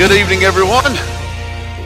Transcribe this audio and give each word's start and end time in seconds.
good 0.00 0.12
evening, 0.12 0.44
everyone. 0.44 0.94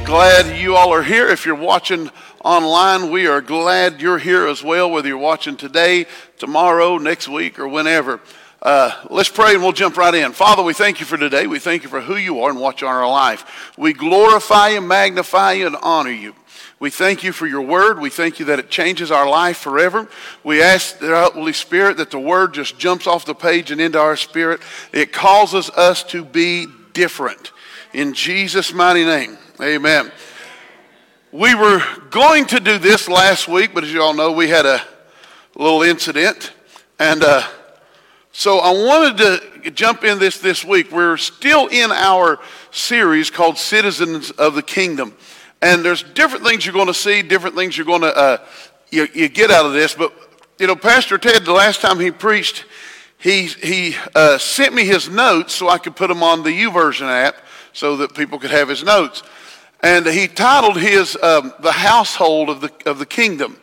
Glad 0.04 0.56
you 0.56 0.76
all 0.76 0.94
are 0.94 1.02
here. 1.02 1.26
If 1.26 1.44
you're 1.44 1.56
watching 1.56 2.12
online, 2.44 3.10
we 3.10 3.26
are 3.26 3.40
glad 3.40 4.00
you're 4.00 4.18
here 4.18 4.46
as 4.46 4.62
well, 4.62 4.88
whether 4.88 5.08
you're 5.08 5.18
watching 5.18 5.56
today, 5.56 6.06
tomorrow, 6.38 6.96
next 6.98 7.26
week, 7.26 7.58
or 7.58 7.66
whenever. 7.66 8.20
Uh, 8.62 8.92
let's 9.10 9.28
pray 9.28 9.54
and 9.54 9.64
we'll 9.64 9.72
jump 9.72 9.96
right 9.96 10.14
in. 10.14 10.30
Father, 10.30 10.62
we 10.62 10.74
thank 10.74 11.00
you 11.00 11.06
for 11.06 11.16
today. 11.16 11.48
We 11.48 11.58
thank 11.58 11.82
you 11.82 11.88
for 11.88 12.00
who 12.00 12.14
you 12.14 12.40
are 12.42 12.50
and 12.50 12.60
what 12.60 12.80
you 12.80 12.86
are 12.86 12.98
in 12.98 13.04
our 13.04 13.10
life. 13.10 13.72
We 13.76 13.92
glorify 13.92 14.68
you, 14.68 14.80
magnify 14.80 15.54
you, 15.54 15.66
and 15.66 15.76
honor 15.82 16.12
you. 16.12 16.36
We 16.78 16.90
thank 16.90 17.24
you 17.24 17.32
for 17.32 17.48
your 17.48 17.62
word. 17.62 17.98
We 17.98 18.10
thank 18.10 18.38
you 18.38 18.44
that 18.44 18.60
it 18.60 18.70
changes 18.70 19.10
our 19.10 19.28
life 19.28 19.56
forever. 19.56 20.08
We 20.44 20.62
ask 20.62 21.00
the 21.00 21.30
Holy 21.34 21.52
Spirit 21.52 21.96
that 21.96 22.12
the 22.12 22.20
word 22.20 22.54
just 22.54 22.78
jumps 22.78 23.08
off 23.08 23.24
the 23.24 23.34
page 23.34 23.72
and 23.72 23.80
into 23.80 23.98
our 23.98 24.14
spirit. 24.14 24.60
It 24.92 25.12
causes 25.12 25.68
us 25.70 26.04
to 26.04 26.24
be 26.24 26.68
different. 26.92 27.50
In 27.94 28.12
Jesus' 28.12 28.72
mighty 28.72 29.04
name, 29.04 29.38
amen. 29.62 30.10
We 31.30 31.54
were 31.54 31.80
going 32.10 32.44
to 32.46 32.58
do 32.58 32.76
this 32.76 33.08
last 33.08 33.46
week, 33.46 33.70
but 33.72 33.84
as 33.84 33.92
you 33.92 34.02
all 34.02 34.14
know, 34.14 34.32
we 34.32 34.48
had 34.48 34.66
a 34.66 34.82
little 35.54 35.82
incident. 35.82 36.52
And 36.98 37.22
uh, 37.22 37.46
so 38.32 38.58
I 38.58 38.72
wanted 38.72 39.16
to 39.62 39.70
jump 39.70 40.02
in 40.02 40.18
this 40.18 40.38
this 40.38 40.64
week. 40.64 40.90
We're 40.90 41.16
still 41.16 41.68
in 41.68 41.92
our 41.92 42.40
series 42.72 43.30
called 43.30 43.58
Citizens 43.58 44.32
of 44.32 44.56
the 44.56 44.62
Kingdom. 44.62 45.14
And 45.62 45.84
there's 45.84 46.02
different 46.02 46.44
things 46.44 46.66
you're 46.66 46.72
going 46.72 46.88
to 46.88 46.94
see, 46.94 47.22
different 47.22 47.54
things 47.54 47.78
you're 47.78 47.86
going 47.86 48.02
to 48.02 48.16
uh, 48.16 48.38
you, 48.90 49.06
you, 49.14 49.28
get 49.28 49.52
out 49.52 49.66
of 49.66 49.72
this. 49.72 49.94
But 49.94 50.12
you 50.58 50.66
know, 50.66 50.74
Pastor 50.74 51.16
Ted, 51.16 51.44
the 51.44 51.52
last 51.52 51.80
time 51.80 52.00
he 52.00 52.10
preached, 52.10 52.64
he 53.18 53.46
he 53.46 53.94
uh, 54.16 54.38
sent 54.38 54.74
me 54.74 54.84
his 54.84 55.08
notes 55.08 55.54
so 55.54 55.68
I 55.68 55.78
could 55.78 55.94
put 55.94 56.08
them 56.08 56.24
on 56.24 56.42
the 56.42 56.50
YouVersion 56.50 57.06
app 57.06 57.36
so 57.74 57.98
that 57.98 58.14
people 58.14 58.38
could 58.38 58.50
have 58.50 58.70
his 58.70 58.82
notes. 58.82 59.22
And 59.82 60.06
he 60.06 60.26
titled 60.26 60.78
his 60.78 61.14
um, 61.22 61.52
the 61.60 61.72
household 61.72 62.48
of 62.48 62.62
the 62.62 62.72
of 62.86 62.98
the 62.98 63.04
kingdom. 63.04 63.58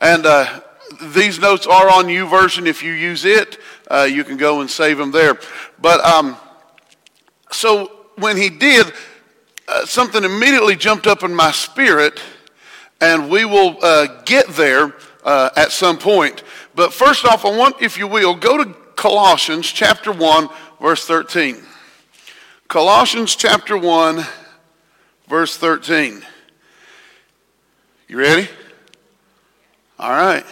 And 0.00 0.26
uh, 0.26 0.60
these 1.00 1.38
notes 1.38 1.68
are 1.68 1.88
on 1.88 2.06
YouVersion. 2.06 2.66
If 2.66 2.82
you 2.82 2.92
use 2.92 3.24
it, 3.24 3.58
uh, 3.88 4.08
you 4.10 4.24
can 4.24 4.36
go 4.36 4.60
and 4.60 4.68
save 4.68 4.98
them 4.98 5.12
there. 5.12 5.38
But 5.80 6.04
um, 6.04 6.36
so 7.52 7.92
when 8.16 8.36
he 8.36 8.50
did 8.50 8.92
uh, 9.68 9.86
something 9.86 10.24
immediately 10.24 10.74
jumped 10.74 11.06
up 11.06 11.22
in 11.22 11.34
my 11.34 11.52
spirit, 11.52 12.20
and 13.00 13.30
we 13.30 13.44
will 13.44 13.78
uh, 13.82 14.22
get 14.24 14.48
there 14.48 14.94
uh, 15.24 15.50
at 15.56 15.70
some 15.70 15.98
point. 15.98 16.42
But 16.74 16.92
first 16.92 17.24
off, 17.24 17.44
I 17.44 17.56
want, 17.56 17.80
if 17.80 17.96
you 17.96 18.06
will, 18.06 18.34
go 18.34 18.62
to 18.62 18.72
Colossians 18.96 19.70
chapter 19.70 20.12
1, 20.12 20.48
verse 20.80 21.06
13. 21.06 21.56
Colossians 22.72 23.36
chapter 23.36 23.76
1, 23.76 24.24
verse 25.28 25.58
13. 25.58 26.22
You 28.08 28.18
ready? 28.18 28.48
All 29.98 30.08
right. 30.08 30.46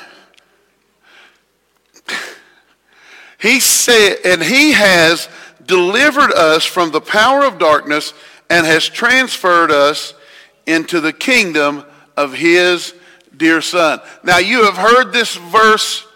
He 3.40 3.58
said, 3.58 4.18
and 4.22 4.42
he 4.42 4.72
has 4.72 5.30
delivered 5.64 6.30
us 6.34 6.66
from 6.66 6.90
the 6.90 7.00
power 7.00 7.46
of 7.46 7.58
darkness 7.58 8.12
and 8.50 8.66
has 8.66 8.86
transferred 8.86 9.70
us 9.70 10.12
into 10.66 11.00
the 11.00 11.14
kingdom 11.14 11.86
of 12.18 12.34
his 12.34 12.92
dear 13.34 13.62
son. 13.62 13.98
Now, 14.22 14.36
you 14.36 14.64
have 14.64 14.76
heard 14.76 15.14
this 15.14 15.36
verse 15.36 16.06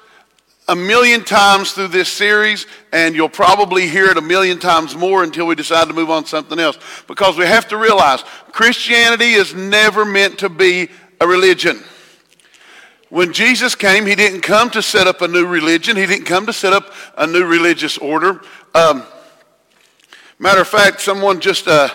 a 0.66 0.74
million 0.74 1.22
times 1.22 1.72
through 1.72 1.88
this 1.88 2.08
series, 2.08 2.66
and 2.92 3.14
you'll 3.14 3.28
probably 3.28 3.86
hear 3.86 4.06
it 4.06 4.16
a 4.16 4.22
million 4.22 4.58
times 4.58 4.96
more 4.96 5.22
until 5.22 5.46
we 5.46 5.54
decide 5.54 5.88
to 5.88 5.94
move 5.94 6.10
on 6.10 6.22
to 6.22 6.28
something 6.28 6.58
else. 6.58 6.78
Because 7.06 7.36
we 7.36 7.44
have 7.44 7.68
to 7.68 7.76
realize 7.76 8.22
Christianity 8.52 9.32
is 9.32 9.54
never 9.54 10.04
meant 10.04 10.38
to 10.38 10.48
be 10.48 10.88
a 11.20 11.26
religion. 11.26 11.82
When 13.10 13.32
Jesus 13.32 13.74
came, 13.74 14.06
he 14.06 14.14
didn't 14.14 14.40
come 14.40 14.70
to 14.70 14.82
set 14.82 15.06
up 15.06 15.20
a 15.20 15.28
new 15.28 15.46
religion. 15.46 15.96
He 15.96 16.06
didn't 16.06 16.24
come 16.24 16.46
to 16.46 16.52
set 16.52 16.72
up 16.72 16.92
a 17.16 17.26
new 17.26 17.44
religious 17.44 17.98
order. 17.98 18.40
Um, 18.74 19.04
matter 20.38 20.62
of 20.62 20.68
fact, 20.68 21.00
someone 21.00 21.40
just 21.40 21.68
uh, 21.68 21.90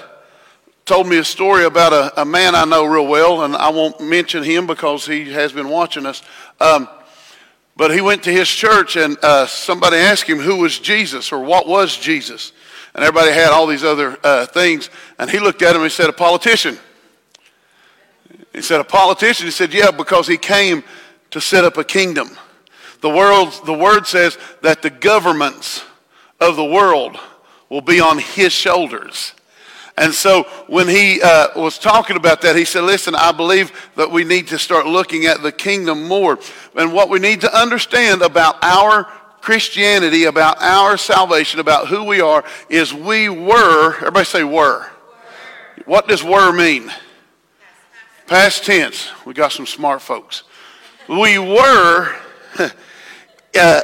told 0.86 1.08
me 1.08 1.18
a 1.18 1.24
story 1.24 1.66
about 1.66 1.92
a, 1.92 2.22
a, 2.22 2.26
man 2.26 2.56
I 2.56 2.66
know 2.66 2.86
real 2.86 3.08
well, 3.08 3.44
and 3.44 3.56
I 3.56 3.70
won't 3.70 4.00
mention 4.00 4.44
him 4.44 4.66
because 4.66 5.06
he 5.06 5.32
has 5.34 5.52
been 5.52 5.70
watching 5.70 6.06
us. 6.06 6.22
Um, 6.62 6.88
but 7.80 7.92
he 7.92 8.02
went 8.02 8.24
to 8.24 8.30
his 8.30 8.50
church, 8.50 8.98
and 8.98 9.18
uh, 9.24 9.46
somebody 9.46 9.96
asked 9.96 10.30
him 10.30 10.38
who 10.38 10.58
was 10.58 10.78
Jesus 10.78 11.32
or 11.32 11.40
what 11.40 11.66
was 11.66 11.96
Jesus. 11.96 12.52
And 12.94 13.06
everybody 13.06 13.32
had 13.32 13.52
all 13.52 13.68
these 13.68 13.86
other 13.86 14.18
uh, 14.22 14.48
things. 14.48 14.90
And 15.18 15.30
he 15.30 15.40
looked 15.40 15.62
at 15.62 15.78
him 15.78 15.84
and 15.84 15.92
said, 15.92 16.10
A 16.10 16.14
politician. 16.14 16.78
He 18.52 18.62
said, 18.62 18.82
A 18.82 18.84
politician? 18.84 19.46
He 19.46 19.52
said, 19.52 19.74
Yeah, 19.74 19.92
because 19.92 20.28
he 20.28 20.36
came 20.36 20.84
to 21.32 21.40
set 21.40 21.64
up 21.64 21.78
a 21.78 21.86
kingdom. 21.86 22.32
The, 23.00 23.10
world, 23.10 23.58
the 23.66 23.74
word 23.74 24.06
says 24.08 24.38
that 24.62 24.82
the 24.82 24.90
governments 24.90 25.82
of 26.42 26.58
the 26.58 26.66
world 26.66 27.18
will 27.70 27.80
be 27.80 28.02
on 28.02 28.18
his 28.18 28.52
shoulders. 28.52 29.34
And 30.00 30.14
so 30.14 30.44
when 30.68 30.88
he 30.88 31.22
uh, 31.22 31.50
was 31.58 31.78
talking 31.78 32.16
about 32.16 32.42
that, 32.44 32.56
he 32.56 32.64
said, 32.64 32.84
Listen, 32.84 33.16
I 33.16 33.34
believe 33.34 33.74
that 33.98 34.10
we 34.10 34.24
need 34.24 34.48
to 34.48 34.58
start 34.58 34.86
looking 34.86 35.26
at 35.26 35.44
the 35.44 35.52
kingdom 35.52 36.08
more. 36.08 36.40
And 36.76 36.94
what 36.94 37.10
we 37.10 37.20
need 37.20 37.42
to 37.42 37.54
understand 37.54 38.22
about 38.22 38.64
our 38.64 39.04
Christianity, 39.42 40.24
about 40.24 40.62
our 40.62 40.98
salvation, 40.98 41.60
about 41.60 41.90
who 41.90 42.06
we 42.06 42.22
are, 42.22 42.46
is 42.70 42.94
we 42.94 43.28
were, 43.28 43.94
everybody 43.98 44.24
say 44.24 44.44
were. 44.46 44.54
were. 44.54 44.90
What 45.86 46.08
does 46.08 46.24
were 46.24 46.54
mean? 46.54 46.90
Past 48.26 48.64
tense. 48.64 49.10
We 49.26 49.34
got 49.34 49.52
some 49.52 49.66
smart 49.66 50.02
folks. 50.02 50.44
We 51.10 51.40
were 51.40 52.16
uh, 53.60 53.82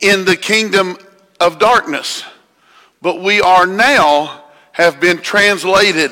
in 0.00 0.24
the 0.24 0.38
kingdom 0.40 0.96
of 1.38 1.58
darkness, 1.58 2.24
but 3.02 3.20
we 3.20 3.42
are 3.42 3.66
now 3.66 4.39
have 4.80 4.98
been 4.98 5.18
translated, 5.18 6.10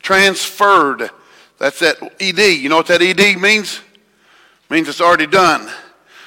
transferred. 0.00 1.10
That's 1.58 1.80
that 1.80 1.96
ED. 2.18 2.38
You 2.38 2.70
know 2.70 2.76
what 2.76 2.86
that 2.86 3.02
ED 3.02 3.38
means? 3.38 3.82
It 4.64 4.72
means 4.72 4.88
it's 4.88 5.02
already 5.02 5.26
done. 5.26 5.70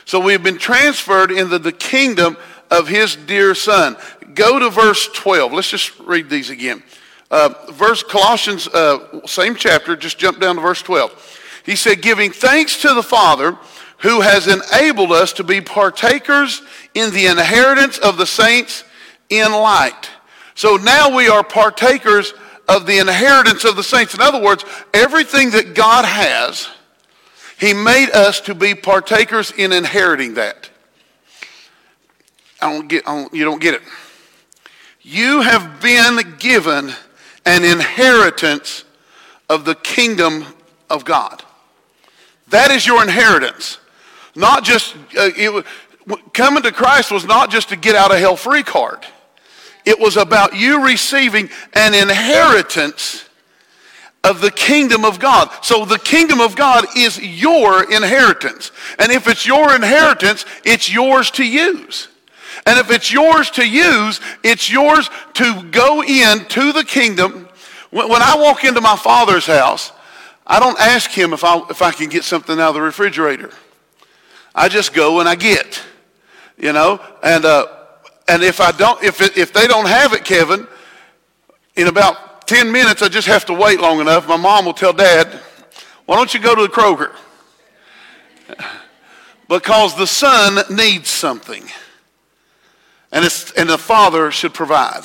So 0.05 0.19
we've 0.19 0.43
been 0.43 0.59
transferred 0.59 1.31
into 1.31 1.57
the 1.57 1.71
kingdom 1.71 2.37
of 2.69 2.87
his 2.87 3.15
dear 3.15 3.55
son. 3.55 3.97
Go 4.35 4.59
to 4.59 4.69
verse 4.69 5.09
12. 5.13 5.53
Let's 5.53 5.71
just 5.71 5.97
read 6.01 6.29
these 6.29 6.51
again. 6.51 6.83
Uh, 7.31 7.49
verse 7.71 8.03
Colossians, 8.03 8.67
uh, 8.67 9.25
same 9.25 9.55
chapter, 9.55 9.95
just 9.95 10.19
jump 10.19 10.39
down 10.39 10.57
to 10.57 10.61
verse 10.61 10.83
12. 10.83 11.61
He 11.65 11.75
said, 11.75 12.03
giving 12.03 12.31
thanks 12.31 12.81
to 12.83 12.93
the 12.93 13.03
Father 13.03 13.57
who 13.99 14.21
has 14.21 14.47
enabled 14.47 15.11
us 15.11 15.33
to 15.33 15.43
be 15.43 15.61
partakers 15.61 16.61
in 16.93 17.11
the 17.11 17.25
inheritance 17.25 17.97
of 17.97 18.17
the 18.17 18.25
saints 18.25 18.83
in 19.29 19.51
light. 19.51 20.09
So 20.61 20.75
now 20.75 21.15
we 21.15 21.27
are 21.27 21.43
partakers 21.43 22.35
of 22.69 22.85
the 22.85 22.99
inheritance 22.99 23.65
of 23.65 23.75
the 23.75 23.81
saints. 23.81 24.13
In 24.13 24.21
other 24.21 24.39
words, 24.39 24.63
everything 24.93 25.49
that 25.49 25.73
God 25.73 26.05
has, 26.05 26.69
He 27.59 27.73
made 27.73 28.11
us 28.11 28.41
to 28.41 28.53
be 28.53 28.75
partakers 28.75 29.49
in 29.49 29.71
inheriting 29.71 30.35
that. 30.35 30.69
I 32.61 32.71
don't 32.71 32.87
get, 32.87 33.09
I 33.09 33.23
don't, 33.23 33.33
you 33.33 33.43
don't 33.43 33.59
get 33.59 33.73
it. 33.73 33.81
You 35.01 35.41
have 35.41 35.81
been 35.81 36.35
given 36.37 36.91
an 37.47 37.63
inheritance 37.63 38.83
of 39.49 39.65
the 39.65 39.73
kingdom 39.73 40.45
of 40.91 41.05
God. 41.05 41.43
That 42.49 42.69
is 42.69 42.85
your 42.85 43.01
inheritance. 43.01 43.79
Not 44.35 44.63
just, 44.63 44.95
uh, 45.17 45.31
it, 45.35 45.65
coming 46.33 46.61
to 46.61 46.71
Christ 46.71 47.11
was 47.11 47.25
not 47.25 47.49
just 47.49 47.69
to 47.69 47.75
get 47.75 47.95
out 47.95 48.11
of 48.11 48.19
hell 48.19 48.35
free 48.35 48.61
card. 48.61 49.07
It 49.85 49.99
was 49.99 50.17
about 50.17 50.55
you 50.55 50.85
receiving 50.85 51.49
an 51.73 51.93
inheritance 51.93 53.25
of 54.23 54.41
the 54.41 54.51
kingdom 54.51 55.03
of 55.03 55.19
God. 55.19 55.49
So 55.63 55.85
the 55.85 55.97
kingdom 55.97 56.39
of 56.39 56.55
God 56.55 56.85
is 56.95 57.19
your 57.19 57.91
inheritance. 57.91 58.71
And 58.99 59.11
if 59.11 59.27
it's 59.27 59.45
your 59.45 59.75
inheritance, 59.75 60.45
it's 60.63 60.91
yours 60.91 61.31
to 61.31 61.43
use. 61.43 62.07
And 62.65 62.77
if 62.77 62.91
it's 62.91 63.11
yours 63.11 63.49
to 63.51 63.67
use, 63.67 64.19
it's 64.43 64.71
yours 64.71 65.09
to 65.35 65.63
go 65.71 66.03
into 66.03 66.71
the 66.71 66.83
kingdom. 66.83 67.47
When 67.89 68.21
I 68.21 68.35
walk 68.37 68.63
into 68.63 68.81
my 68.81 68.95
father's 68.95 69.47
house, 69.47 69.91
I 70.45 70.59
don't 70.59 70.79
ask 70.79 71.09
him 71.09 71.33
if 71.33 71.43
I, 71.43 71.61
if 71.69 71.81
I 71.81 71.91
can 71.91 72.09
get 72.09 72.23
something 72.23 72.59
out 72.59 72.69
of 72.69 72.75
the 72.75 72.81
refrigerator. 72.81 73.51
I 74.53 74.69
just 74.69 74.93
go 74.93 75.19
and 75.19 75.27
I 75.27 75.35
get, 75.35 75.81
you 76.57 76.73
know, 76.73 77.01
and 77.23 77.45
uh, 77.45 77.67
and 78.31 78.43
if 78.43 78.61
I 78.61 78.71
don't, 78.71 79.03
if, 79.03 79.19
if 79.37 79.51
they 79.51 79.67
don't 79.67 79.89
have 79.89 80.13
it, 80.13 80.23
Kevin, 80.23 80.65
in 81.75 81.87
about 81.87 82.47
10 82.47 82.71
minutes, 82.71 83.01
I 83.01 83.09
just 83.09 83.27
have 83.27 83.43
to 83.47 83.53
wait 83.53 83.81
long 83.81 83.99
enough. 83.99 84.25
My 84.25 84.37
mom 84.37 84.63
will 84.63 84.73
tell 84.73 84.93
dad, 84.93 85.27
why 86.05 86.15
don't 86.15 86.33
you 86.33 86.39
go 86.39 86.55
to 86.55 86.61
the 86.61 86.69
Kroger? 86.69 87.13
Because 89.49 89.97
the 89.97 90.07
son 90.07 90.63
needs 90.73 91.09
something. 91.09 91.65
And, 93.11 93.25
it's, 93.25 93.51
and 93.51 93.69
the 93.69 93.77
father 93.77 94.31
should 94.31 94.53
provide. 94.53 95.03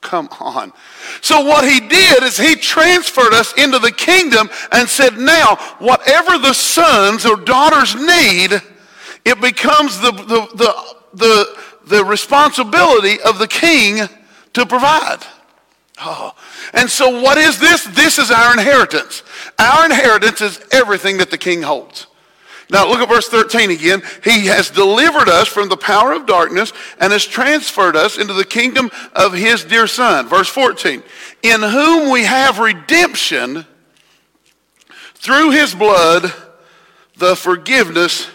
Come 0.00 0.30
on. 0.40 0.72
So 1.20 1.44
what 1.44 1.68
he 1.68 1.78
did 1.78 2.22
is 2.22 2.38
he 2.38 2.54
transferred 2.54 3.34
us 3.34 3.52
into 3.58 3.78
the 3.78 3.92
kingdom 3.92 4.48
and 4.72 4.88
said, 4.88 5.18
now, 5.18 5.56
whatever 5.78 6.38
the 6.38 6.54
sons 6.54 7.26
or 7.26 7.36
daughters 7.36 7.94
need, 7.94 8.62
it 9.26 9.40
becomes 9.42 10.00
the, 10.00 10.12
the, 10.12 10.48
the, 10.56 10.96
the, 11.12 11.60
the 11.90 12.04
responsibility 12.04 13.20
of 13.20 13.38
the 13.38 13.46
king 13.46 14.08
to 14.54 14.64
provide. 14.64 15.18
Oh. 16.00 16.34
And 16.72 16.88
so 16.88 17.20
what 17.20 17.36
is 17.36 17.60
this? 17.60 17.84
This 17.84 18.18
is 18.18 18.30
our 18.30 18.52
inheritance. 18.52 19.22
Our 19.58 19.84
inheritance 19.84 20.40
is 20.40 20.60
everything 20.72 21.18
that 21.18 21.30
the 21.30 21.38
king 21.38 21.62
holds. 21.62 22.06
Now 22.70 22.88
look 22.88 23.00
at 23.00 23.08
verse 23.08 23.28
13 23.28 23.70
again. 23.70 24.02
He 24.22 24.46
has 24.46 24.70
delivered 24.70 25.28
us 25.28 25.48
from 25.48 25.68
the 25.68 25.76
power 25.76 26.12
of 26.12 26.26
darkness 26.26 26.72
and 27.00 27.12
has 27.12 27.26
transferred 27.26 27.96
us 27.96 28.16
into 28.16 28.32
the 28.32 28.44
kingdom 28.44 28.90
of 29.12 29.32
his 29.32 29.64
dear 29.64 29.86
son. 29.86 30.28
Verse 30.28 30.48
14. 30.48 31.02
In 31.42 31.60
whom 31.60 32.10
we 32.10 32.24
have 32.24 32.60
redemption 32.60 33.66
through 35.14 35.50
his 35.50 35.74
blood, 35.74 36.32
the 37.16 37.34
forgiveness 37.36 38.28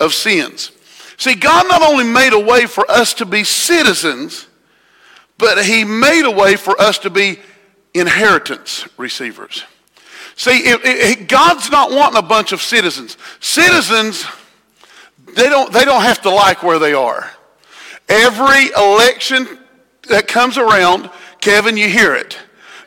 of 0.00 0.14
sins. 0.14 0.72
See, 1.16 1.34
God 1.34 1.68
not 1.68 1.82
only 1.82 2.04
made 2.04 2.32
a 2.32 2.38
way 2.38 2.66
for 2.66 2.90
us 2.90 3.14
to 3.14 3.26
be 3.26 3.44
citizens, 3.44 4.46
but 5.38 5.64
he 5.64 5.84
made 5.84 6.24
a 6.24 6.30
way 6.30 6.56
for 6.56 6.80
us 6.80 6.98
to 7.00 7.10
be 7.10 7.38
inheritance 7.94 8.86
receivers. 8.96 9.64
See, 10.36 10.68
it, 10.68 10.80
it, 10.84 11.28
God's 11.28 11.70
not 11.70 11.92
wanting 11.92 12.18
a 12.18 12.22
bunch 12.22 12.52
of 12.52 12.60
citizens. 12.60 13.16
Citizens, 13.40 14.26
they 15.36 15.48
don't, 15.48 15.72
they 15.72 15.84
don't 15.84 16.02
have 16.02 16.22
to 16.22 16.30
like 16.30 16.62
where 16.62 16.78
they 16.78 16.92
are. 16.92 17.30
Every 18.08 18.70
election 18.76 19.58
that 20.08 20.26
comes 20.26 20.58
around, 20.58 21.08
Kevin, 21.40 21.76
you 21.76 21.88
hear 21.88 22.14
it. 22.14 22.36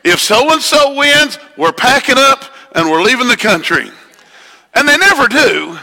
If 0.04 0.20
so-and-so 0.20 0.94
wins, 0.94 1.38
we're 1.56 1.72
packing 1.72 2.16
up 2.18 2.44
and 2.74 2.90
we're 2.90 3.02
leaving 3.02 3.28
the 3.28 3.36
country. 3.36 3.90
And 4.74 4.86
they 4.86 4.96
never 4.96 5.26
do. 5.26 5.78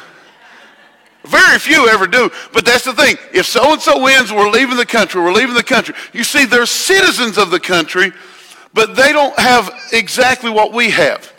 Very 1.55 1.75
few 1.75 1.87
ever 1.87 2.07
do. 2.07 2.29
But 2.51 2.65
that's 2.65 2.83
the 2.83 2.93
thing. 2.93 3.15
If 3.33 3.45
so-and-so 3.45 4.03
wins, 4.03 4.31
we're 4.31 4.49
leaving 4.49 4.77
the 4.77 4.85
country. 4.85 5.21
We're 5.21 5.31
leaving 5.31 5.55
the 5.55 5.63
country. 5.63 5.95
You 6.11 6.23
see, 6.23 6.45
they're 6.45 6.65
citizens 6.65 7.37
of 7.37 7.49
the 7.49 7.59
country, 7.59 8.11
but 8.73 8.95
they 8.95 9.13
don't 9.13 9.37
have 9.39 9.71
exactly 9.93 10.51
what 10.51 10.73
we 10.73 10.89
have. 10.89 11.31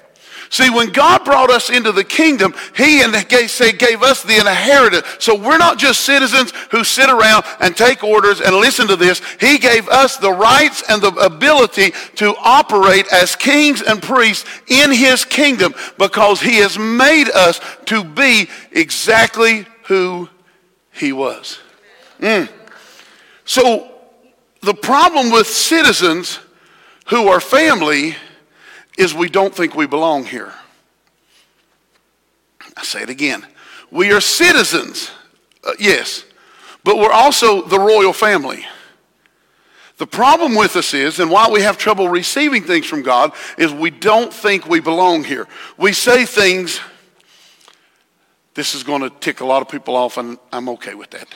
See, 0.49 0.71
when 0.71 0.91
God 0.91 1.25
brought 1.25 1.51
us 1.51 1.71
into 1.71 1.93
the 1.93 2.05
kingdom, 2.05 2.55
He 2.77 3.03
and 3.03 3.15
say 3.51 3.73
gave 3.73 4.03
us 4.03 4.23
the 4.23 4.39
inheritance. 4.39 5.05
So 5.19 5.35
we're 5.35 5.59
not 5.59 5.77
just 5.77 6.03
citizens 6.03 6.53
who 6.71 6.85
sit 6.85 7.11
around 7.11 7.45
and 7.61 7.77
take 7.77 8.05
orders 8.05 8.41
and 8.41 8.55
listen 8.57 8.87
to 8.87 8.97
this. 8.97 9.21
He 9.41 9.59
gave 9.59 9.89
us 9.89 10.17
the 10.17 10.33
rights 10.33 10.85
and 10.89 11.03
the 11.03 11.13
ability 11.17 11.93
to 12.17 12.35
operate 12.39 13.07
as 13.13 13.35
kings 13.35 13.83
and 13.83 14.01
priests 14.01 14.49
in 14.69 14.93
His 14.93 15.25
kingdom 15.25 15.75
because 15.99 16.41
He 16.41 16.59
has 16.59 16.79
made 16.79 17.29
us 17.29 17.61
to 17.87 18.05
be 18.05 18.49
exactly 18.71 19.67
who 19.87 20.29
He 20.93 21.13
was. 21.13 21.59
Mm. 22.21 22.49
So 23.45 23.91
the 24.63 24.75
problem 24.75 25.31
with 25.31 25.47
citizens 25.47 26.41
who 27.09 27.29
are 27.29 27.41
family 27.41 28.17
is 28.99 29.15
we 29.15 29.29
don't 29.29 29.55
think 29.55 29.75
we 29.75 29.87
belong 29.87 30.25
here. 30.25 30.53
I 32.77 32.83
say 32.83 33.03
it 33.03 33.11
again. 33.11 33.47
We 33.91 34.13
are 34.13 34.21
citizens, 34.21 35.11
uh, 35.65 35.73
yes, 35.79 36.25
but 36.83 36.97
we're 36.97 37.13
also 37.13 37.63
the 37.63 37.79
royal 37.79 38.13
family. 38.13 38.67
The 39.99 40.07
problem 40.07 40.55
with 40.55 40.77
us 40.77 40.93
is, 40.93 41.21
and 41.21 41.31
why 41.31 41.49
we 41.49 41.63
have 41.63 41.79
trouble 41.79 42.09
receiving 42.09 42.63
things 42.63 42.87
from 42.87 43.03
God, 43.03 43.33
is 43.57 43.73
we 43.73 43.91
don't 43.91 44.33
think 44.33 44.67
we 44.67 44.81
belong 44.81 45.25
here. 45.25 45.47
We 45.79 45.93
say 45.93 46.27
things, 46.27 46.81
this 48.57 48.75
is 48.75 48.83
going 48.83 49.03
to 49.03 49.11
tick 49.21 49.41
a 49.41 49.45
lot 49.45 49.63
of 49.63 49.69
people 49.69 49.95
off, 49.95 50.17
and 50.17 50.39
I'm 50.53 50.69
okay 50.71 50.95
with 50.95 51.11
that. 51.11 51.29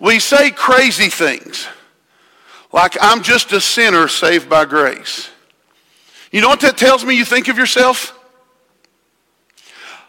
We 0.00 0.18
say 0.18 0.50
crazy 0.50 1.08
things, 1.08 1.66
like, 2.72 2.98
I'm 3.00 3.22
just 3.22 3.52
a 3.52 3.60
sinner 3.60 4.08
saved 4.08 4.50
by 4.50 4.66
grace. 4.66 5.30
You 6.30 6.42
know 6.42 6.48
what 6.48 6.60
that 6.60 6.76
tells 6.76 7.04
me 7.04 7.16
you 7.16 7.24
think 7.24 7.48
of 7.48 7.56
yourself? 7.56 8.12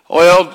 Well, 0.09 0.53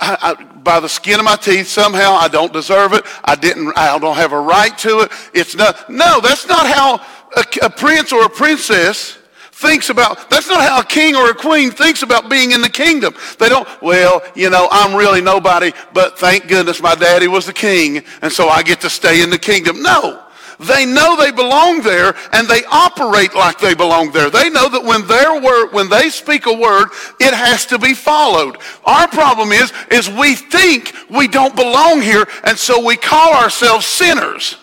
I, 0.00 0.16
I, 0.38 0.42
by 0.42 0.80
the 0.80 0.88
skin 0.88 1.20
of 1.20 1.24
my 1.24 1.36
teeth, 1.36 1.68
somehow 1.68 2.14
I 2.14 2.28
don't 2.28 2.52
deserve 2.52 2.94
it. 2.94 3.04
I 3.22 3.36
didn't, 3.36 3.76
I 3.76 3.96
don't 3.98 4.16
have 4.16 4.32
a 4.32 4.40
right 4.40 4.76
to 4.78 5.00
it. 5.00 5.12
It's 5.34 5.54
not, 5.54 5.88
no, 5.88 6.20
that's 6.20 6.48
not 6.48 6.66
how 6.66 6.96
a, 7.36 7.44
a 7.66 7.70
prince 7.70 8.12
or 8.12 8.24
a 8.24 8.30
princess 8.30 9.18
thinks 9.60 9.90
about, 9.90 10.30
that's 10.30 10.48
not 10.48 10.62
how 10.62 10.80
a 10.80 10.84
king 10.84 11.14
or 11.14 11.30
a 11.30 11.34
queen 11.34 11.70
thinks 11.70 12.02
about 12.02 12.30
being 12.30 12.52
in 12.52 12.62
the 12.62 12.68
kingdom. 12.68 13.14
They 13.38 13.48
don't, 13.48 13.68
well, 13.82 14.22
you 14.34 14.48
know, 14.48 14.68
I'm 14.70 14.96
really 14.96 15.20
nobody, 15.20 15.72
but 15.92 16.18
thank 16.18 16.48
goodness 16.48 16.80
my 16.80 16.94
daddy 16.94 17.28
was 17.28 17.46
the 17.46 17.52
king, 17.52 18.02
and 18.22 18.32
so 18.32 18.48
I 18.48 18.62
get 18.62 18.80
to 18.80 18.90
stay 18.90 19.22
in 19.22 19.30
the 19.30 19.38
kingdom. 19.38 19.82
No. 19.82 20.24
They 20.58 20.84
know 20.84 21.16
they 21.16 21.30
belong 21.30 21.80
there 21.80 22.14
and 22.34 22.46
they 22.46 22.64
operate 22.70 23.34
like 23.34 23.58
they 23.58 23.72
belong 23.72 24.12
there. 24.12 24.28
They 24.28 24.50
know 24.50 24.68
that 24.68 24.84
when 24.84 25.06
their 25.06 25.40
word, 25.40 25.72
when 25.72 25.88
they 25.88 26.10
speak 26.10 26.44
a 26.44 26.52
word, 26.52 26.88
it 27.18 27.32
has 27.32 27.64
to 27.66 27.78
be 27.78 27.94
followed. 27.94 28.58
Our 28.84 29.08
problem 29.08 29.52
is, 29.52 29.72
is 29.90 30.10
we 30.10 30.34
think 30.34 30.92
we 31.08 31.28
don't 31.28 31.56
belong 31.56 32.02
here 32.02 32.26
and 32.44 32.58
so 32.58 32.84
we 32.84 32.98
call 32.98 33.32
ourselves 33.32 33.86
sinners. 33.86 34.56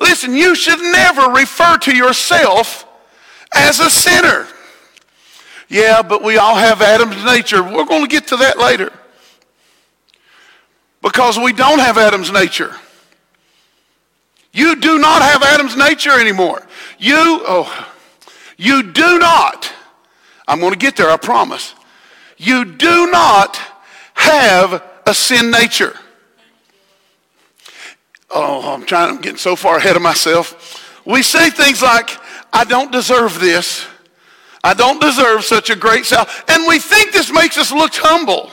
Listen, 0.00 0.34
you 0.34 0.56
should 0.56 0.80
never 0.80 1.30
refer 1.30 1.78
to 1.78 1.96
yourself 1.96 2.85
as 3.54 3.80
a 3.80 3.90
sinner. 3.90 4.46
Yeah, 5.68 6.02
but 6.02 6.22
we 6.22 6.38
all 6.38 6.54
have 6.54 6.80
Adam's 6.80 7.24
nature. 7.24 7.62
We're 7.62 7.86
going 7.86 8.02
to 8.02 8.08
get 8.08 8.28
to 8.28 8.36
that 8.36 8.58
later. 8.58 8.92
Because 11.02 11.38
we 11.38 11.52
don't 11.52 11.78
have 11.78 11.98
Adam's 11.98 12.32
nature. 12.32 12.74
You 14.52 14.76
do 14.76 14.98
not 14.98 15.22
have 15.22 15.42
Adam's 15.42 15.76
nature 15.76 16.18
anymore. 16.18 16.66
You, 16.98 17.42
oh, 17.46 17.88
you 18.56 18.82
do 18.82 19.18
not. 19.18 19.70
I'm 20.48 20.60
going 20.60 20.72
to 20.72 20.78
get 20.78 20.96
there, 20.96 21.10
I 21.10 21.16
promise. 21.16 21.74
You 22.38 22.64
do 22.64 23.10
not 23.10 23.60
have 24.14 24.82
a 25.04 25.14
sin 25.14 25.50
nature. 25.50 25.94
Oh, 28.30 28.72
I'm 28.74 28.84
trying, 28.86 29.10
I'm 29.10 29.20
getting 29.20 29.38
so 29.38 29.56
far 29.56 29.76
ahead 29.76 29.96
of 29.96 30.02
myself. 30.02 31.02
We 31.04 31.22
say 31.22 31.50
things 31.50 31.82
like, 31.82 32.10
I 32.52 32.64
don't 32.64 32.90
deserve 32.90 33.40
this. 33.40 33.86
I 34.64 34.74
don't 34.74 35.00
deserve 35.00 35.44
such 35.44 35.70
a 35.70 35.76
great 35.76 36.06
self. 36.06 36.44
And 36.48 36.66
we 36.66 36.78
think 36.78 37.12
this 37.12 37.32
makes 37.32 37.56
us 37.56 37.70
look 37.70 37.92
humble. 37.94 38.50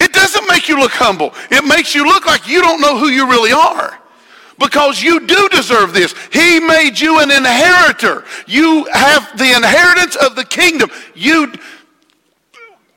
It 0.00 0.12
doesn't 0.12 0.48
make 0.48 0.68
you 0.68 0.78
look 0.78 0.92
humble. 0.92 1.32
It 1.50 1.64
makes 1.64 1.94
you 1.94 2.04
look 2.04 2.26
like 2.26 2.48
you 2.48 2.60
don't 2.60 2.80
know 2.80 2.98
who 2.98 3.06
you 3.06 3.28
really 3.28 3.52
are 3.52 3.98
because 4.58 5.02
you 5.02 5.26
do 5.26 5.48
deserve 5.50 5.92
this. 5.92 6.14
He 6.32 6.60
made 6.60 6.98
you 6.98 7.20
an 7.20 7.30
inheritor. 7.30 8.24
You 8.46 8.84
have 8.92 9.36
the 9.38 9.54
inheritance 9.56 10.16
of 10.16 10.36
the 10.36 10.44
kingdom. 10.44 10.90
You, 11.14 11.52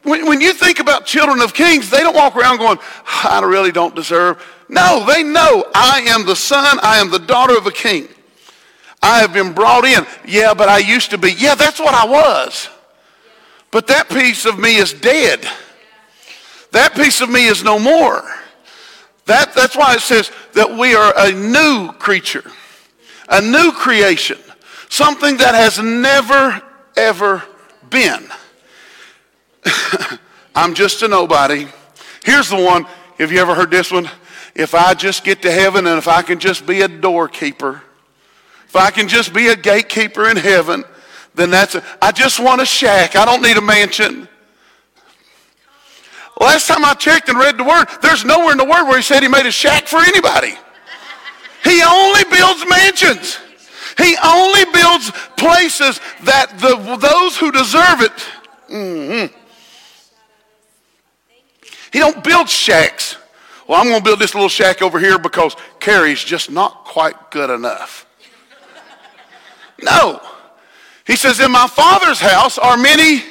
when, 0.03 0.27
when 0.27 0.41
you 0.41 0.53
think 0.53 0.79
about 0.79 1.05
children 1.05 1.41
of 1.41 1.53
kings, 1.53 1.89
they 1.89 1.99
don't 1.99 2.15
walk 2.15 2.35
around 2.35 2.57
going, 2.57 2.79
I 3.05 3.41
really 3.43 3.71
don't 3.71 3.95
deserve. 3.95 4.43
No, 4.69 5.05
they 5.07 5.23
know 5.23 5.65
I 5.73 6.01
am 6.07 6.25
the 6.25 6.35
son, 6.35 6.79
I 6.81 6.97
am 6.97 7.09
the 7.09 7.19
daughter 7.19 7.57
of 7.57 7.67
a 7.67 7.71
king. 7.71 8.07
I 9.01 9.19
have 9.19 9.33
been 9.33 9.53
brought 9.53 9.85
in. 9.85 10.05
Yeah, 10.25 10.53
but 10.53 10.69
I 10.69 10.79
used 10.79 11.11
to 11.11 11.17
be. 11.17 11.33
Yeah, 11.33 11.55
that's 11.55 11.79
what 11.79 11.93
I 11.93 12.05
was. 12.05 12.69
But 13.71 13.87
that 13.87 14.09
piece 14.09 14.45
of 14.45 14.57
me 14.57 14.77
is 14.77 14.93
dead. 14.93 15.45
That 16.71 16.95
piece 16.95 17.21
of 17.21 17.29
me 17.29 17.45
is 17.45 17.63
no 17.63 17.79
more. 17.79 18.23
That, 19.25 19.53
that's 19.53 19.75
why 19.75 19.95
it 19.95 20.01
says 20.01 20.31
that 20.53 20.77
we 20.77 20.95
are 20.95 21.13
a 21.17 21.31
new 21.31 21.91
creature, 21.93 22.49
a 23.27 23.41
new 23.41 23.71
creation, 23.73 24.37
something 24.89 25.37
that 25.37 25.53
has 25.53 25.79
never, 25.79 26.61
ever 26.95 27.43
been. 27.89 28.29
I'm 30.55 30.73
just 30.73 31.01
a 31.01 31.07
nobody. 31.07 31.67
Here's 32.23 32.49
the 32.49 32.55
one. 32.55 32.85
Have 33.19 33.31
you 33.31 33.39
ever 33.39 33.53
heard 33.53 33.69
this 33.69 33.91
one? 33.91 34.09
If 34.55 34.73
I 34.73 34.93
just 34.93 35.23
get 35.23 35.41
to 35.43 35.51
heaven 35.51 35.87
and 35.87 35.97
if 35.97 36.07
I 36.07 36.21
can 36.21 36.39
just 36.39 36.65
be 36.65 36.81
a 36.81 36.87
doorkeeper, 36.87 37.83
if 38.67 38.75
I 38.75 38.91
can 38.91 39.07
just 39.07 39.33
be 39.33 39.47
a 39.47 39.55
gatekeeper 39.55 40.29
in 40.29 40.37
heaven, 40.37 40.83
then 41.35 41.49
that's 41.51 41.75
a, 41.75 41.83
I 42.01 42.11
just 42.11 42.39
want 42.39 42.61
a 42.61 42.65
shack. 42.65 43.15
I 43.15 43.25
don't 43.25 43.41
need 43.41 43.57
a 43.57 43.61
mansion. 43.61 44.27
Last 46.39 46.67
time 46.67 46.85
I 46.85 46.93
checked 46.93 47.29
and 47.29 47.37
read 47.37 47.57
the 47.57 47.63
word, 47.63 47.85
there's 48.01 48.25
nowhere 48.25 48.51
in 48.51 48.57
the 48.57 48.65
word 48.65 48.87
where 48.87 48.97
he 48.97 49.03
said 49.03 49.23
he 49.23 49.29
made 49.29 49.45
a 49.45 49.51
shack 49.51 49.87
for 49.87 49.99
anybody. 49.99 50.55
He 51.63 51.81
only 51.81 52.23
builds 52.25 52.65
mansions. 52.69 53.39
He 53.97 54.15
only 54.23 54.65
builds 54.65 55.11
places 55.37 55.99
that 56.23 56.57
the, 56.59 56.97
those 56.97 57.37
who 57.37 57.51
deserve 57.51 58.01
it. 58.01 58.11
Mm-hmm. 58.69 59.35
He 61.91 61.99
don't 61.99 62.23
build 62.23 62.49
shacks. 62.49 63.17
Well, 63.67 63.79
I'm 63.81 63.87
going 63.87 63.99
to 63.99 64.03
build 64.03 64.19
this 64.19 64.33
little 64.33 64.49
shack 64.49 64.81
over 64.81 64.99
here 64.99 65.17
because 65.17 65.55
Carrie's 65.79 66.23
just 66.23 66.51
not 66.51 66.85
quite 66.85 67.31
good 67.31 67.49
enough. 67.49 68.06
No. 69.81 70.21
He 71.05 71.15
says, 71.15 71.39
In 71.39 71.51
my 71.51 71.67
Father's 71.67 72.19
house 72.19 72.57
are 72.57 72.77
many 72.77 73.23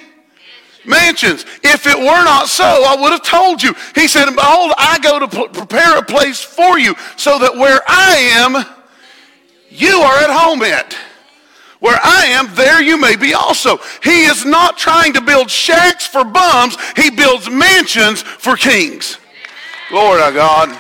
mansions. 0.85 1.45
If 1.62 1.87
it 1.87 1.99
were 1.99 2.25
not 2.25 2.49
so, 2.49 2.65
I 2.65 2.97
would 3.00 3.12
have 3.12 3.23
told 3.23 3.62
you. 3.62 3.75
He 3.95 4.09
said, 4.09 4.26
Behold, 4.26 4.73
I 4.79 4.99
go 5.03 5.19
to 5.19 5.49
prepare 5.49 5.99
a 5.99 6.03
place 6.03 6.41
for 6.41 6.79
you 6.79 6.95
so 7.17 7.38
that 7.38 7.55
where 7.55 7.81
I 7.87 8.17
am, 8.17 8.65
you 9.69 9.99
are 9.99 10.19
at 10.19 10.31
home 10.31 10.62
at. 10.62 10.97
Where 11.81 11.99
I 12.03 12.26
am, 12.26 12.55
there 12.55 12.83
you 12.83 12.99
may 12.99 13.17
be 13.17 13.35
also. 13.35 13.79
He 14.03 14.25
is 14.25 14.47
not 14.47 14.79
trying 14.79 15.12
to 15.12 15.21
build 15.21 15.50
shacks 15.50 16.07
for 16.07 16.25
bums. 16.25 16.76
He 16.97 17.11
builds 17.11 17.50
mansions 17.50 18.23
for 18.23 18.57
kings. 18.57 19.19
Lord 19.93 20.21
our 20.21 20.33
God. 20.33 20.71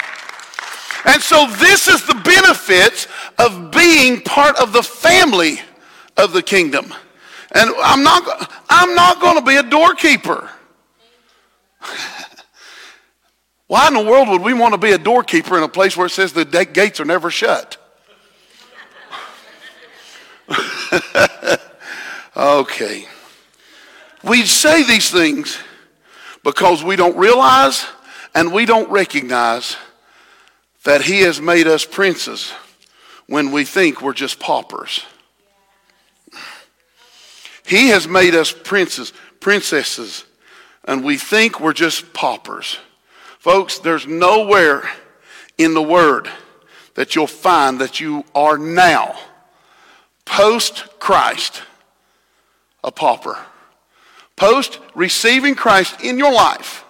And 1.04 1.22
so 1.22 1.46
this 1.58 1.86
is 1.86 2.04
the 2.06 2.14
benefits 2.14 3.06
of 3.38 3.65
being 3.76 4.20
part 4.22 4.56
of 4.56 4.72
the 4.72 4.82
family 4.82 5.60
of 6.16 6.32
the 6.32 6.42
kingdom. 6.42 6.92
And 7.52 7.70
I'm 7.78 8.02
not, 8.02 8.50
I'm 8.68 8.94
not 8.94 9.20
going 9.20 9.38
to 9.38 9.44
be 9.44 9.56
a 9.56 9.62
doorkeeper. 9.62 10.50
Why 13.68 13.88
in 13.88 13.94
the 13.94 14.04
world 14.04 14.28
would 14.28 14.42
we 14.42 14.54
want 14.54 14.74
to 14.74 14.78
be 14.78 14.92
a 14.92 14.98
doorkeeper 14.98 15.56
in 15.56 15.62
a 15.62 15.68
place 15.68 15.96
where 15.96 16.06
it 16.06 16.10
says 16.10 16.32
the 16.32 16.44
gates 16.44 17.00
are 17.00 17.04
never 17.04 17.30
shut? 17.30 17.76
okay. 22.36 23.06
We 24.22 24.44
say 24.44 24.84
these 24.84 25.10
things 25.10 25.58
because 26.44 26.84
we 26.84 26.96
don't 26.96 27.16
realize 27.16 27.84
and 28.34 28.52
we 28.52 28.66
don't 28.66 28.88
recognize 28.90 29.76
that 30.84 31.02
he 31.02 31.20
has 31.22 31.40
made 31.40 31.66
us 31.66 31.84
princes 31.84 32.52
when 33.26 33.50
we 33.50 33.64
think 33.64 34.00
we're 34.00 34.12
just 34.12 34.38
paupers. 34.38 35.04
He 37.66 37.88
has 37.88 38.06
made 38.06 38.34
us 38.34 38.52
princes, 38.52 39.12
princesses, 39.40 40.24
and 40.84 41.02
we 41.02 41.16
think 41.18 41.60
we're 41.60 41.72
just 41.72 42.12
paupers. 42.12 42.78
Folks, 43.40 43.80
there's 43.80 44.06
nowhere 44.06 44.88
in 45.58 45.74
the 45.74 45.82
Word 45.82 46.28
that 46.94 47.14
you'll 47.14 47.26
find 47.26 47.80
that 47.80 47.98
you 48.00 48.24
are 48.34 48.56
now, 48.56 49.16
post 50.24 50.86
Christ, 50.98 51.62
a 52.84 52.92
pauper. 52.92 53.36
Post 54.36 54.78
receiving 54.94 55.54
Christ 55.54 56.02
in 56.02 56.18
your 56.18 56.32
life, 56.32 56.84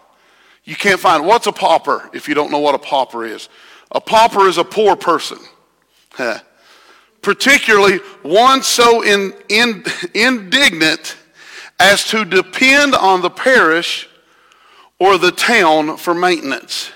you 0.64 0.75
can't 0.75 1.00
find 1.00 1.25
what's 1.25 1.47
a 1.47 1.52
pauper 1.52 2.11
if 2.12 2.28
you 2.28 2.35
don't 2.35 2.50
know 2.50 2.59
what 2.59 2.75
a 2.75 2.78
pauper 2.78 3.25
is. 3.25 3.49
A 3.93 4.00
pauper 4.00 4.49
is 4.49 4.59
a 4.59 4.64
poor 4.64 4.97
person 4.97 5.38
particularly 7.23 7.99
one 8.23 8.62
so 8.62 9.02
in, 9.02 9.35
in, 9.49 9.85
indignant 10.14 11.16
as 11.80 12.04
to 12.04 12.25
depend 12.25 12.94
on 12.94 13.20
the 13.20 13.30
parish 13.30 14.08
or 14.99 15.18
the 15.18 15.32
town 15.32 15.96
for 15.96 16.14
maintenance. 16.14 16.90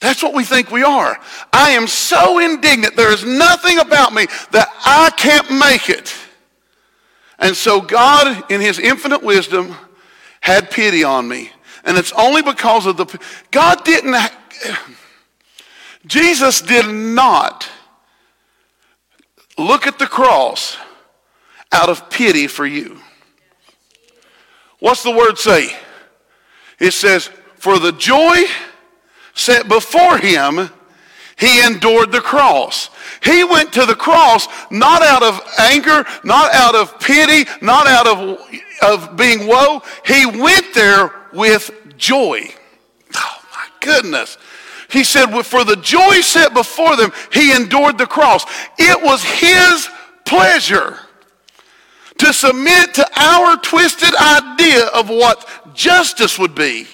That's 0.00 0.22
what 0.22 0.34
we 0.34 0.44
think 0.44 0.70
we 0.70 0.82
are. 0.82 1.18
I 1.52 1.70
am 1.70 1.86
so 1.86 2.38
indignant. 2.38 2.96
There 2.96 3.12
is 3.12 3.24
nothing 3.24 3.78
about 3.78 4.14
me 4.14 4.26
that 4.50 4.68
I 4.84 5.10
can't 5.16 5.50
make 5.50 5.90
it. 5.90 6.14
And 7.38 7.56
so 7.56 7.80
God, 7.80 8.50
in 8.50 8.60
his 8.60 8.78
infinite 8.78 9.22
wisdom, 9.22 9.74
had 10.40 10.70
pity 10.70 11.04
on 11.04 11.26
me. 11.26 11.50
And 11.84 11.96
it's 11.96 12.12
only 12.12 12.42
because 12.42 12.86
of 12.86 12.96
the. 12.96 13.18
God 13.50 13.84
didn't. 13.84 14.16
Jesus 16.06 16.60
did 16.60 16.86
not 16.86 17.68
look 19.60 19.86
at 19.86 19.98
the 19.98 20.06
cross 20.06 20.76
out 21.72 21.88
of 21.88 22.10
pity 22.10 22.46
for 22.46 22.66
you. 22.66 22.98
What's 24.80 25.02
the 25.02 25.10
word 25.10 25.38
say? 25.38 25.76
It 26.78 26.92
says, 26.92 27.30
For 27.56 27.78
the 27.78 27.92
joy 27.92 28.44
set 29.34 29.68
before 29.68 30.18
him, 30.18 30.70
he 31.38 31.64
endured 31.64 32.12
the 32.12 32.20
cross. 32.20 32.90
He 33.22 33.44
went 33.44 33.72
to 33.74 33.86
the 33.86 33.94
cross 33.94 34.46
not 34.70 35.02
out 35.02 35.22
of 35.22 35.40
anger, 35.58 36.04
not 36.24 36.52
out 36.52 36.74
of 36.74 36.98
pity, 37.00 37.48
not 37.62 37.86
out 37.86 38.06
of, 38.06 38.38
of 38.82 39.16
being 39.16 39.46
woe. 39.46 39.82
He 40.04 40.26
went 40.26 40.74
there 40.74 41.12
with 41.32 41.70
joy. 41.96 42.42
Oh 43.16 43.42
my 43.52 43.66
goodness. 43.80 44.36
He 44.90 45.04
said, 45.04 45.26
for 45.42 45.64
the 45.64 45.76
joy 45.76 46.20
set 46.20 46.52
before 46.52 46.96
them, 46.96 47.12
he 47.32 47.54
endured 47.54 47.98
the 47.98 48.06
cross. 48.06 48.44
It 48.78 49.02
was 49.02 49.22
his 49.22 49.88
pleasure 50.24 50.98
to 52.18 52.32
submit 52.32 52.94
to 52.94 53.08
our 53.16 53.56
twisted 53.58 54.14
idea 54.16 54.86
of 54.86 55.08
what 55.08 55.48
justice 55.74 56.38
would 56.38 56.54
be. 56.54 56.86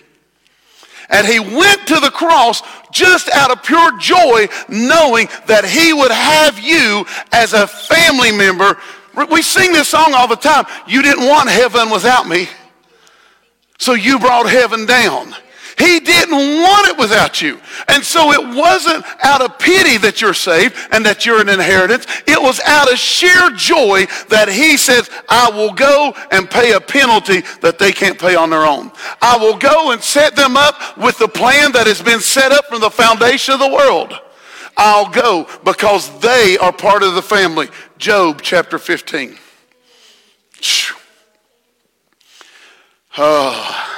And 1.08 1.26
he 1.26 1.38
went 1.38 1.86
to 1.88 2.00
the 2.00 2.10
cross 2.10 2.62
just 2.92 3.28
out 3.30 3.50
of 3.50 3.62
pure 3.62 3.98
joy, 3.98 4.48
knowing 4.68 5.28
that 5.46 5.64
he 5.64 5.92
would 5.92 6.10
have 6.10 6.58
you 6.58 7.06
as 7.32 7.52
a 7.52 7.66
family 7.66 8.32
member. 8.32 8.76
We 9.30 9.42
sing 9.42 9.72
this 9.72 9.88
song 9.88 10.14
all 10.14 10.28
the 10.28 10.36
time. 10.36 10.64
You 10.86 11.02
didn't 11.02 11.26
want 11.26 11.48
heaven 11.48 11.90
without 11.90 12.28
me, 12.28 12.48
so 13.78 13.94
you 13.94 14.18
brought 14.18 14.48
heaven 14.48 14.84
down. 14.84 15.34
He 15.78 16.00
didn't 16.00 16.62
want 16.62 16.88
it 16.88 16.98
without 16.98 17.42
you. 17.42 17.60
And 17.88 18.02
so 18.02 18.32
it 18.32 18.56
wasn't 18.56 19.04
out 19.22 19.42
of 19.42 19.58
pity 19.58 19.98
that 19.98 20.22
you're 20.22 20.32
saved 20.32 20.74
and 20.90 21.04
that 21.04 21.26
you're 21.26 21.40
an 21.40 21.50
inheritance. 21.50 22.06
It 22.26 22.40
was 22.40 22.60
out 22.60 22.90
of 22.90 22.98
sheer 22.98 23.50
joy 23.50 24.06
that 24.30 24.48
he 24.48 24.78
says, 24.78 25.10
I 25.28 25.50
will 25.50 25.74
go 25.74 26.14
and 26.30 26.50
pay 26.50 26.72
a 26.72 26.80
penalty 26.80 27.42
that 27.60 27.78
they 27.78 27.92
can't 27.92 28.18
pay 28.18 28.36
on 28.36 28.48
their 28.48 28.64
own. 28.64 28.90
I 29.20 29.36
will 29.36 29.58
go 29.58 29.90
and 29.90 30.02
set 30.02 30.34
them 30.34 30.56
up 30.56 30.96
with 30.96 31.18
the 31.18 31.28
plan 31.28 31.72
that 31.72 31.86
has 31.86 32.00
been 32.00 32.20
set 32.20 32.52
up 32.52 32.64
from 32.66 32.80
the 32.80 32.90
foundation 32.90 33.52
of 33.52 33.60
the 33.60 33.68
world. 33.68 34.18
I'll 34.78 35.10
go 35.10 35.46
because 35.62 36.18
they 36.20 36.56
are 36.58 36.72
part 36.72 37.02
of 37.02 37.14
the 37.14 37.22
family. 37.22 37.68
Job 37.98 38.40
chapter 38.42 38.78
15. 38.78 39.36
Oh. 43.18 43.92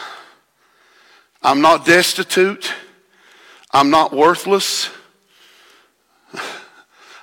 I'm 1.43 1.61
not 1.61 1.87
destitute. 1.87 2.73
I'm 3.71 3.91
not 3.91 4.13
worthless. 4.13 4.91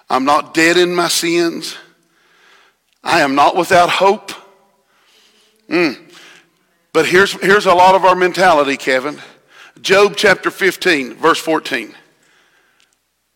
I'm 0.09 0.25
not 0.25 0.53
dead 0.53 0.77
in 0.77 0.93
my 0.93 1.07
sins. 1.07 1.75
I 3.03 3.21
am 3.21 3.35
not 3.35 3.55
without 3.55 3.89
hope. 3.89 4.31
Mm. 5.69 5.97
But 6.93 7.07
here's, 7.07 7.33
here's 7.33 7.65
a 7.65 7.73
lot 7.73 7.95
of 7.95 8.05
our 8.05 8.15
mentality, 8.15 8.77
Kevin. 8.77 9.19
Job 9.81 10.13
chapter 10.15 10.49
15, 10.49 11.15
verse 11.15 11.39
14. 11.39 11.93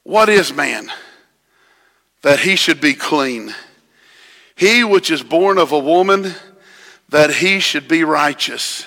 What 0.04 0.30
is 0.30 0.54
man 0.54 0.90
that 2.22 2.40
he 2.40 2.56
should 2.56 2.80
be 2.80 2.94
clean? 2.94 3.54
He 4.56 4.84
which 4.84 5.12
is 5.12 5.24
born 5.24 5.58
of 5.58 5.72
a 5.72 5.80
woman 5.80 6.34
that 7.10 7.36
he 7.36 7.60
should 7.60 7.88
be 7.88 8.04
righteous. 8.04 8.86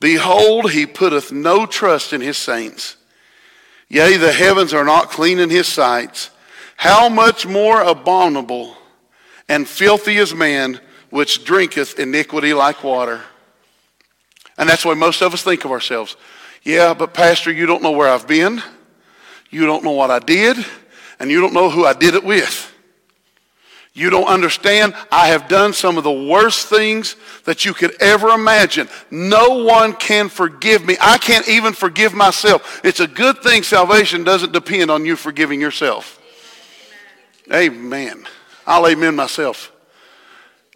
Behold, 0.00 0.72
he 0.72 0.86
putteth 0.86 1.30
no 1.30 1.66
trust 1.66 2.12
in 2.12 2.20
his 2.20 2.38
saints. 2.38 2.96
Yea, 3.88 4.16
the 4.16 4.32
heavens 4.32 4.72
are 4.72 4.84
not 4.84 5.10
clean 5.10 5.38
in 5.38 5.50
his 5.50 5.68
sight. 5.68 6.30
How 6.76 7.08
much 7.08 7.46
more 7.46 7.82
abominable 7.82 8.76
and 9.50 9.68
filthy 9.68 10.16
is 10.16 10.32
man 10.32 10.80
which 11.10 11.44
drinketh 11.44 11.98
iniquity 11.98 12.54
like 12.54 12.84
water. 12.84 13.20
And 14.56 14.68
that's 14.68 14.84
why 14.84 14.94
most 14.94 15.20
of 15.22 15.34
us 15.34 15.42
think 15.42 15.64
of 15.64 15.72
ourselves. 15.72 16.16
Yeah, 16.62 16.94
but 16.94 17.12
Pastor, 17.14 17.50
you 17.50 17.66
don't 17.66 17.82
know 17.82 17.90
where 17.90 18.08
I've 18.08 18.28
been. 18.28 18.62
You 19.50 19.66
don't 19.66 19.82
know 19.82 19.90
what 19.90 20.10
I 20.10 20.20
did. 20.20 20.56
And 21.18 21.30
you 21.30 21.40
don't 21.40 21.52
know 21.52 21.68
who 21.68 21.84
I 21.84 21.94
did 21.94 22.14
it 22.14 22.22
with. 22.22 22.69
You 24.00 24.08
don't 24.08 24.28
understand. 24.28 24.94
I 25.12 25.26
have 25.26 25.46
done 25.46 25.74
some 25.74 25.98
of 25.98 26.04
the 26.04 26.10
worst 26.10 26.68
things 26.68 27.16
that 27.44 27.66
you 27.66 27.74
could 27.74 28.00
ever 28.00 28.30
imagine. 28.30 28.88
No 29.10 29.62
one 29.62 29.92
can 29.92 30.30
forgive 30.30 30.86
me. 30.86 30.96
I 30.98 31.18
can't 31.18 31.46
even 31.46 31.74
forgive 31.74 32.14
myself. 32.14 32.80
It's 32.82 33.00
a 33.00 33.06
good 33.06 33.42
thing 33.42 33.62
salvation 33.62 34.24
doesn't 34.24 34.52
depend 34.54 34.90
on 34.90 35.04
you 35.04 35.16
forgiving 35.16 35.60
yourself. 35.60 36.18
Amen. 37.52 38.26
I'll 38.66 38.86
amen 38.86 39.16
myself. 39.16 39.70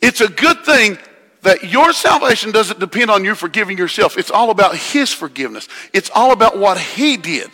It's 0.02 0.21
a 0.21 0.28
good 0.28 0.62
thing 0.66 0.99
that 1.45 1.64
your 1.64 1.95
salvation 1.95 2.52
doesn't 2.52 2.78
depend 2.78 3.11
on 3.11 3.25
you 3.25 3.35
forgiving 3.35 3.78
yourself. 3.78 4.19
It's 4.19 4.31
all 4.31 4.50
about 4.50 4.76
His 4.76 5.14
forgiveness. 5.14 5.66
It's 5.95 6.11
all 6.14 6.33
about 6.33 6.59
what 6.59 6.78
He 6.78 7.16
did. 7.16 7.49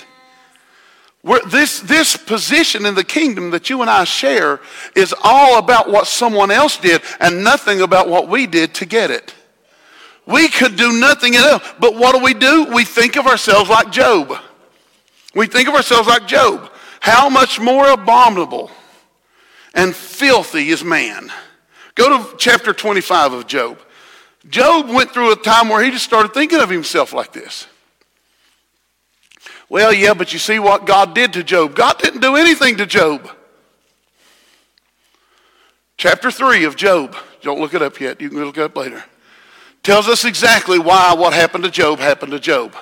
We're, 1.22 1.44
this, 1.46 1.80
this 1.80 2.16
position 2.16 2.86
in 2.86 2.94
the 2.94 3.04
kingdom 3.04 3.50
that 3.50 3.68
you 3.68 3.82
and 3.82 3.90
I 3.90 4.04
share 4.04 4.60
is 4.96 5.14
all 5.22 5.58
about 5.58 5.90
what 5.90 6.06
someone 6.06 6.50
else 6.50 6.78
did 6.78 7.02
and 7.20 7.44
nothing 7.44 7.82
about 7.82 8.08
what 8.08 8.28
we 8.28 8.46
did 8.46 8.74
to 8.74 8.86
get 8.86 9.10
it. 9.10 9.34
We 10.26 10.48
could 10.48 10.76
do 10.76 10.98
nothing 10.98 11.34
else. 11.34 11.62
But 11.78 11.94
what 11.94 12.14
do 12.14 12.22
we 12.22 12.34
do? 12.34 12.72
We 12.72 12.84
think 12.84 13.16
of 13.16 13.26
ourselves 13.26 13.68
like 13.68 13.92
Job. 13.92 14.32
We 15.34 15.46
think 15.46 15.68
of 15.68 15.74
ourselves 15.74 16.08
like 16.08 16.26
Job. 16.26 16.70
How 17.00 17.28
much 17.28 17.60
more 17.60 17.90
abominable 17.90 18.70
and 19.74 19.94
filthy 19.94 20.68
is 20.70 20.82
man? 20.82 21.30
Go 21.94 22.16
to 22.16 22.36
chapter 22.36 22.72
25 22.72 23.32
of 23.32 23.46
Job. 23.46 23.78
Job 24.48 24.88
went 24.88 25.10
through 25.10 25.32
a 25.32 25.36
time 25.36 25.68
where 25.68 25.82
he 25.82 25.90
just 25.90 26.04
started 26.04 26.32
thinking 26.32 26.60
of 26.60 26.70
himself 26.70 27.12
like 27.12 27.32
this. 27.32 27.66
Well, 29.70 29.94
yeah, 29.94 30.14
but 30.14 30.32
you 30.32 30.40
see 30.40 30.58
what 30.58 30.84
God 30.84 31.14
did 31.14 31.32
to 31.34 31.44
Job. 31.44 31.76
God 31.76 31.96
didn't 32.00 32.20
do 32.20 32.34
anything 32.34 32.76
to 32.78 32.86
Job. 32.86 33.30
Chapter 35.96 36.30
3 36.32 36.64
of 36.64 36.74
Job. 36.74 37.14
Don't 37.40 37.60
look 37.60 37.72
it 37.72 37.80
up 37.80 38.00
yet. 38.00 38.20
You 38.20 38.30
can 38.30 38.44
look 38.44 38.58
it 38.58 38.64
up 38.64 38.76
later. 38.76 39.04
Tells 39.84 40.08
us 40.08 40.24
exactly 40.24 40.80
why 40.80 41.14
what 41.14 41.32
happened 41.32 41.62
to 41.64 41.70
Job 41.70 42.00
happened 42.00 42.32
to 42.32 42.40
Job. 42.40 42.74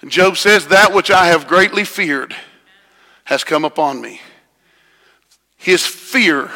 And 0.00 0.10
Job 0.10 0.38
says, 0.38 0.68
That 0.68 0.94
which 0.94 1.10
I 1.10 1.26
have 1.26 1.46
greatly 1.46 1.84
feared 1.84 2.34
has 3.24 3.44
come 3.44 3.66
upon 3.66 4.00
me. 4.00 4.20
His 5.58 5.84
fear 5.84 6.50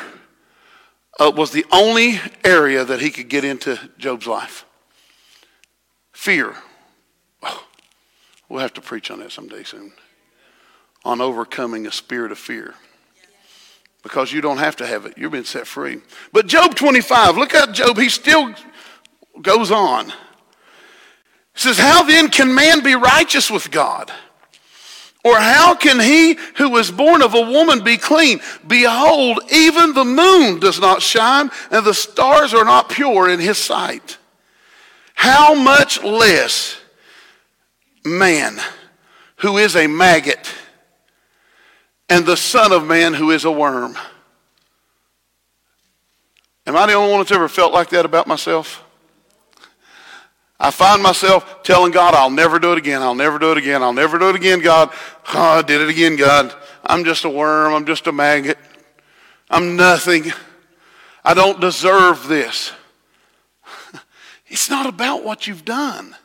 uh, 1.19 1.33
was 1.37 1.51
the 1.51 1.67
only 1.71 2.19
area 2.45 2.83
that 2.83 3.01
he 3.01 3.11
could 3.11 3.29
get 3.29 3.45
into 3.45 3.79
Job's 3.99 4.27
life. 4.27 4.65
Fear. 6.13 6.55
We'll 8.51 8.61
have 8.61 8.75
to 8.75 8.81
preach 8.81 9.11
on 9.13 9.21
that 9.21 9.31
someday 9.31 9.63
soon. 9.63 9.93
On 11.05 11.21
overcoming 11.21 11.87
a 11.87 11.93
spirit 11.93 12.33
of 12.33 12.39
fear. 12.39 12.75
Because 14.03 14.33
you 14.33 14.41
don't 14.41 14.59
have 14.59 14.77
to 14.77 14.87
have 14.87 15.07
it. 15.07 15.17
You've 15.17 15.33
been 15.33 15.45
set 15.45 15.67
free. 15.67 15.99
But 16.33 16.49
Job 16.49 16.75
25, 16.75 17.37
look 17.37 17.55
at 17.55 17.73
Job. 17.73 17.97
He 17.97 18.09
still 18.09 18.53
goes 19.41 19.71
on. 19.71 20.09
He 20.09 20.15
says, 21.55 21.79
How 21.79 22.03
then 22.03 22.29
can 22.29 22.53
man 22.55 22.83
be 22.83 22.97
righteous 22.97 23.51
with 23.51 23.71
God? 23.71 24.11
Or 25.23 25.37
how 25.37 25.75
can 25.75 26.01
he 26.01 26.39
who 26.57 26.71
was 26.71 26.91
born 26.91 27.23
of 27.23 27.35
a 27.35 27.41
woman 27.41 27.85
be 27.85 27.99
clean? 27.99 28.41
Behold, 28.67 29.41
even 29.53 29.93
the 29.93 30.05
moon 30.05 30.59
does 30.59 30.81
not 30.81 31.03
shine, 31.03 31.51
and 31.71 31.85
the 31.85 31.95
stars 31.95 32.53
are 32.55 32.65
not 32.65 32.89
pure 32.89 33.29
in 33.29 33.39
his 33.39 33.59
sight. 33.59 34.19
How 35.15 35.55
much 35.55 36.03
less 36.03 36.80
man 38.05 38.59
who 39.37 39.59
is 39.59 39.77
a 39.77 39.87
maggot 39.87 40.53
and 42.09 42.27
the 42.27 42.37
Son 42.37 42.73
of 42.73 42.87
Man 42.87 43.15
who 43.15 43.31
is 43.31 43.45
a 43.45 43.51
worm? 43.51 43.97
Am 46.67 46.77
I 46.77 46.87
the 46.87 46.93
only 46.93 47.11
one 47.11 47.21
that's 47.21 47.33
ever 47.33 47.49
felt 47.49 47.73
like 47.73 47.91
that 47.91 48.05
about 48.05 48.27
myself? 48.27 48.85
I 50.59 50.71
find 50.71 51.03
myself 51.03 51.63
telling 51.63 51.91
God, 51.91 52.15
I'll 52.15 52.31
never 52.31 52.59
do 52.59 52.73
it 52.73 52.79
again. 52.79 53.01
I'll 53.01 53.15
never 53.15 53.39
do 53.39 53.51
it 53.53 53.59
again. 53.59 53.83
I'll 53.83 53.95
never 53.95 54.19
do 54.19 54.29
it 54.29 54.37
again, 54.37 54.61
God. 54.61 54.91
Oh, 55.33 55.59
I 55.59 55.63
did 55.63 55.81
it 55.81 55.89
again, 55.89 56.17
God. 56.17 56.55
I'm 56.85 57.03
just 57.05 57.25
a 57.25 57.31
worm. 57.31 57.73
I'm 57.73 57.87
just 57.87 58.07
a 58.07 58.13
maggot. 58.13 58.59
I'm 59.49 59.77
nothing. 59.77 60.33
I 61.25 61.35
don't 61.35 61.61
deserve 61.61 62.29
this. 62.29 62.73
It's 64.53 64.69
not 64.69 64.87
about 64.87 65.25
what 65.25 65.47
you've 65.47 65.65
done. 65.65 66.17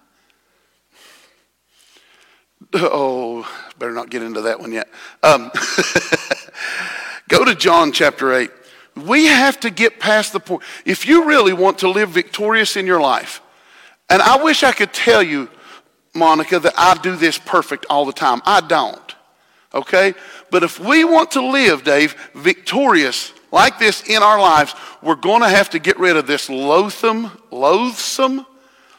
Oh, 2.74 3.50
better 3.79 3.91
not 3.91 4.10
get 4.10 4.22
into 4.22 4.41
that 4.41 4.60
one 4.60 4.72
yet. 4.72 4.89
Um, 5.24 5.51
go 7.30 7.45
to 7.45 7.56
John 7.56 7.91
chapter 7.91 8.34
8. 8.34 8.51
We 9.06 9.25
have 9.25 9.60
to 9.62 9.69
get 9.69 9.99
past 9.99 10.34
the 10.34 10.39
point. 10.39 10.63
If 10.86 11.06
you 11.06 11.25
really 11.25 11.54
want 11.54 11.80
to 11.80 11.89
live 11.89 12.10
victorious 12.10 12.75
in 12.75 12.86
your 12.86 13.01
life, 13.01 13.41
and 14.10 14.21
I 14.21 14.41
wish 14.41 14.63
I 14.63 14.71
could 14.71 14.93
tell 14.93 15.23
you, 15.23 15.49
Monica, 16.13 16.60
that 16.60 16.73
I 16.78 16.95
do 16.95 17.15
this 17.15 17.38
perfect 17.38 17.86
all 17.89 18.06
the 18.06 18.13
time. 18.13 18.41
I 18.45 18.62
don't. 18.62 19.15
Okay? 19.73 20.13
But 20.51 20.63
if 20.63 20.80
we 20.80 21.04
want 21.04 21.32
to 21.32 21.45
live, 21.45 21.84
Dave, 21.84 22.15
victorious 22.34 23.34
like 23.51 23.80
this 23.80 24.08
in 24.08 24.23
our 24.23 24.39
lives, 24.39 24.73
we're 25.01 25.15
going 25.15 25.41
to 25.41 25.49
have 25.49 25.69
to 25.71 25.80
get 25.80 25.99
rid 25.99 26.15
of 26.15 26.28
this 26.28 26.49
loathsome, 26.49 27.32
loathsome 27.51 28.45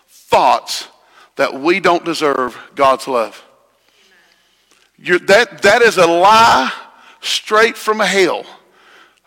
thoughts 0.08 0.88
that 1.36 1.54
we 1.54 1.80
don't 1.80 2.04
deserve 2.04 2.58
God's 2.74 3.08
love. 3.08 3.45
You're, 4.98 5.18
that, 5.20 5.62
that 5.62 5.82
is 5.82 5.98
a 5.98 6.06
lie 6.06 6.72
straight 7.20 7.76
from 7.76 8.00
hell. 8.00 8.44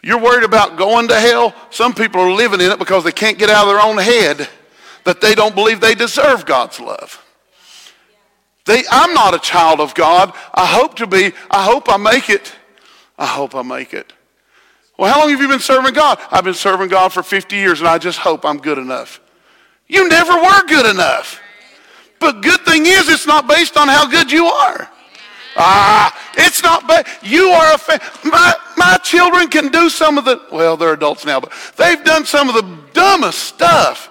You're 0.01 0.19
worried 0.19 0.43
about 0.43 0.77
going 0.77 1.07
to 1.09 1.19
hell. 1.19 1.53
Some 1.69 1.93
people 1.93 2.21
are 2.21 2.31
living 2.31 2.61
in 2.61 2.71
it 2.71 2.79
because 2.79 3.03
they 3.03 3.11
can't 3.11 3.37
get 3.37 3.49
out 3.49 3.67
of 3.67 3.73
their 3.73 3.81
own 3.81 3.97
head 3.97 4.47
that 5.03 5.21
they 5.21 5.35
don't 5.35 5.55
believe 5.55 5.81
they 5.81 5.95
deserve 5.95 6.45
God's 6.45 6.79
love. 6.79 7.23
They, 8.65 8.83
I'm 8.91 9.13
not 9.13 9.33
a 9.33 9.39
child 9.39 9.79
of 9.79 9.95
God. 9.95 10.33
I 10.53 10.65
hope 10.65 10.95
to 10.95 11.07
be. 11.07 11.33
I 11.49 11.63
hope 11.63 11.89
I 11.89 11.97
make 11.97 12.29
it. 12.29 12.53
I 13.17 13.25
hope 13.25 13.55
I 13.55 13.61
make 13.61 13.93
it. 13.93 14.13
Well, 14.97 15.11
how 15.11 15.21
long 15.21 15.29
have 15.29 15.41
you 15.41 15.47
been 15.47 15.59
serving 15.59 15.93
God? 15.93 16.19
I've 16.29 16.43
been 16.43 16.53
serving 16.53 16.89
God 16.89 17.11
for 17.11 17.23
50 17.23 17.55
years, 17.55 17.79
and 17.79 17.87
I 17.87 17.97
just 17.97 18.19
hope 18.19 18.45
I'm 18.45 18.57
good 18.57 18.77
enough. 18.77 19.21
You 19.87 20.07
never 20.07 20.33
were 20.33 20.67
good 20.67 20.85
enough. 20.85 21.41
But 22.19 22.41
good 22.41 22.61
thing 22.61 22.85
is, 22.85 23.09
it's 23.09 23.25
not 23.25 23.47
based 23.47 23.77
on 23.77 23.87
how 23.87 24.07
good 24.09 24.31
you 24.31 24.45
are. 24.45 24.89
Ah, 25.61 26.17
it's 26.37 26.63
not 26.63 26.87
bad. 26.87 27.05
You 27.21 27.49
are 27.49 27.75
a. 27.75 27.79
My, 28.23 28.55
my 28.77 28.97
children 29.03 29.49
can 29.49 29.67
do 29.67 29.89
some 29.89 30.17
of 30.17 30.23
the, 30.23 30.41
well, 30.53 30.77
they're 30.77 30.93
adults 30.93 31.25
now, 31.25 31.41
but 31.41 31.51
they've 31.75 32.01
done 32.05 32.25
some 32.25 32.47
of 32.47 32.55
the 32.55 32.77
dumbest 32.93 33.39
stuff. 33.39 34.09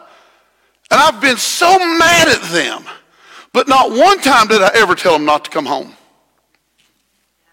And 0.91 1.01
I've 1.01 1.23
been 1.23 1.39
so 1.39 1.79
mad 1.79 2.29
at 2.29 2.43
them. 2.51 2.85
But 3.55 3.67
not 3.67 3.91
one 3.91 4.21
time 4.21 4.47
did 4.47 4.61
I 4.61 4.71
ever 4.75 4.95
tell 4.95 5.15
them 5.15 5.25
not 5.25 5.47
to 5.47 5.51
come 5.51 5.65
home. 5.65 5.95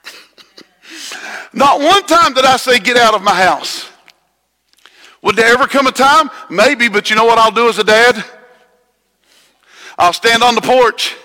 not 1.54 1.80
one 1.80 2.06
time 2.06 2.34
did 2.34 2.44
I 2.44 2.58
say, 2.58 2.80
get 2.80 2.98
out 2.98 3.14
of 3.14 3.24
my 3.24 3.34
house. 3.34 3.90
Would 5.22 5.38
there 5.38 5.54
ever 5.54 5.68
come 5.68 5.88
a 5.88 5.94
time? 5.94 6.30
Maybe, 6.50 6.90
but 6.90 7.10
you 7.10 7.16
know 7.16 7.26
what 7.26 7.38
I'll 7.38 7.50
do 7.50 7.70
as 7.70 7.80
a 7.80 7.84
dad? 7.86 8.24
I'll 9.98 10.12
stand 10.12 10.44
on 10.44 10.54
the 10.54 10.62
porch 10.62 11.16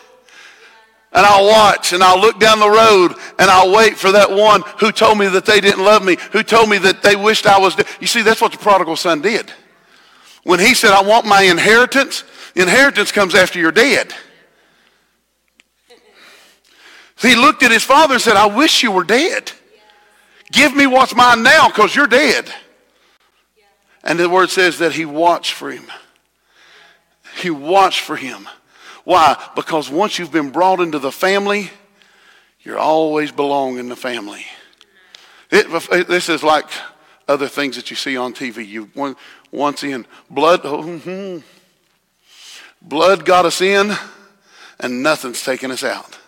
and 1.12 1.26
I'll 1.26 1.46
watch 1.46 1.92
and 1.92 2.02
I'll 2.02 2.20
look 2.20 2.38
down 2.38 2.60
the 2.60 2.70
road 2.70 3.14
and 3.38 3.50
I'll 3.50 3.74
wait 3.74 3.96
for 3.96 4.12
that 4.12 4.30
one 4.30 4.62
who 4.78 4.92
told 4.92 5.18
me 5.18 5.26
that 5.28 5.44
they 5.44 5.60
didn't 5.60 5.84
love 5.84 6.04
me, 6.04 6.16
who 6.32 6.42
told 6.42 6.68
me 6.68 6.78
that 6.78 7.02
they 7.02 7.16
wished 7.16 7.46
I 7.46 7.58
was 7.58 7.74
dead. 7.74 7.86
You 8.00 8.06
see, 8.06 8.22
that's 8.22 8.40
what 8.40 8.52
the 8.52 8.58
prodigal 8.58 8.96
son 8.96 9.20
did. 9.20 9.52
When 10.44 10.60
he 10.60 10.74
said, 10.74 10.92
I 10.92 11.02
want 11.02 11.26
my 11.26 11.42
inheritance, 11.42 12.24
inheritance 12.54 13.12
comes 13.12 13.34
after 13.34 13.58
you're 13.58 13.72
dead. 13.72 14.12
He 17.20 17.34
looked 17.34 17.62
at 17.62 17.70
his 17.70 17.84
father 17.84 18.14
and 18.14 18.22
said, 18.22 18.36
I 18.36 18.46
wish 18.46 18.82
you 18.82 18.90
were 18.90 19.04
dead. 19.04 19.52
Give 20.50 20.74
me 20.74 20.86
what's 20.86 21.14
mine 21.14 21.42
now 21.42 21.68
because 21.68 21.94
you're 21.94 22.06
dead. 22.06 22.50
And 24.02 24.18
the 24.18 24.28
word 24.28 24.48
says 24.48 24.78
that 24.78 24.92
he 24.92 25.04
watched 25.04 25.52
for 25.52 25.70
him. 25.70 25.84
He 27.36 27.50
watched 27.50 28.00
for 28.00 28.16
him. 28.16 28.48
Why? 29.04 29.36
Because 29.56 29.90
once 29.90 30.18
you've 30.18 30.32
been 30.32 30.50
brought 30.50 30.80
into 30.80 30.98
the 30.98 31.12
family, 31.12 31.70
you 32.60 32.76
always 32.76 33.32
belong 33.32 33.78
in 33.78 33.88
the 33.88 33.96
family. 33.96 34.44
It, 35.50 36.06
this 36.06 36.28
is 36.28 36.42
like 36.42 36.66
other 37.26 37.48
things 37.48 37.76
that 37.76 37.90
you 37.90 37.96
see 37.96 38.16
on 38.16 38.34
TV. 38.34 38.66
You 38.66 38.90
once 39.50 39.82
in 39.82 40.06
blood, 40.28 40.60
oh, 40.64 40.98
hmm. 40.98 41.38
blood 42.82 43.24
got 43.24 43.46
us 43.46 43.60
in, 43.60 43.92
and 44.78 45.02
nothing's 45.02 45.42
taken 45.42 45.70
us 45.70 45.82
out. 45.82 46.18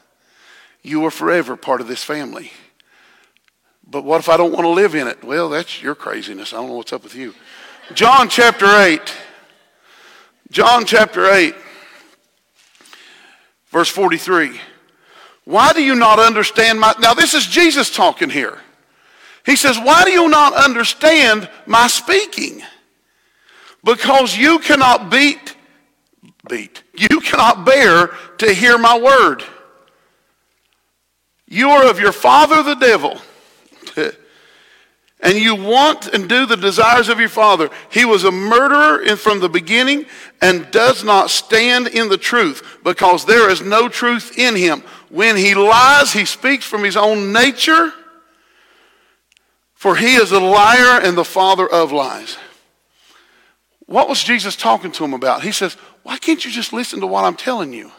You 0.83 1.05
are 1.05 1.11
forever 1.11 1.57
part 1.57 1.81
of 1.81 1.89
this 1.89 2.03
family. 2.03 2.51
But 3.89 4.05
what 4.05 4.21
if 4.21 4.29
I 4.29 4.37
don't 4.37 4.53
want 4.53 4.65
to 4.65 4.71
live 4.71 4.95
in 4.95 5.07
it? 5.07 5.23
Well, 5.23 5.51
that's 5.51 5.83
your 5.83 5.95
craziness. 5.95 6.53
I 6.53 6.57
don't 6.57 6.69
know 6.69 6.77
what's 6.77 6.93
up 6.93 7.05
with 7.05 7.15
you. 7.15 7.35
John 7.95 8.29
chapter 8.29 8.67
8. 8.67 9.01
John 10.53 10.85
chapter 10.85 11.31
8, 11.31 11.55
verse 13.73 13.89
43. 13.89 14.61
Why 15.45 15.73
do 15.73 15.83
you 15.83 15.97
not 15.97 16.21
understand 16.21 16.79
my. 16.79 16.95
Now, 17.01 17.15
this 17.15 17.35
is 17.35 17.47
Jesus 17.47 17.95
talking 17.95 18.31
here. 18.31 18.61
He 19.45 19.57
says, 19.57 19.77
Why 19.77 20.05
do 20.05 20.13
you 20.13 20.29
not 20.29 20.55
understand 20.55 21.51
my 21.67 21.89
speaking? 21.89 22.63
Because 23.83 24.37
you 24.37 24.61
cannot 24.61 25.11
beat, 25.11 25.57
beat, 26.49 26.85
you 26.97 27.21
cannot 27.21 27.67
bear 27.67 28.11
to 28.39 28.55
hear 28.55 28.79
my 28.79 28.97
word. 28.97 29.43
You 31.49 31.71
are 31.71 31.91
of 31.91 31.99
your 31.99 32.13
father 32.13 32.63
the 32.63 32.77
devil. 32.77 33.19
and 35.23 35.39
you 35.39 35.55
want 35.55 36.09
and 36.09 36.29
do 36.29 36.47
the 36.47 36.57
desires 36.57 37.09
of 37.09 37.21
your 37.21 37.29
father. 37.29 37.71
He 37.91 38.05
was 38.05 38.25
a 38.25 38.33
murderer 38.33 39.17
from 39.17 39.41
the 39.41 39.49
beginning 39.49 40.07
and 40.41 40.71
does 40.71 41.05
not 41.05 41.31
stand 41.31 41.87
in 41.87 42.09
the 42.09 42.19
truth 42.19 42.81
because 42.83 43.25
there 43.25 43.49
is 43.49 43.63
no 43.63 43.89
truth 43.89 44.37
in 44.37 44.57
him. 44.57 44.83
When 45.09 45.37
he 45.37 45.55
lies, 45.55 46.13
he 46.13 46.25
speaks 46.25 46.65
from 46.65 46.83
his 46.83 46.97
own 46.97 47.33
nature 47.33 47.93
for 49.83 49.97
he 49.97 50.15
is 50.15 50.31
a 50.31 50.39
liar 50.39 51.01
and 51.03 51.19
the 51.19 51.25
father 51.25 51.69
of 51.69 51.91
lies. 51.91 52.39
What 53.87 54.09
was 54.09 54.23
Jesus 54.23 54.55
talking 54.55 54.93
to 54.93 55.05
him 55.05 55.13
about? 55.13 55.43
He 55.43 55.51
says, 55.51 55.75
Why 56.05 56.19
can't 56.19 56.45
you 56.45 56.53
just 56.53 56.73
listen 56.73 57.01
to 57.01 57.09
what 57.09 57.25
I'm 57.25 57.35
telling 57.35 57.73
you? 57.73 57.91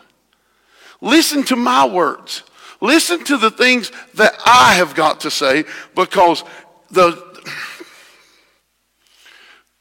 Listen 1.01 1.43
to 1.43 1.57
my 1.57 1.85
words. 1.85 2.43
Listen 2.79 3.21
to 3.25 3.35
the 3.35 3.51
things 3.51 3.91
that 4.13 4.33
I 4.45 4.75
have 4.75 4.95
got 4.95 5.19
to 5.19 5.29
say 5.29 5.65
because 5.93 6.45
the, 6.93 7.43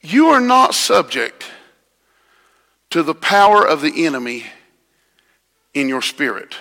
you 0.01 0.29
are 0.29 0.40
not 0.40 0.75
subject 0.75 1.44
to 2.90 3.03
the 3.03 3.14
power 3.14 3.66
of 3.66 3.81
the 3.81 4.07
enemy 4.07 4.44
in 5.75 5.88
your 5.88 6.03
spirit. 6.03 6.57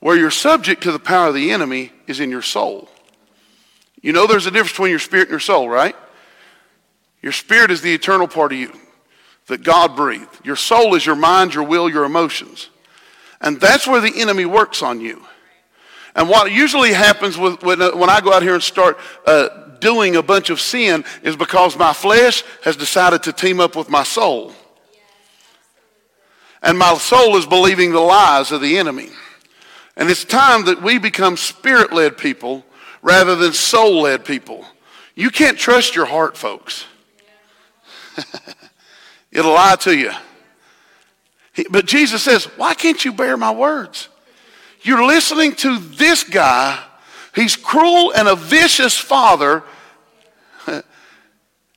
Where 0.00 0.16
you're 0.16 0.30
subject 0.30 0.82
to 0.82 0.92
the 0.92 0.98
power 0.98 1.28
of 1.28 1.34
the 1.34 1.50
enemy 1.50 1.92
is 2.06 2.20
in 2.20 2.30
your 2.30 2.42
soul. 2.42 2.88
You 4.02 4.12
know 4.12 4.26
there's 4.26 4.46
a 4.46 4.50
difference 4.50 4.72
between 4.72 4.90
your 4.90 4.98
spirit 4.98 5.28
and 5.28 5.30
your 5.30 5.40
soul, 5.40 5.68
right? 5.68 5.96
Your 7.22 7.32
spirit 7.32 7.70
is 7.70 7.80
the 7.80 7.94
eternal 7.94 8.28
part 8.28 8.52
of 8.52 8.58
you 8.58 8.72
that 9.46 9.62
God 9.62 9.96
breathed. 9.96 10.44
Your 10.44 10.56
soul 10.56 10.94
is 10.94 11.06
your 11.06 11.16
mind, 11.16 11.54
your 11.54 11.64
will, 11.64 11.88
your 11.88 12.04
emotions. 12.04 12.68
And 13.40 13.60
that's 13.60 13.86
where 13.86 14.00
the 14.00 14.20
enemy 14.20 14.44
works 14.44 14.82
on 14.82 15.00
you. 15.00 15.24
And 16.14 16.28
what 16.28 16.52
usually 16.52 16.92
happens 16.92 17.36
with, 17.36 17.62
when, 17.62 17.82
uh, 17.82 17.96
when 17.96 18.08
I 18.08 18.20
go 18.20 18.32
out 18.32 18.42
here 18.42 18.54
and 18.54 18.62
start 18.62 18.98
uh, 19.26 19.48
doing 19.80 20.16
a 20.16 20.22
bunch 20.22 20.50
of 20.50 20.60
sin 20.60 21.04
is 21.22 21.36
because 21.36 21.76
my 21.76 21.92
flesh 21.92 22.44
has 22.62 22.76
decided 22.76 23.22
to 23.24 23.32
team 23.32 23.60
up 23.60 23.76
with 23.76 23.90
my 23.90 24.04
soul. 24.04 24.52
And 26.62 26.78
my 26.78 26.96
soul 26.96 27.36
is 27.36 27.46
believing 27.46 27.92
the 27.92 28.00
lies 28.00 28.52
of 28.52 28.60
the 28.60 28.78
enemy. 28.78 29.10
And 29.96 30.10
it's 30.10 30.24
time 30.24 30.64
that 30.64 30.82
we 30.82 30.98
become 30.98 31.36
spirit 31.36 31.92
led 31.92 32.16
people 32.16 32.64
rather 33.02 33.36
than 33.36 33.52
soul 33.52 34.02
led 34.02 34.24
people. 34.24 34.64
You 35.14 35.30
can't 35.30 35.58
trust 35.58 35.94
your 35.94 36.06
heart, 36.06 36.36
folks. 36.36 36.86
It'll 39.30 39.52
lie 39.52 39.76
to 39.80 39.96
you. 39.96 40.12
But 41.70 41.86
Jesus 41.86 42.22
says, 42.22 42.46
Why 42.56 42.74
can't 42.74 43.04
you 43.04 43.12
bear 43.12 43.36
my 43.36 43.50
words? 43.50 44.08
You're 44.84 45.04
listening 45.04 45.54
to 45.56 45.78
this 45.78 46.22
guy. 46.24 46.82
He's 47.34 47.56
cruel 47.56 48.12
and 48.12 48.28
a 48.28 48.36
vicious 48.36 48.96
father. 48.96 49.64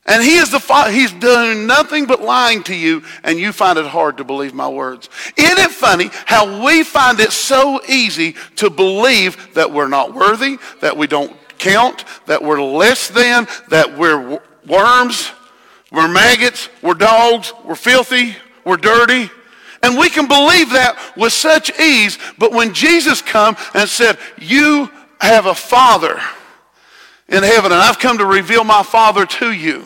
And 0.09 0.23
he 0.23 0.37
is 0.37 0.51
the 0.51 0.59
father. 0.61 0.89
He's 0.89 1.11
done 1.11 1.67
nothing 1.67 2.05
but 2.05 2.21
lying 2.21 2.63
to 2.63 2.73
you, 2.73 3.03
and 3.25 3.37
you 3.37 3.51
find 3.51 3.77
it 3.77 3.85
hard 3.85 4.15
to 4.17 4.23
believe 4.23 4.53
my 4.53 4.69
words. 4.69 5.09
Isn't 5.35 5.59
it 5.59 5.71
funny 5.71 6.09
how 6.25 6.65
we 6.65 6.83
find 6.83 7.19
it 7.19 7.33
so 7.33 7.81
easy 7.89 8.35
to 8.55 8.69
believe 8.69 9.53
that 9.55 9.73
we're 9.73 9.89
not 9.89 10.13
worthy, 10.13 10.59
that 10.79 10.95
we 10.95 11.07
don't 11.07 11.35
count, 11.57 12.05
that 12.25 12.41
we're 12.41 12.61
less 12.61 13.09
than, 13.09 13.47
that 13.67 13.97
we're 13.97 14.39
worms, 14.65 15.29
we're 15.91 16.07
maggots, 16.07 16.69
we're 16.81 16.93
dogs, 16.93 17.51
we're 17.65 17.75
filthy, 17.75 18.37
we're 18.63 18.77
dirty. 18.77 19.29
And 19.83 19.97
we 19.97 20.09
can 20.09 20.27
believe 20.27 20.71
that 20.71 21.13
with 21.15 21.33
such 21.33 21.79
ease, 21.79 22.17
but 22.37 22.51
when 22.51 22.73
Jesus 22.73 23.21
come 23.21 23.55
and 23.73 23.87
said, 23.87 24.17
you 24.37 24.89
have 25.21 25.45
a 25.45 25.55
father 25.55 26.19
in 27.27 27.43
heaven, 27.43 27.71
and 27.71 27.81
I've 27.81 27.99
come 27.99 28.17
to 28.17 28.25
reveal 28.25 28.63
my 28.63 28.83
father 28.83 29.25
to 29.25 29.51
you. 29.51 29.85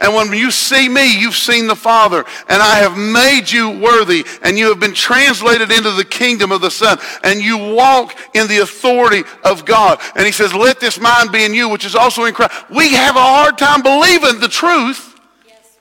And 0.00 0.14
when 0.14 0.32
you 0.32 0.50
see 0.50 0.88
me, 0.88 1.20
you've 1.20 1.36
seen 1.36 1.66
the 1.66 1.76
Father. 1.76 2.24
And 2.48 2.62
I 2.62 2.76
have 2.76 2.96
made 2.96 3.50
you 3.50 3.78
worthy. 3.80 4.24
And 4.42 4.58
you 4.58 4.70
have 4.70 4.80
been 4.80 4.94
translated 4.94 5.70
into 5.70 5.90
the 5.90 6.06
kingdom 6.06 6.52
of 6.52 6.62
the 6.62 6.70
Son. 6.70 6.98
And 7.22 7.42
you 7.42 7.58
walk 7.74 8.16
in 8.34 8.48
the 8.48 8.60
authority 8.60 9.24
of 9.44 9.66
God. 9.66 10.00
And 10.16 10.24
he 10.24 10.32
says, 10.32 10.54
let 10.54 10.80
this 10.80 10.98
mind 10.98 11.32
be 11.32 11.44
in 11.44 11.52
you, 11.52 11.68
which 11.68 11.84
is 11.84 11.94
also 11.94 12.24
in 12.24 12.32
Christ. 12.32 12.70
We 12.70 12.94
have 12.94 13.16
a 13.16 13.20
hard 13.20 13.58
time 13.58 13.82
believing 13.82 14.40
the 14.40 14.48
truth. 14.48 15.20
Yes, 15.46 15.76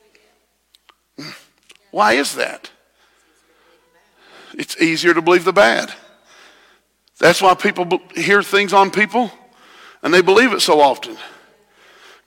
we 1.18 1.24
do. 1.24 1.30
Why 1.92 2.14
is 2.14 2.36
that? 2.36 2.72
It's 4.60 4.80
easier 4.82 5.14
to 5.14 5.22
believe 5.22 5.46
the 5.46 5.54
bad. 5.54 5.94
That's 7.18 7.42
why 7.42 7.54
people 7.54 8.02
hear 8.14 8.44
things 8.44 8.74
on 8.74 8.92
people 8.92 9.32
and 10.04 10.14
they 10.14 10.22
believe 10.22 10.52
it 10.52 10.60
so 10.60 10.82
often. 10.82 11.16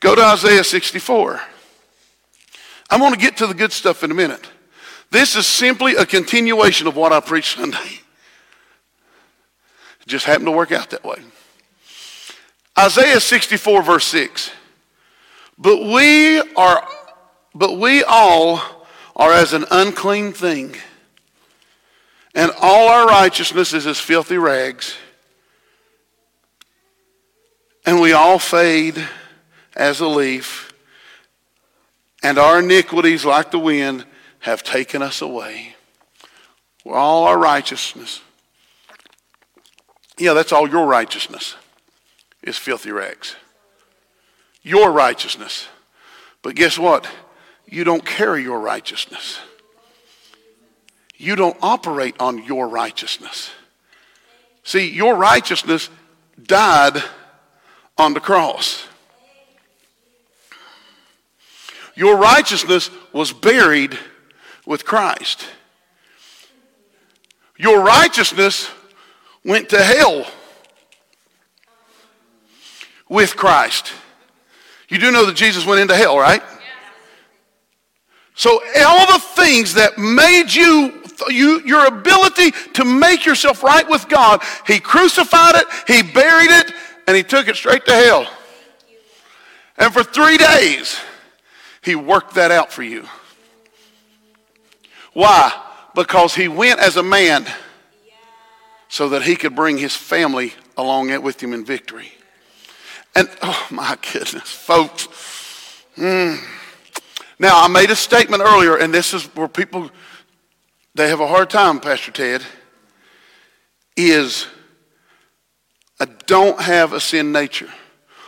Go 0.01 0.15
to 0.15 0.23
Isaiah 0.23 0.65
64. 0.65 1.43
I'm 2.91 3.01
going 3.01 3.13
to 3.13 3.19
get 3.19 3.37
to 3.37 3.47
the 3.47 3.53
good 3.53 3.71
stuff 3.71 4.03
in 4.03 4.11
a 4.11 4.15
minute. 4.15 4.49
This 5.11 5.37
is 5.37 5.47
simply 5.47 5.95
a 5.95 6.07
continuation 6.07 6.87
of 6.87 6.97
what 6.97 7.13
I 7.13 7.21
preached 7.21 7.59
Sunday. 7.59 8.01
It 10.01 10.07
just 10.07 10.25
happened 10.25 10.47
to 10.47 10.53
work 10.53 10.73
out 10.73 10.89
that 10.91 11.05
way. 11.05 11.19
Isaiah 12.79 13.21
64 13.21 13.83
verse 13.83 14.07
6. 14.07 14.51
But 15.59 15.83
we 15.83 16.41
are 16.57 16.89
but 17.55 17.77
we 17.77 18.03
all 18.03 18.63
are 19.15 19.33
as 19.33 19.53
an 19.53 19.67
unclean 19.71 20.33
thing, 20.33 20.75
and 22.35 22.51
all 22.61 22.89
our 22.89 23.07
righteousness 23.07 23.73
is 23.73 23.87
as 23.87 23.99
filthy 23.99 24.39
rags, 24.39 24.97
and 27.85 28.01
we 28.01 28.13
all 28.13 28.39
fade 28.39 28.97
as 29.75 30.01
a 30.01 30.07
leaf 30.07 30.73
and 32.23 32.39
our 32.39 32.61
iniquities, 32.61 33.25
like 33.25 33.51
the 33.51 33.59
wind, 33.59 34.05
have 34.41 34.63
taken 34.63 35.03
us 35.03 35.21
away. 35.21 35.75
All 36.87 37.25
our 37.25 37.39
righteousness. 37.39 38.21
Yeah, 40.19 40.35
that's 40.35 40.53
all 40.53 40.69
your 40.69 40.87
righteousness 40.87 41.57
is 42.43 42.57
filthy 42.57 42.93
rags. 42.93 43.35
Your 44.63 44.93
righteousness. 44.93 45.69
But 46.43 46.55
guess 46.55 46.79
what? 46.79 47.09
You 47.67 47.85
don't 47.85 48.05
carry 48.05 48.43
your 48.43 48.61
righteousness. 48.61 49.41
You 51.23 51.37
don't 51.37 51.57
operate 51.63 52.17
on 52.19 52.43
your 52.43 52.67
righteousness. 52.67 53.53
See, 54.65 54.91
your 54.91 55.15
righteousness 55.15 55.89
died 56.43 57.01
on 57.97 58.13
the 58.13 58.19
cross. 58.19 58.85
Your 61.95 62.17
righteousness 62.17 62.91
was 63.13 63.33
buried 63.33 63.97
with 64.67 64.85
Christ. 64.85 65.47
Your 67.57 67.85
righteousness 67.85 68.69
went 69.45 69.69
to 69.69 69.81
hell 69.81 70.27
with 73.09 73.37
Christ. 73.37 73.93
You 74.89 74.99
do 74.99 75.13
know 75.13 75.27
that 75.27 75.37
Jesus 75.37 75.65
went 75.65 75.81
into 75.81 75.95
hell, 75.95 76.19
right? 76.19 76.43
So 78.35 78.61
all 78.81 79.07
the 79.07 79.21
things 79.21 79.75
that 79.75 79.99
made 79.99 80.53
you, 80.53 81.02
you, 81.31 81.61
your 81.65 81.87
ability 81.87 82.53
to 82.75 82.85
make 82.85 83.25
yourself 83.25 83.63
right 83.63 83.89
with 83.89 84.09
God, 84.09 84.43
he 84.67 84.79
crucified 84.81 85.57
it, 85.57 85.67
he 85.87 86.03
buried 86.03 86.51
it, 86.51 86.73
and 87.07 87.17
he 87.17 87.23
took 87.23 87.49
it 87.49 87.57
straight 87.57 87.85
to 87.87 87.93
hell. 87.93 88.31
And 89.79 89.93
for 89.93 90.03
three 90.03 90.37
days, 90.37 90.99
he 91.83 91.95
worked 91.95 92.35
that 92.35 92.51
out 92.51 92.73
for 92.73 92.83
you. 92.83 93.07
Why? 95.13 95.53
Because 95.95 96.35
he 96.35 96.49
went 96.49 96.81
as 96.81 96.97
a 96.97 97.03
man 97.03 97.47
so 98.89 99.11
that 99.11 99.23
he 99.23 99.37
could 99.37 99.57
bring 99.57 99.79
his 99.79 99.97
family 99.97 100.53
along 100.77 101.21
with 101.23 101.43
him 101.43 101.53
in 101.53 101.65
victory. 101.65 102.13
And 103.15 103.29
oh 103.43 103.67
my 103.71 103.97
goodness, 104.13 104.51
folks. 104.51 105.09
Mm. 105.97 106.39
Now, 107.39 107.63
I 107.63 107.69
made 107.69 107.91
a 107.91 107.97
statement 107.97 108.43
earlier, 108.43 108.77
and 108.77 108.95
this 108.95 109.13
is 109.13 109.25
where 109.35 109.49
people 109.49 109.91
they 110.95 111.09
have 111.09 111.21
a 111.21 111.27
hard 111.27 111.51
time, 111.51 111.81
Pastor 111.81 112.11
Ted, 112.11 112.43
is 113.97 114.47
I 116.01 116.07
don't 116.27 116.61
have 116.61 116.93
a 116.93 117.01
sin 117.01 117.33
nature. 117.33 117.69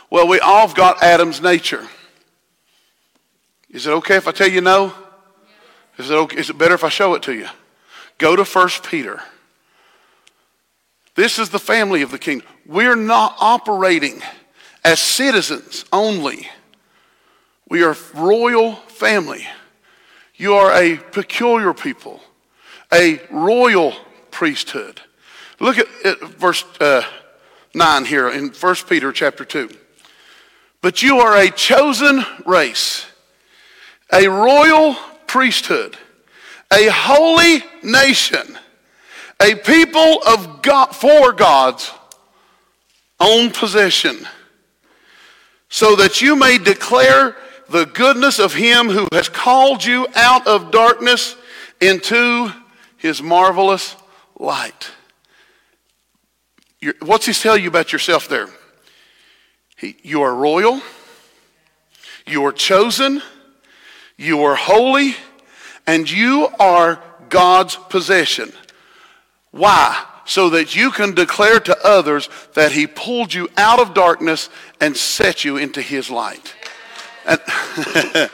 Well, 0.09 0.27
we 0.27 0.39
all 0.39 0.67
have 0.67 0.75
got 0.75 1.03
Adam's 1.03 1.41
nature. 1.41 1.85
Is 3.69 3.87
it 3.87 3.91
okay 3.91 4.15
if 4.15 4.27
I 4.27 4.31
tell 4.31 4.49
you 4.49 4.61
no? 4.61 4.93
Is 5.97 6.09
it, 6.09 6.13
okay, 6.13 6.37
is 6.37 6.49
it 6.49 6.57
better 6.57 6.75
if 6.75 6.83
I 6.83 6.89
show 6.89 7.13
it 7.15 7.23
to 7.23 7.33
you? 7.33 7.47
Go 8.17 8.35
to 8.35 8.43
1 8.43 8.69
Peter. 8.89 9.21
This 11.15 11.39
is 11.39 11.49
the 11.49 11.59
family 11.59 12.01
of 12.01 12.11
the 12.11 12.17
kingdom. 12.17 12.47
We're 12.65 12.95
not 12.95 13.35
operating 13.39 14.21
as 14.83 14.99
citizens 14.99 15.85
only. 15.91 16.47
We 17.69 17.83
are 17.83 17.95
royal 18.13 18.75
family. 18.75 19.47
You 20.35 20.53
are 20.53 20.71
a 20.71 20.97
peculiar 20.97 21.73
people, 21.73 22.21
a 22.95 23.19
royal 23.29 23.93
priesthood. 24.31 25.01
Look 25.59 25.77
at, 25.77 25.87
at 26.05 26.21
verse 26.21 26.63
uh, 26.79 27.03
9 27.73 28.05
here 28.05 28.29
in 28.29 28.49
1 28.49 28.75
Peter 28.87 29.11
chapter 29.11 29.43
2. 29.43 29.69
But 30.81 31.03
you 31.03 31.17
are 31.19 31.37
a 31.37 31.51
chosen 31.51 32.23
race 32.45 33.05
a 34.13 34.27
royal 34.27 34.95
priesthood, 35.25 35.97
a 36.71 36.87
holy 36.91 37.63
nation, 37.81 38.57
a 39.41 39.55
people 39.55 40.21
of 40.27 40.61
God 40.61 40.95
for 40.95 41.33
God's 41.33 41.91
own 43.19 43.49
possession, 43.49 44.27
so 45.69 45.95
that 45.95 46.21
you 46.21 46.35
may 46.35 46.59
declare 46.59 47.35
the 47.67 47.87
goodness 47.87 48.37
of 48.37 48.53
him 48.53 48.89
who 48.89 49.07
has 49.11 49.27
called 49.27 49.83
you 49.83 50.07
out 50.13 50.45
of 50.45 50.69
darkness 50.69 51.35
into 51.81 52.51
his 53.05 53.21
marvelous 53.21 53.95
light. 54.39 54.89
You're, 56.79 56.95
what's 57.03 57.27
he 57.27 57.33
tell 57.33 57.55
you 57.55 57.67
about 57.67 57.93
yourself 57.93 58.27
there? 58.27 58.49
He, 59.77 59.95
you 60.01 60.23
are 60.23 60.33
royal. 60.33 60.81
You 62.25 62.43
are 62.45 62.51
chosen. 62.51 63.21
You 64.17 64.41
are 64.45 64.55
holy. 64.55 65.13
And 65.85 66.09
you 66.09 66.47
are 66.59 66.99
God's 67.29 67.75
possession. 67.75 68.51
Why? 69.51 70.03
So 70.25 70.49
that 70.49 70.75
you 70.75 70.89
can 70.89 71.13
declare 71.13 71.59
to 71.59 71.77
others 71.85 72.27
that 72.55 72.71
he 72.71 72.87
pulled 72.87 73.35
you 73.35 73.49
out 73.55 73.79
of 73.79 73.93
darkness 73.93 74.49
and 74.81 74.97
set 74.97 75.45
you 75.45 75.57
into 75.57 75.83
his 75.83 76.09
light. 76.09 76.55
And, 77.27 77.39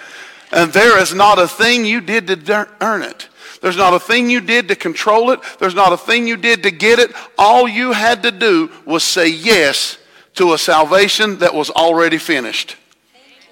and 0.53 0.71
there 0.71 0.97
is 0.97 1.13
not 1.13 1.39
a 1.39 1.47
thing 1.49 1.84
you 1.84 1.99
did 1.99 2.27
to 2.27 2.69
earn 2.79 3.01
it. 3.01 3.27
There's 3.62 3.78
not 3.78 3.93
a 3.93 4.00
thing 4.00 4.30
you 4.30 4.41
did 4.41 4.67
to 4.69 4.76
control 4.76 5.32
it. 5.32 5.39
There's 5.60 5.76
not 5.76 5.93
a 5.93 5.97
thing 5.97 6.28
you 6.28 6.36
did 6.36 6.63
to 6.63 6.71
get 6.71 7.00
it. 7.00 7.12
All 7.38 7.67
you 7.67 7.91
had 7.91 8.24
to 8.24 8.32
do 8.32 8.71
was 8.86 9.04
say 9.04 9.30
yes 9.30 10.00
to 10.36 10.54
a 10.54 10.58
salvation 10.58 11.39
that 11.39 11.54
was 11.54 11.69
already 11.69 12.17
finished. 12.17 12.76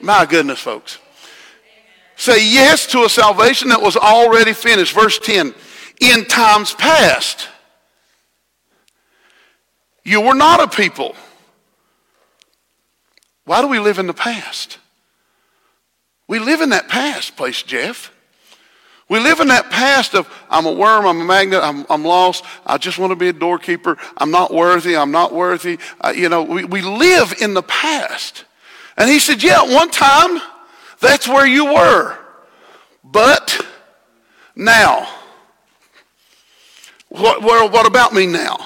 My 0.02 0.26
goodness, 0.26 0.60
folks. 0.60 0.98
Say 2.16 2.46
yes 2.52 2.88
to 2.88 3.04
a 3.04 3.10
salvation 3.10 3.70
that 3.70 3.82
was 3.82 3.96
already 3.96 4.54
finished. 4.54 4.94
Verse 4.94 5.20
10 5.20 5.54
In 6.02 6.26
times 6.26 6.74
past, 6.74 7.48
you 10.04 10.22
were 10.22 10.34
not 10.34 10.60
a 10.60 10.68
people. 10.68 11.16
Why 13.46 13.62
do 13.62 13.68
we 13.68 13.80
live 13.80 14.00
in 14.00 14.08
the 14.08 14.14
past? 14.14 14.80
We 16.28 16.40
live 16.40 16.62
in 16.62 16.70
that 16.70 16.88
past 16.88 17.36
place, 17.36 17.62
Jeff. 17.64 18.12
We 19.10 19.20
live 19.20 19.40
in 19.40 19.48
that 19.48 19.72
past 19.72 20.14
of, 20.14 20.32
I'm 20.52 20.68
a 20.68 20.72
worm, 20.72 21.08
I'm 21.08 21.20
a 21.20 21.26
magnet, 21.26 21.62
I'm, 21.64 21.84
I'm 21.90 22.06
lost, 22.06 22.46
I 22.64 22.78
just 22.78 23.00
want 23.00 23.10
to 23.10 23.16
be 23.16 23.30
a 23.30 23.34
doorkeeper, 23.34 23.98
I'm 24.16 24.30
not 24.30 24.54
worthy, 24.54 24.96
I'm 24.96 25.12
not 25.12 25.34
worthy. 25.34 25.80
Uh, 26.00 26.14
you 26.16 26.30
know, 26.30 26.44
we, 26.44 26.64
we 26.64 26.82
live 26.82 27.34
in 27.42 27.56
the 27.56 27.64
past. 27.64 28.46
And 28.98 29.10
he 29.10 29.20
said, 29.20 29.42
Yeah, 29.42 29.64
one 29.64 29.90
time, 29.90 30.40
that's 31.00 31.28
where 31.28 31.48
you 31.48 31.74
were. 31.74 32.18
But 33.04 33.60
now, 34.56 35.08
what, 37.08 37.42
what, 37.42 37.72
what 37.72 37.88
about 37.88 38.14
me 38.14 38.28
now? 38.28 38.58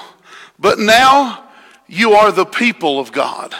But 0.58 0.78
now 0.78 1.44
you 1.86 2.12
are 2.12 2.30
the 2.30 2.44
people 2.44 3.00
of 3.00 3.12
God. 3.12 3.54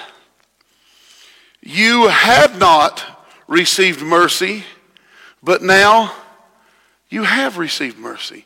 You 1.62 2.08
had 2.08 2.58
not 2.58 3.02
received 3.48 4.02
mercy, 4.02 4.64
but 5.42 5.62
now 5.62 6.12
you 7.14 7.22
have 7.22 7.56
received 7.58 7.96
mercy. 7.96 8.44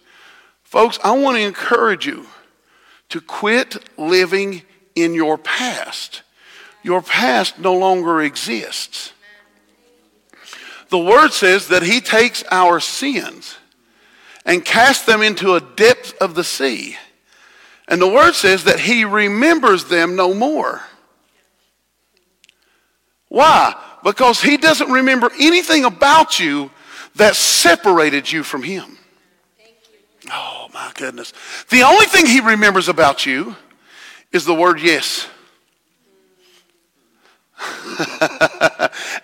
Folks, 0.62 0.98
I 1.02 1.12
want 1.12 1.38
to 1.38 1.42
encourage 1.42 2.06
you 2.06 2.26
to 3.08 3.20
quit 3.20 3.82
living 3.98 4.62
in 4.94 5.14
your 5.14 5.38
past. 5.38 6.22
Your 6.82 7.00
past 7.00 7.58
no 7.58 7.74
longer 7.74 8.20
exists. 8.20 9.12
The 10.90 10.98
word 10.98 11.30
says 11.30 11.68
that 11.68 11.82
he 11.82 12.00
takes 12.00 12.44
our 12.50 12.78
sins 12.78 13.56
and 14.44 14.64
casts 14.64 15.06
them 15.06 15.22
into 15.22 15.54
a 15.54 15.60
depth 15.60 16.14
of 16.20 16.34
the 16.34 16.44
sea. 16.44 16.96
And 17.88 18.02
the 18.02 18.08
word 18.08 18.34
says 18.34 18.64
that 18.64 18.80
he 18.80 19.04
remembers 19.04 19.86
them 19.86 20.14
no 20.14 20.34
more. 20.34 20.82
Why? 23.28 23.74
Because 24.04 24.42
he 24.42 24.58
doesn't 24.58 24.90
remember 24.90 25.30
anything 25.38 25.84
about 25.84 26.38
you 26.38 26.70
that 27.18 27.36
separated 27.36 28.30
you 28.30 28.42
from 28.42 28.62
him. 28.62 28.96
Oh, 30.30 30.68
my 30.74 30.92
goodness. 30.94 31.32
The 31.70 31.82
only 31.82 32.06
thing 32.06 32.26
he 32.26 32.40
remembers 32.40 32.88
about 32.88 33.26
you 33.26 33.56
is 34.32 34.44
the 34.44 34.54
word 34.54 34.80
yes. 34.80 35.28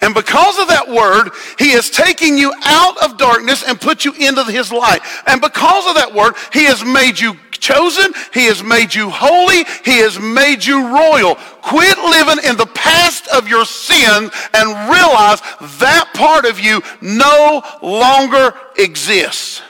and 0.01 0.13
because 0.15 0.59
of 0.59 0.69
that 0.69 0.87
word, 0.89 1.31
he 1.59 1.73
is 1.73 1.89
taking 1.91 2.37
you 2.37 2.53
out 2.65 3.03
of 3.05 3.17
darkness 3.17 3.63
and 3.67 3.81
put 3.81 4.05
you 4.05 4.13
into 4.15 4.45
his 4.45 4.73
light. 4.73 5.01
And 5.27 5.41
because 5.41 5.87
of 5.87 5.95
that 5.95 6.13
word, 6.13 6.35
he 6.53 6.65
has 6.65 6.85
made 6.85 7.21
you 7.21 7.37
chosen. 7.65 8.13
He 8.33 8.45
has 8.47 8.63
made 8.63 8.95
you 8.95 9.09
holy. 9.11 9.65
He 9.85 9.99
has 9.99 10.19
made 10.19 10.65
you 10.65 10.87
royal. 10.95 11.37
Quit 11.63 11.97
living 11.99 12.45
in 12.45 12.57
the 12.57 12.71
past 12.75 13.27
of 13.29 13.49
your 13.49 13.65
sin 13.65 14.31
and 14.53 14.91
realize 14.91 15.41
that 15.79 16.11
part 16.15 16.45
of 16.45 16.61
you 16.61 16.83
no 17.01 17.63
longer 17.83 18.55
exists. 18.77 19.63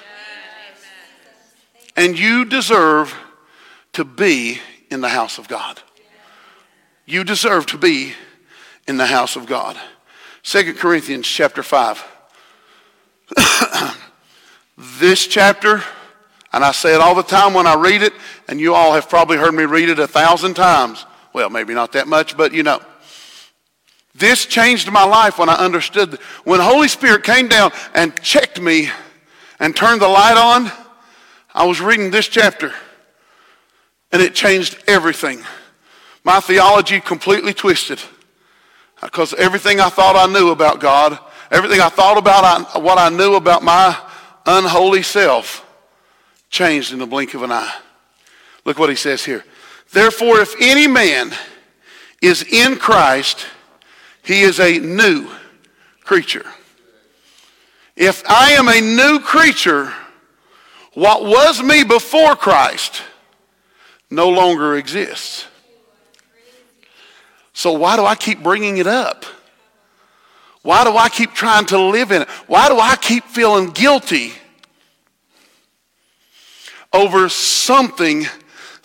And 1.96 2.18
you 2.18 2.44
deserve 2.44 3.14
to 3.92 4.04
be 4.04 4.59
in 4.90 5.00
the 5.00 5.09
house 5.09 5.38
of 5.38 5.46
God. 5.46 5.80
You 7.07 7.22
deserve 7.22 7.66
to 7.66 7.78
be 7.78 8.14
in 8.88 8.96
the 8.96 9.07
house 9.07 9.37
of 9.37 9.46
God. 9.46 9.78
2 10.42 10.74
Corinthians 10.74 11.28
chapter 11.28 11.62
5. 11.62 12.04
this 14.76 15.26
chapter 15.28 15.85
and 16.54 16.64
I 16.64 16.70
say 16.70 16.94
it 16.94 17.00
all 17.00 17.16
the 17.16 17.24
time 17.24 17.52
when 17.52 17.66
I 17.66 17.74
read 17.74 18.00
it, 18.00 18.12
and 18.46 18.60
you 18.60 18.74
all 18.74 18.92
have 18.92 19.08
probably 19.08 19.36
heard 19.36 19.52
me 19.54 19.64
read 19.64 19.88
it 19.88 19.98
a 19.98 20.06
thousand 20.06 20.54
times. 20.54 21.04
Well, 21.32 21.50
maybe 21.50 21.74
not 21.74 21.90
that 21.92 22.06
much, 22.06 22.36
but 22.36 22.54
you 22.54 22.62
know. 22.62 22.80
This 24.14 24.46
changed 24.46 24.88
my 24.92 25.02
life 25.02 25.36
when 25.36 25.48
I 25.48 25.54
understood. 25.54 26.20
When 26.44 26.58
the 26.58 26.64
Holy 26.64 26.86
Spirit 26.86 27.24
came 27.24 27.48
down 27.48 27.72
and 27.92 28.14
checked 28.22 28.60
me 28.60 28.88
and 29.58 29.74
turned 29.74 30.00
the 30.00 30.06
light 30.06 30.36
on, 30.36 30.70
I 31.52 31.66
was 31.66 31.80
reading 31.80 32.12
this 32.12 32.28
chapter, 32.28 32.72
and 34.12 34.22
it 34.22 34.36
changed 34.36 34.80
everything. 34.86 35.42
My 36.22 36.38
theology 36.38 37.00
completely 37.00 37.52
twisted 37.52 38.00
because 39.02 39.34
everything 39.34 39.80
I 39.80 39.88
thought 39.88 40.14
I 40.14 40.32
knew 40.32 40.50
about 40.50 40.78
God, 40.78 41.18
everything 41.50 41.80
I 41.80 41.88
thought 41.88 42.16
about 42.16 42.80
what 42.80 42.96
I 42.96 43.08
knew 43.08 43.34
about 43.34 43.64
my 43.64 44.00
unholy 44.46 45.02
self, 45.02 45.63
changed 46.54 46.92
in 46.92 47.00
the 47.00 47.06
blink 47.06 47.34
of 47.34 47.42
an 47.42 47.50
eye. 47.50 47.74
Look 48.64 48.78
what 48.78 48.88
he 48.88 48.96
says 48.96 49.24
here. 49.24 49.44
Therefore, 49.92 50.40
if 50.40 50.54
any 50.60 50.86
man 50.86 51.32
is 52.22 52.42
in 52.44 52.76
Christ, 52.76 53.46
he 54.22 54.42
is 54.42 54.60
a 54.60 54.78
new 54.78 55.28
creature. 56.04 56.46
If 57.96 58.22
I 58.28 58.52
am 58.52 58.68
a 58.68 58.80
new 58.80 59.18
creature, 59.18 59.92
what 60.94 61.24
was 61.24 61.62
me 61.62 61.82
before 61.82 62.36
Christ 62.36 63.02
no 64.10 64.28
longer 64.28 64.76
exists. 64.76 65.46
So 67.52 67.72
why 67.72 67.96
do 67.96 68.04
I 68.04 68.14
keep 68.14 68.42
bringing 68.42 68.78
it 68.78 68.86
up? 68.86 69.24
Why 70.62 70.84
do 70.84 70.96
I 70.96 71.08
keep 71.08 71.34
trying 71.34 71.66
to 71.66 71.78
live 71.78 72.10
in 72.10 72.22
it? 72.22 72.28
Why 72.46 72.68
do 72.68 72.78
I 72.78 72.96
keep 72.96 73.24
feeling 73.24 73.70
guilty 73.70 74.32
over 76.94 77.28
something 77.28 78.26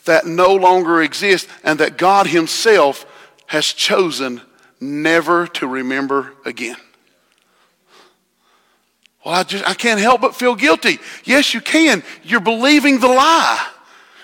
that 0.06 0.26
no 0.26 0.56
longer 0.56 1.02
exists 1.02 1.50
and 1.64 1.80
that 1.80 1.98
God 1.98 2.28
Himself 2.28 3.06
has 3.46 3.68
chosen 3.68 4.42
never 4.82 5.48
to 5.48 5.68
remember 5.68 6.34
again. 6.44 6.78
Well, 9.24 9.36
I 9.36 9.44
just 9.44 9.68
I 9.68 9.74
can't 9.74 10.00
help 10.00 10.22
but 10.22 10.36
feel 10.36 10.56
guilty. 10.56 10.98
Yes, 11.24 11.54
you 11.54 11.62
can. 11.62 12.04
You're 12.24 12.40
believing 12.40 13.00
the 13.00 13.08
lie. 13.08 13.68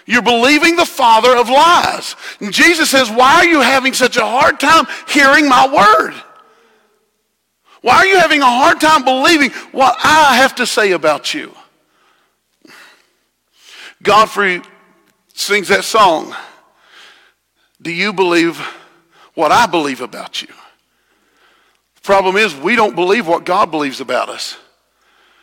You're 0.05 0.21
believing 0.21 0.75
the 0.75 0.85
father 0.85 1.35
of 1.35 1.49
lies. 1.49 2.15
And 2.39 2.53
Jesus 2.53 2.89
says, 2.89 3.09
Why 3.09 3.35
are 3.35 3.45
you 3.45 3.61
having 3.61 3.93
such 3.93 4.17
a 4.17 4.25
hard 4.25 4.59
time 4.59 4.85
hearing 5.07 5.49
my 5.49 5.67
word? 5.67 6.13
Why 7.81 7.97
are 7.97 8.05
you 8.05 8.17
having 8.17 8.41
a 8.41 8.45
hard 8.45 8.79
time 8.79 9.03
believing 9.03 9.51
what 9.71 9.95
I 10.03 10.37
have 10.37 10.55
to 10.55 10.65
say 10.65 10.91
about 10.91 11.33
you? 11.33 11.53
Godfrey 14.03 14.61
sings 15.33 15.67
that 15.69 15.83
song. 15.83 16.33
Do 17.81 17.91
you 17.91 18.13
believe 18.13 18.57
what 19.33 19.51
I 19.51 19.65
believe 19.65 20.01
about 20.01 20.41
you? 20.41 20.47
The 21.95 22.01
problem 22.01 22.37
is 22.37 22.55
we 22.55 22.75
don't 22.75 22.95
believe 22.95 23.27
what 23.27 23.45
God 23.45 23.71
believes 23.71 23.99
about 23.99 24.29
us. 24.29 24.57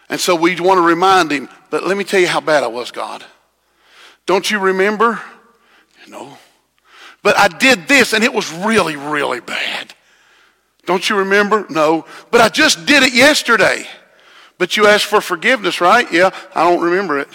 And 0.08 0.20
so 0.20 0.34
we 0.34 0.58
want 0.60 0.78
to 0.78 0.82
remind 0.82 1.30
him, 1.30 1.48
but 1.70 1.84
let 1.84 1.96
me 1.96 2.04
tell 2.04 2.20
you 2.20 2.28
how 2.28 2.40
bad 2.40 2.62
I 2.62 2.66
was, 2.66 2.90
God. 2.90 3.24
Don't 4.26 4.50
you 4.50 4.58
remember? 4.58 5.20
Know. 6.08 6.36
But 7.22 7.38
I 7.38 7.48
did 7.48 7.86
this 7.86 8.12
and 8.12 8.24
it 8.24 8.32
was 8.32 8.52
really, 8.52 8.96
really 8.96 9.40
bad. 9.40 9.94
Don't 10.84 11.08
you 11.08 11.16
remember? 11.16 11.64
No. 11.70 12.04
But 12.30 12.40
I 12.40 12.48
just 12.48 12.86
did 12.86 13.02
it 13.02 13.14
yesterday. 13.14 13.86
But 14.58 14.76
you 14.76 14.86
asked 14.86 15.06
for 15.06 15.20
forgiveness, 15.20 15.80
right? 15.80 16.10
Yeah, 16.12 16.30
I 16.54 16.68
don't 16.68 16.82
remember 16.82 17.18
it. 17.18 17.28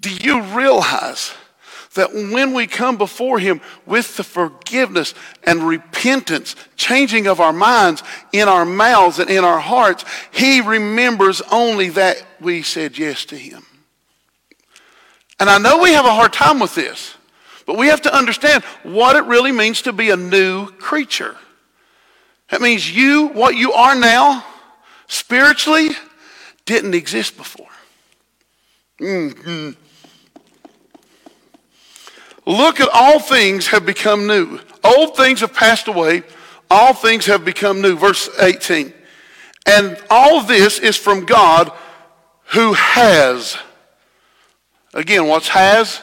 Do 0.00 0.14
you 0.14 0.42
realize 0.42 1.32
that 1.94 2.12
when 2.12 2.54
we 2.54 2.66
come 2.66 2.96
before 2.96 3.38
Him 3.38 3.60
with 3.86 4.16
the 4.16 4.22
forgiveness 4.22 5.14
and 5.42 5.62
repentance, 5.62 6.54
changing 6.76 7.26
of 7.26 7.40
our 7.40 7.52
minds 7.52 8.02
in 8.32 8.48
our 8.48 8.64
mouths 8.64 9.18
and 9.18 9.28
in 9.28 9.44
our 9.44 9.58
hearts, 9.58 10.04
He 10.30 10.60
remembers 10.60 11.40
only 11.50 11.88
that 11.90 12.24
we 12.40 12.62
said 12.62 12.96
yes 12.98 13.24
to 13.26 13.36
Him. 13.36 13.64
And 15.40 15.48
I 15.48 15.58
know 15.58 15.82
we 15.82 15.92
have 15.92 16.04
a 16.04 16.14
hard 16.14 16.32
time 16.32 16.60
with 16.60 16.74
this, 16.74 17.14
but 17.66 17.76
we 17.76 17.88
have 17.88 18.02
to 18.02 18.16
understand 18.16 18.64
what 18.82 19.16
it 19.16 19.24
really 19.24 19.52
means 19.52 19.82
to 19.82 19.92
be 19.92 20.10
a 20.10 20.16
new 20.16 20.66
creature. 20.66 21.36
That 22.50 22.60
means 22.60 22.90
you, 22.90 23.28
what 23.28 23.56
you 23.56 23.72
are 23.72 23.94
now, 23.94 24.44
spiritually, 25.06 25.90
didn't 26.64 26.94
exist 26.94 27.36
before. 27.36 27.66
Mm-hmm. 29.00 29.70
Look 32.48 32.80
at 32.80 32.88
all 32.94 33.20
things 33.20 33.66
have 33.66 33.84
become 33.84 34.26
new. 34.26 34.58
Old 34.82 35.14
things 35.14 35.40
have 35.40 35.52
passed 35.52 35.86
away. 35.86 36.22
All 36.70 36.94
things 36.94 37.26
have 37.26 37.44
become 37.44 37.82
new. 37.82 37.94
Verse 37.94 38.30
18. 38.40 38.94
And 39.66 40.02
all 40.08 40.42
this 40.42 40.78
is 40.78 40.96
from 40.96 41.26
God 41.26 41.70
who 42.46 42.72
has. 42.72 43.58
Again, 44.94 45.28
what's 45.28 45.48
has? 45.48 46.00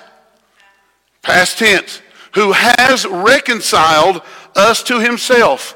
Past 1.23 1.57
tense. 1.57 1.99
Who 2.35 2.51
has 2.51 3.07
reconciled 3.07 4.21
us 4.55 4.83
to 4.83 4.99
himself. 4.99 5.75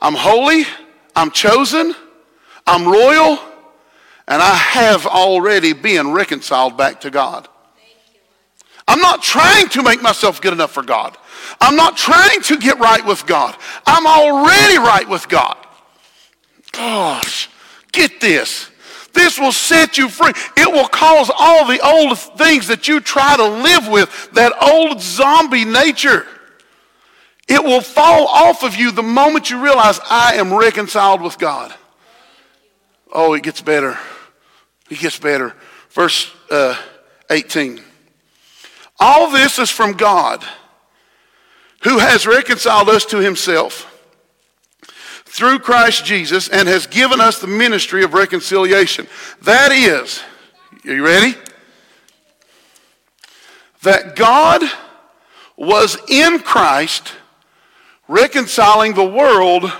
I'm 0.00 0.14
holy. 0.14 0.64
I'm 1.14 1.30
chosen. 1.30 1.94
I'm 2.66 2.88
royal. 2.88 3.38
And 4.26 4.42
I 4.42 4.54
have 4.56 5.06
already 5.06 5.74
been 5.74 6.10
reconciled 6.10 6.76
back 6.76 7.02
to 7.02 7.10
God. 7.12 7.48
I'm 8.88 9.00
not 9.00 9.22
trying 9.22 9.68
to 9.70 9.82
make 9.82 10.00
myself 10.00 10.40
good 10.40 10.52
enough 10.52 10.72
for 10.72 10.82
God. 10.82 11.16
I'm 11.60 11.76
not 11.76 11.96
trying 11.96 12.40
to 12.42 12.56
get 12.58 12.78
right 12.78 13.04
with 13.04 13.26
God. 13.26 13.56
I'm 13.86 14.06
already 14.06 14.78
right 14.78 15.08
with 15.08 15.28
God. 15.28 15.56
Gosh, 16.72 17.48
get 17.92 18.20
this. 18.20 18.70
This 19.12 19.38
will 19.38 19.52
set 19.52 19.96
you 19.96 20.08
free. 20.08 20.32
It 20.56 20.70
will 20.70 20.88
cause 20.88 21.30
all 21.36 21.66
the 21.66 21.80
old 21.80 22.18
things 22.18 22.68
that 22.68 22.86
you 22.86 23.00
try 23.00 23.36
to 23.36 23.46
live 23.46 23.88
with, 23.88 24.30
that 24.32 24.52
old 24.62 25.00
zombie 25.00 25.64
nature. 25.64 26.26
It 27.48 27.62
will 27.62 27.80
fall 27.80 28.26
off 28.26 28.62
of 28.62 28.76
you 28.76 28.90
the 28.90 29.02
moment 29.02 29.50
you 29.50 29.62
realize 29.62 30.00
I 30.10 30.34
am 30.34 30.52
reconciled 30.52 31.22
with 31.22 31.38
God. 31.38 31.74
Oh, 33.10 33.34
it 33.34 33.42
gets 33.42 33.62
better. 33.62 33.98
It 34.90 34.98
gets 34.98 35.18
better. 35.18 35.54
Verse 35.90 36.30
uh, 36.50 36.76
18. 37.30 37.80
All 38.98 39.30
this 39.30 39.58
is 39.58 39.70
from 39.70 39.92
God, 39.92 40.44
who 41.82 41.98
has 41.98 42.26
reconciled 42.26 42.88
us 42.88 43.04
to 43.06 43.18
himself 43.18 43.92
through 45.24 45.58
Christ 45.58 46.04
Jesus 46.04 46.48
and 46.48 46.66
has 46.66 46.86
given 46.86 47.20
us 47.20 47.38
the 47.38 47.46
ministry 47.46 48.02
of 48.02 48.14
reconciliation. 48.14 49.06
That 49.42 49.70
is, 49.70 50.22
are 50.86 50.94
you 50.94 51.04
ready? 51.04 51.34
That 53.82 54.16
God 54.16 54.62
was 55.56 55.98
in 56.08 56.38
Christ 56.38 57.12
reconciling 58.08 58.94
the 58.94 59.04
world 59.04 59.70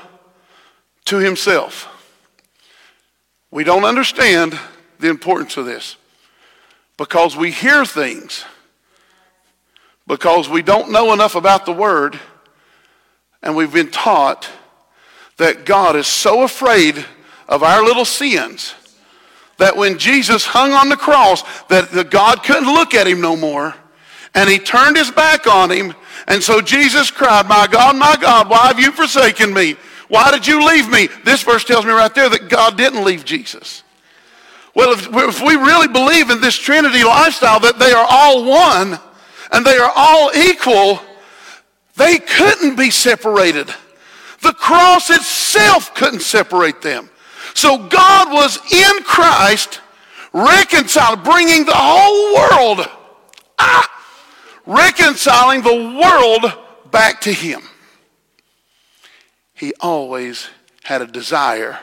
to 1.07 1.17
himself. 1.19 1.89
We 3.51 3.65
don't 3.65 3.85
understand 3.85 4.59
the 4.99 5.09
importance 5.09 5.57
of 5.57 5.65
this 5.65 5.97
because 6.97 7.37
we 7.37 7.51
hear 7.51 7.85
things 7.85 8.45
because 10.07 10.49
we 10.49 10.63
don't 10.63 10.91
know 10.91 11.13
enough 11.13 11.35
about 11.35 11.67
the 11.67 11.73
Word 11.73 12.19
and 13.43 13.55
we've 13.55 13.73
been 13.73 13.91
taught 13.91 14.49
that 15.37 15.67
God 15.67 15.97
is 15.97 16.07
so 16.07 16.43
afraid 16.43 17.05
of 17.49 17.63
our 17.63 17.85
little 17.85 18.05
sins 18.05 18.75
that 19.59 19.77
when 19.77 19.99
Jesus 19.99 20.45
hung 20.45 20.73
on 20.73 20.89
the 20.89 20.97
cross 20.97 21.43
that 21.69 21.91
the 21.91 22.05
God 22.05 22.43
couldn't 22.43 22.73
look 22.73 22.95
at 22.95 23.07
him 23.07 23.21
no 23.21 23.37
more 23.37 23.75
and 24.35 24.49
he 24.49 24.59
turned 24.59 24.97
his 24.97 25.11
back 25.11 25.47
on 25.47 25.71
him 25.71 25.95
and 26.29 26.43
so 26.43 26.61
Jesus 26.61 27.11
cried, 27.11 27.49
my 27.49 27.67
God, 27.71 27.97
my 27.97 28.17
God, 28.21 28.51
why 28.51 28.67
have 28.67 28.81
you 28.81 28.91
forsaken 28.91 29.53
me? 29.53 29.77
Why 30.09 30.31
did 30.31 30.47
you 30.47 30.67
leave 30.67 30.89
me? 30.89 31.09
This 31.25 31.43
verse 31.43 31.65
tells 31.65 31.85
me 31.85 31.93
right 31.93 32.15
there 32.15 32.29
that 32.29 32.49
God 32.49 32.77
didn't 32.77 33.05
leave 33.05 33.25
Jesus. 33.25 33.83
Well, 34.75 34.93
if, 34.93 35.09
if 35.11 35.41
we 35.41 35.55
really 35.55 35.89
believe 35.89 36.31
in 36.31 36.41
this 36.41 36.57
Trinity 36.57 37.03
lifestyle 37.03 37.61
that 37.61 37.79
they 37.79 37.93
are 37.93 38.07
all 38.09 38.45
one, 38.45 39.01
and 39.53 39.65
they 39.65 39.77
are 39.77 39.93
all 39.95 40.31
equal, 40.35 41.01
they 41.97 42.19
couldn't 42.19 42.77
be 42.77 42.91
separated. 42.91 43.69
The 44.43 44.53
cross 44.53 45.11
itself 45.11 45.95
couldn't 45.95 46.21
separate 46.21 46.83
them. 46.83 47.11
So 47.55 47.89
God 47.89 48.33
was 48.33 48.59
in 48.71 49.03
Christ, 49.03 49.81
reconciling, 50.33 51.23
bringing 51.23 51.65
the 51.65 51.75
whole 51.75 52.35
world, 52.35 52.87
ah, 53.59 54.05
reconciling 54.67 55.63
the 55.63 55.99
world 56.01 56.53
back 56.91 57.23
to 57.23 57.33
Him. 57.33 57.63
He 59.55 59.73
always 59.81 60.49
had 60.85 61.01
a 61.01 61.07
desire 61.07 61.79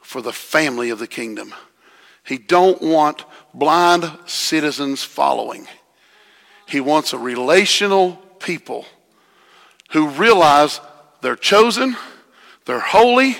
for 0.00 0.22
the 0.22 0.32
family 0.32 0.90
of 0.90 0.98
the 0.98 1.06
kingdom. 1.06 1.54
He 2.24 2.38
don't 2.38 2.80
want 2.80 3.24
blind 3.52 4.10
citizens 4.26 5.02
following. 5.02 5.68
He 6.72 6.80
wants 6.80 7.12
a 7.12 7.18
relational 7.18 8.12
people 8.38 8.86
who 9.90 10.08
realize 10.08 10.80
they're 11.20 11.36
chosen, 11.36 11.94
they're 12.64 12.80
holy, 12.80 13.36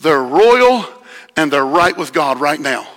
they're 0.00 0.20
royal, 0.20 0.84
and 1.36 1.52
they're 1.52 1.64
right 1.64 1.96
with 1.96 2.12
God 2.12 2.40
right 2.40 2.58
now. 2.58 2.88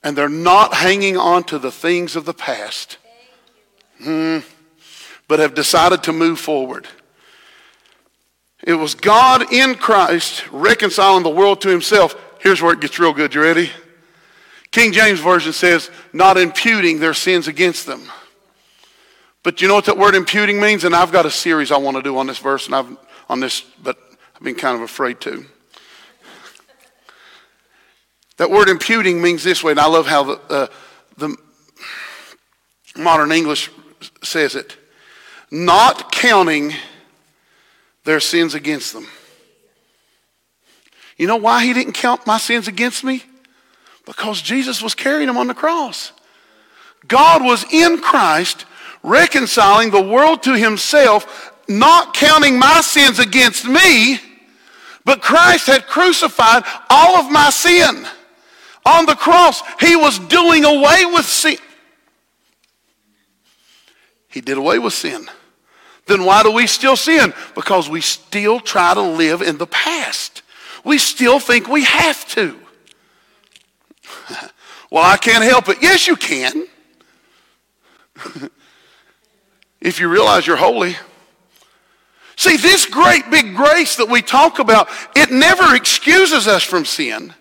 And 0.00 0.16
they're 0.16 0.28
not 0.28 0.74
hanging 0.74 1.16
on 1.16 1.42
to 1.44 1.58
the 1.58 1.72
things 1.72 2.14
of 2.14 2.24
the 2.24 2.32
past, 2.32 2.98
mm, 4.00 4.44
but 5.26 5.40
have 5.40 5.54
decided 5.54 6.04
to 6.04 6.12
move 6.12 6.38
forward. 6.38 6.86
It 8.62 8.74
was 8.74 8.94
God 8.94 9.52
in 9.52 9.74
Christ 9.74 10.48
reconciling 10.52 11.24
the 11.24 11.30
world 11.30 11.60
to 11.62 11.68
himself. 11.68 12.14
Here's 12.38 12.62
where 12.62 12.74
it 12.74 12.80
gets 12.80 13.00
real 13.00 13.12
good. 13.12 13.34
You 13.34 13.42
ready? 13.42 13.70
King 14.72 14.92
James 14.92 15.20
Version 15.20 15.52
says, 15.52 15.90
not 16.12 16.38
imputing 16.38 16.98
their 16.98 17.14
sins 17.14 17.46
against 17.46 17.86
them. 17.86 18.02
But 19.42 19.60
you 19.60 19.68
know 19.68 19.74
what 19.74 19.84
that 19.84 19.98
word 19.98 20.14
imputing 20.14 20.60
means? 20.60 20.84
And 20.84 20.96
I've 20.96 21.12
got 21.12 21.26
a 21.26 21.30
series 21.30 21.70
I 21.70 21.76
want 21.76 21.96
to 21.98 22.02
do 22.02 22.16
on 22.16 22.26
this 22.26 22.38
verse, 22.38 22.66
and 22.66 22.74
I've 22.74 22.96
on 23.28 23.40
this, 23.40 23.60
but 23.82 23.98
I've 24.34 24.42
been 24.42 24.54
kind 24.54 24.74
of 24.76 24.82
afraid 24.82 25.20
to. 25.22 25.44
That 28.38 28.50
word 28.50 28.68
imputing 28.68 29.20
means 29.20 29.44
this 29.44 29.62
way, 29.62 29.72
and 29.72 29.80
I 29.80 29.86
love 29.86 30.06
how 30.06 30.22
the, 30.24 30.40
uh, 30.48 30.66
the 31.18 31.36
modern 32.96 33.30
English 33.30 33.70
says 34.22 34.54
it. 34.54 34.76
Not 35.50 36.12
counting 36.12 36.72
their 38.04 38.20
sins 38.20 38.54
against 38.54 38.92
them. 38.92 39.06
You 41.16 41.26
know 41.26 41.36
why 41.36 41.64
he 41.64 41.72
didn't 41.72 41.92
count 41.92 42.26
my 42.26 42.38
sins 42.38 42.68
against 42.68 43.04
me? 43.04 43.22
Because 44.12 44.42
Jesus 44.42 44.82
was 44.82 44.94
carrying 44.94 45.26
them 45.26 45.38
on 45.38 45.46
the 45.46 45.54
cross. 45.54 46.12
God 47.08 47.42
was 47.42 47.64
in 47.72 47.98
Christ 47.98 48.66
reconciling 49.02 49.90
the 49.90 50.02
world 50.02 50.42
to 50.42 50.54
himself, 50.54 51.50
not 51.66 52.12
counting 52.12 52.58
my 52.58 52.82
sins 52.82 53.18
against 53.18 53.66
me, 53.66 54.18
but 55.06 55.22
Christ 55.22 55.66
had 55.66 55.86
crucified 55.86 56.62
all 56.90 57.16
of 57.16 57.32
my 57.32 57.48
sin. 57.48 58.06
On 58.84 59.06
the 59.06 59.14
cross, 59.14 59.62
he 59.80 59.96
was 59.96 60.18
doing 60.18 60.66
away 60.66 61.06
with 61.06 61.24
sin. 61.24 61.56
He 64.28 64.42
did 64.42 64.58
away 64.58 64.78
with 64.78 64.92
sin. 64.92 65.26
Then 66.06 66.26
why 66.26 66.42
do 66.42 66.50
we 66.52 66.66
still 66.66 66.96
sin? 66.96 67.32
Because 67.54 67.88
we 67.88 68.02
still 68.02 68.60
try 68.60 68.92
to 68.92 69.00
live 69.00 69.40
in 69.40 69.56
the 69.56 69.66
past. 69.66 70.42
We 70.84 70.98
still 70.98 71.38
think 71.38 71.66
we 71.66 71.84
have 71.84 72.28
to. 72.34 72.61
well, 74.90 75.04
I 75.04 75.16
can't 75.16 75.44
help 75.44 75.68
it. 75.68 75.78
Yes, 75.80 76.06
you 76.06 76.16
can. 76.16 76.66
if 79.80 80.00
you 80.00 80.08
realize 80.08 80.46
you're 80.46 80.56
holy. 80.56 80.96
See, 82.36 82.56
this 82.56 82.86
great 82.86 83.30
big 83.30 83.54
grace 83.54 83.96
that 83.96 84.08
we 84.08 84.22
talk 84.22 84.58
about, 84.58 84.88
it 85.14 85.30
never 85.30 85.74
excuses 85.74 86.46
us 86.46 86.62
from 86.62 86.84
sin, 86.84 87.34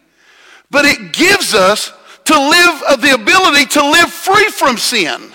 but 0.70 0.86
it 0.86 1.14
gives 1.14 1.54
us 1.54 1.92
to 2.26 2.34
live 2.34 2.84
uh, 2.88 2.96
the 2.98 3.14
ability 3.14 3.66
to 3.66 3.82
live 3.82 4.12
free 4.12 4.50
from 4.50 4.78
sin. 4.78 5.32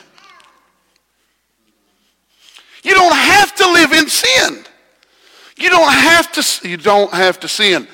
You 2.85 2.95
don't 2.95 3.17
have 3.17 3.55
to 3.57 3.73
live 3.73 3.93
in 3.93 4.09
sin. 4.09 4.65
You 5.59 5.71
don't 5.71 5.93
have 5.93 6.31
to 6.33 6.69
you 6.69 6.77
don't 6.77 7.13
have 7.13 7.41
to 7.41 7.49
sin. 7.49 7.89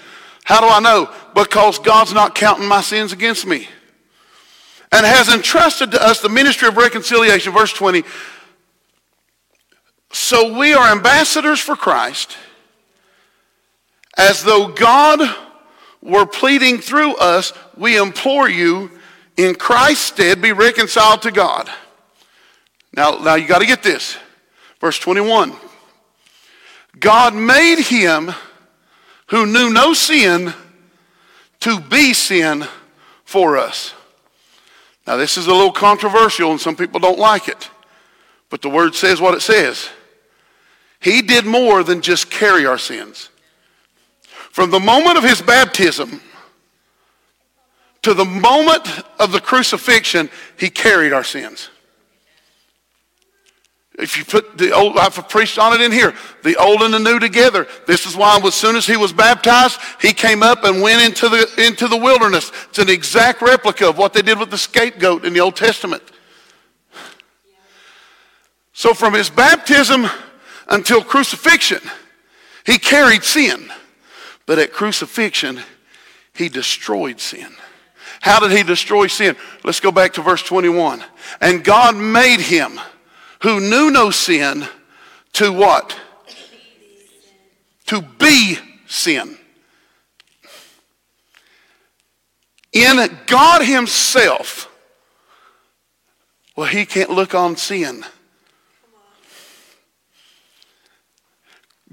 How 0.44 0.60
do 0.60 0.66
I 0.66 0.80
know? 0.80 1.12
Because 1.34 1.78
God's 1.78 2.12
not 2.12 2.34
counting 2.34 2.66
my 2.66 2.80
sins 2.80 3.12
against 3.12 3.46
me. 3.46 3.68
and 4.92 5.06
has 5.06 5.28
entrusted 5.28 5.90
to 5.92 6.02
us 6.02 6.20
the 6.20 6.28
ministry 6.28 6.68
of 6.68 6.76
reconciliation. 6.76 7.52
Verse 7.52 7.72
20. 7.72 8.04
So 10.12 10.58
we 10.58 10.74
are 10.74 10.92
ambassadors 10.92 11.58
for 11.58 11.74
Christ, 11.74 12.36
as 14.18 14.44
though 14.44 14.68
God 14.68 15.34
were 16.02 16.26
pleading 16.26 16.78
through 16.78 17.16
us, 17.16 17.52
we 17.76 17.96
implore 17.96 18.48
you 18.48 18.90
in 19.36 19.54
Christ's 19.54 20.04
stead 20.04 20.42
be 20.42 20.52
reconciled 20.52 21.22
to 21.22 21.30
God. 21.30 21.70
Now, 22.94 23.12
now 23.12 23.36
you 23.36 23.46
got 23.46 23.60
to 23.60 23.66
get 23.66 23.82
this. 23.82 24.18
Verse 24.80 24.98
21. 24.98 25.54
God 26.98 27.34
made 27.34 27.78
him 27.78 28.32
who 29.32 29.46
knew 29.46 29.70
no 29.70 29.94
sin 29.94 30.52
to 31.58 31.80
be 31.80 32.12
sin 32.12 32.66
for 33.24 33.56
us. 33.56 33.94
Now, 35.06 35.16
this 35.16 35.38
is 35.38 35.46
a 35.46 35.50
little 35.50 35.72
controversial 35.72 36.50
and 36.50 36.60
some 36.60 36.76
people 36.76 37.00
don't 37.00 37.18
like 37.18 37.48
it, 37.48 37.70
but 38.50 38.60
the 38.60 38.68
word 38.68 38.94
says 38.94 39.22
what 39.22 39.32
it 39.32 39.40
says. 39.40 39.88
He 41.00 41.22
did 41.22 41.46
more 41.46 41.82
than 41.82 42.02
just 42.02 42.30
carry 42.30 42.66
our 42.66 42.76
sins. 42.76 43.30
From 44.50 44.70
the 44.70 44.78
moment 44.78 45.16
of 45.16 45.24
his 45.24 45.40
baptism 45.40 46.20
to 48.02 48.12
the 48.12 48.26
moment 48.26 48.86
of 49.18 49.32
the 49.32 49.40
crucifixion, 49.40 50.28
he 50.58 50.68
carried 50.68 51.14
our 51.14 51.24
sins. 51.24 51.70
If 53.98 54.16
you 54.16 54.24
put 54.24 54.56
the 54.56 54.72
old, 54.72 54.96
I've 54.96 55.28
preached 55.28 55.58
on 55.58 55.74
it 55.74 55.82
in 55.82 55.92
here, 55.92 56.14
the 56.42 56.56
old 56.56 56.80
and 56.80 56.94
the 56.94 56.98
new 56.98 57.18
together. 57.18 57.66
This 57.86 58.06
is 58.06 58.16
why 58.16 58.40
as 58.42 58.54
soon 58.54 58.74
as 58.74 58.86
he 58.86 58.96
was 58.96 59.12
baptized, 59.12 59.78
he 60.00 60.12
came 60.14 60.42
up 60.42 60.64
and 60.64 60.80
went 60.80 61.02
into 61.02 61.28
the, 61.28 61.66
into 61.66 61.88
the 61.88 61.96
wilderness. 61.98 62.50
It's 62.70 62.78
an 62.78 62.88
exact 62.88 63.42
replica 63.42 63.88
of 63.88 63.98
what 63.98 64.14
they 64.14 64.22
did 64.22 64.38
with 64.38 64.50
the 64.50 64.58
scapegoat 64.58 65.26
in 65.26 65.34
the 65.34 65.40
Old 65.40 65.56
Testament. 65.56 66.02
So 68.72 68.94
from 68.94 69.12
his 69.12 69.28
baptism 69.28 70.06
until 70.68 71.04
crucifixion, 71.04 71.80
he 72.64 72.78
carried 72.78 73.24
sin. 73.24 73.70
But 74.46 74.58
at 74.58 74.72
crucifixion, 74.72 75.60
he 76.34 76.48
destroyed 76.48 77.20
sin. 77.20 77.52
How 78.20 78.40
did 78.40 78.56
he 78.56 78.62
destroy 78.62 79.08
sin? 79.08 79.36
Let's 79.64 79.80
go 79.80 79.92
back 79.92 80.14
to 80.14 80.22
verse 80.22 80.42
21. 80.42 81.04
And 81.40 81.62
God 81.62 81.96
made 81.96 82.40
him 82.40 82.80
who 83.42 83.60
knew 83.60 83.90
no 83.90 84.10
sin 84.10 84.66
to 85.34 85.52
what? 85.52 85.98
To 87.86 88.00
be 88.00 88.56
sin. 88.86 89.36
In 92.72 93.18
God 93.26 93.62
himself, 93.62 94.68
well, 96.56 96.68
he 96.68 96.86
can't 96.86 97.10
look 97.10 97.34
on 97.34 97.56
sin. 97.56 98.04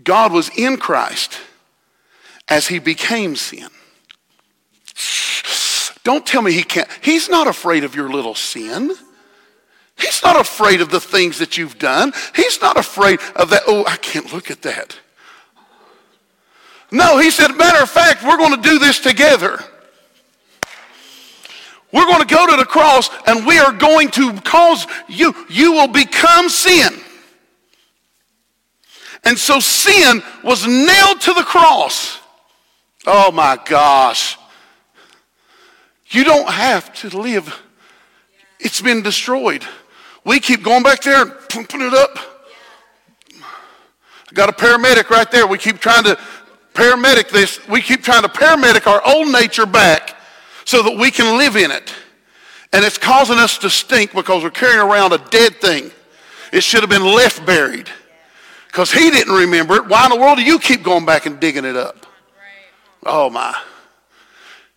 God 0.04 0.32
was 0.32 0.50
in 0.58 0.78
Christ 0.78 1.40
as 2.48 2.68
he 2.68 2.80
became 2.80 3.36
sin. 3.36 3.68
Don't 6.04 6.26
tell 6.26 6.42
me 6.42 6.54
he 6.54 6.64
can't. 6.64 6.88
He's 7.02 7.28
not 7.28 7.48
afraid 7.48 7.84
of 7.84 7.96
your 7.96 8.10
little 8.10 8.36
sin. 8.36 8.96
He's 10.00 10.24
not 10.24 10.40
afraid 10.40 10.82
of 10.82 10.90
the 10.90 11.00
things 11.00 11.40
that 11.40 11.58
you've 11.58 11.78
done. 11.78 12.14
He's 12.36 12.62
not 12.62 12.78
afraid 12.78 13.20
of 13.36 13.50
that. 13.50 13.64
Oh, 13.68 13.86
I 13.86 13.98
can't 13.98 14.32
look 14.34 14.50
at 14.50 14.62
that. 14.62 14.98
No, 16.92 17.20
he 17.20 17.30
said, 17.30 17.56
matter 17.56 17.84
of 17.84 17.90
fact, 17.90 18.24
we're 18.24 18.38
going 18.38 18.56
to 18.56 18.70
do 18.70 18.80
this 18.80 19.00
together. 19.00 19.60
We're 21.92 22.06
going 22.06 22.22
to 22.22 22.34
go 22.34 22.48
to 22.48 22.56
the 22.56 22.66
cross 22.66 23.10
and 23.26 23.46
we 23.46 23.58
are 23.60 23.72
going 23.72 24.10
to 24.12 24.34
cause 24.42 24.86
you, 25.08 25.34
you 25.50 25.74
will 25.74 25.88
become 25.88 26.50
sin. 26.50 26.90
And 29.24 29.38
so 29.38 29.60
sin 29.60 30.24
was 30.44 30.66
nailed 30.66 31.22
to 31.22 31.34
the 31.34 31.44
cross. 31.44 32.20
Oh 33.06 33.32
my 33.32 33.60
gosh. 33.66 34.38
You 36.10 36.24
don't 36.24 36.50
have 36.50 36.94
to 37.02 37.18
live. 37.20 37.62
It's 38.60 38.82
been 38.82 39.02
destroyed. 39.02 39.66
We 40.26 40.40
keep 40.40 40.64
going 40.64 40.84
back 40.84 41.02
there 41.02 41.22
and 41.24 41.34
pumping 41.50 41.82
it 41.82 41.94
up. 41.94 42.18
Got 44.34 44.50
a 44.50 44.54
paramedic 44.54 45.10
right 45.10 45.30
there. 45.32 45.48
We 45.48 45.58
keep 45.58 45.80
trying 45.80 46.04
to 46.04 46.18
paramedic 46.74 47.30
this. 47.30 47.66
We 47.68 47.82
keep 47.82 48.04
trying 48.04 48.22
to 48.24 48.30
paramedic 48.30 48.86
our 48.86 49.02
old 49.06 49.32
nature 49.32 49.66
back 49.66 50.16
so 50.66 50.84
that 50.84 50.98
we 50.98 51.10
can 51.10 51.38
live 51.38 51.56
in 51.56 51.72
it. 51.72 51.94
And 52.72 52.86
it's 52.86 52.98
causing 52.98 53.38
us 53.38 53.58
to 53.60 53.70
stink 53.70 54.14
because 54.14 54.44
we're 54.44 54.52
carrying 54.52 54.80
around 54.80 55.14
a 55.14 55.18
dead 55.30 55.56
thing. 55.56 55.92
It 56.54 56.62
should 56.62 56.82
have 56.82 56.90
been 56.90 57.06
left 57.06 57.46
buried. 57.46 57.90
Because 58.68 58.92
he 58.92 59.10
didn't 59.10 59.34
remember 59.34 59.76
it. 59.78 59.88
Why 59.88 60.06
in 60.06 60.12
the 60.12 60.18
world 60.18 60.38
do 60.38 60.44
you 60.44 60.60
keep 60.60 60.84
going 60.84 61.06
back 61.06 61.26
and 61.26 61.40
digging 61.40 61.66
it 61.66 61.76
up? 61.76 62.06
Oh 63.04 63.30
my. 63.32 63.56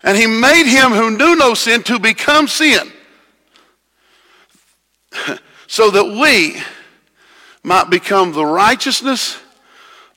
And 0.02 0.16
he 0.16 0.26
made 0.26 0.64
him 0.64 0.92
who 0.92 1.10
knew 1.10 1.36
no 1.36 1.52
sin 1.52 1.82
to 1.84 1.98
become 1.98 2.48
sin. 2.48 2.90
so 5.66 5.90
that 5.90 6.04
we 6.04 6.60
might 7.62 7.90
become 7.90 8.32
the 8.32 8.44
righteousness 8.44 9.38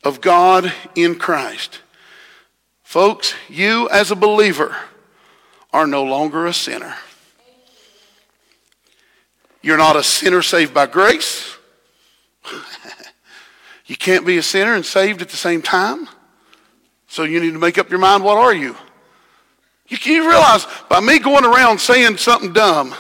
of 0.04 0.22
God 0.22 0.72
in 0.96 1.16
Christ. 1.16 1.82
Folks, 2.84 3.34
you 3.50 3.90
as 3.90 4.12
a 4.12 4.16
believer 4.16 4.76
are 5.74 5.88
no 5.88 6.04
longer 6.04 6.46
a 6.46 6.54
sinner. 6.54 6.96
You're 9.62 9.78
not 9.78 9.96
a 9.96 10.04
sinner 10.04 10.42
saved 10.42 10.74
by 10.74 10.86
grace. 10.86 11.58
you 13.88 13.98
can't 13.98 14.26
be 14.26 14.38
a 14.38 14.44
sinner 14.44 14.76
and 14.76 14.86
saved 14.86 15.22
at 15.22 15.30
the 15.30 15.38
same 15.38 15.62
time. 15.62 16.08
So 17.08 17.24
you 17.24 17.40
need 17.40 17.54
to 17.54 17.60
make 17.60 17.78
up 17.78 17.90
your 17.90 18.00
mind 18.00 18.24
what 18.24 18.38
are 18.38 18.54
you? 18.54 18.76
You, 19.88 19.98
you 20.04 20.30
realize 20.30 20.68
by 20.90 21.00
me 21.00 21.20
going 21.20 21.46
around 21.46 21.80
saying 21.80 22.18
something 22.18 22.54
dumb, 22.54 22.94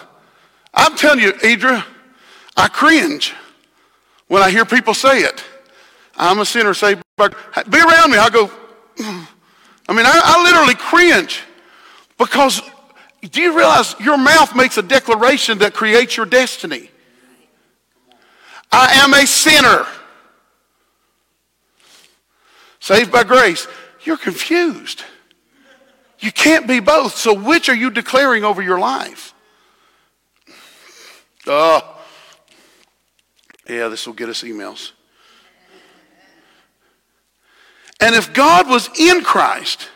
I'm 0.75 0.95
telling 0.95 1.19
you, 1.19 1.31
Idra, 1.33 1.83
I 2.57 2.67
cringe 2.67 3.33
when 4.27 4.41
I 4.41 4.51
hear 4.51 4.65
people 4.65 4.93
say 4.93 5.21
it. 5.21 5.43
I'm 6.17 6.39
a 6.39 6.45
sinner 6.45 6.73
saved 6.73 7.01
by 7.17 7.29
Be 7.29 7.79
around 7.79 8.11
me. 8.11 8.17
I 8.17 8.29
go, 8.29 8.49
I 8.99 9.93
mean, 9.93 10.05
I, 10.05 10.21
I 10.23 10.43
literally 10.43 10.75
cringe 10.75 11.43
because 12.17 12.61
do 13.21 13.41
you 13.41 13.57
realize 13.57 13.95
your 13.99 14.17
mouth 14.17 14.55
makes 14.55 14.77
a 14.77 14.81
declaration 14.81 15.59
that 15.59 15.73
creates 15.73 16.15
your 16.17 16.25
destiny? 16.25 16.89
I 18.71 18.93
am 18.95 19.13
a 19.13 19.25
sinner. 19.25 19.85
Saved 22.79 23.11
by 23.11 23.23
grace. 23.23 23.67
You're 24.03 24.17
confused. 24.17 25.03
You 26.19 26.31
can't 26.31 26.67
be 26.67 26.79
both. 26.79 27.15
So 27.15 27.33
which 27.33 27.69
are 27.69 27.75
you 27.75 27.89
declaring 27.89 28.43
over 28.43 28.61
your 28.61 28.79
life? 28.79 29.34
Oh, 31.47 32.01
yeah, 33.67 33.87
this 33.87 34.05
will 34.05 34.13
get 34.13 34.29
us 34.29 34.43
emails. 34.43 34.91
And 37.99 38.15
if 38.15 38.33
God 38.33 38.67
was 38.67 38.89
in 38.99 39.23
Christ 39.23 39.89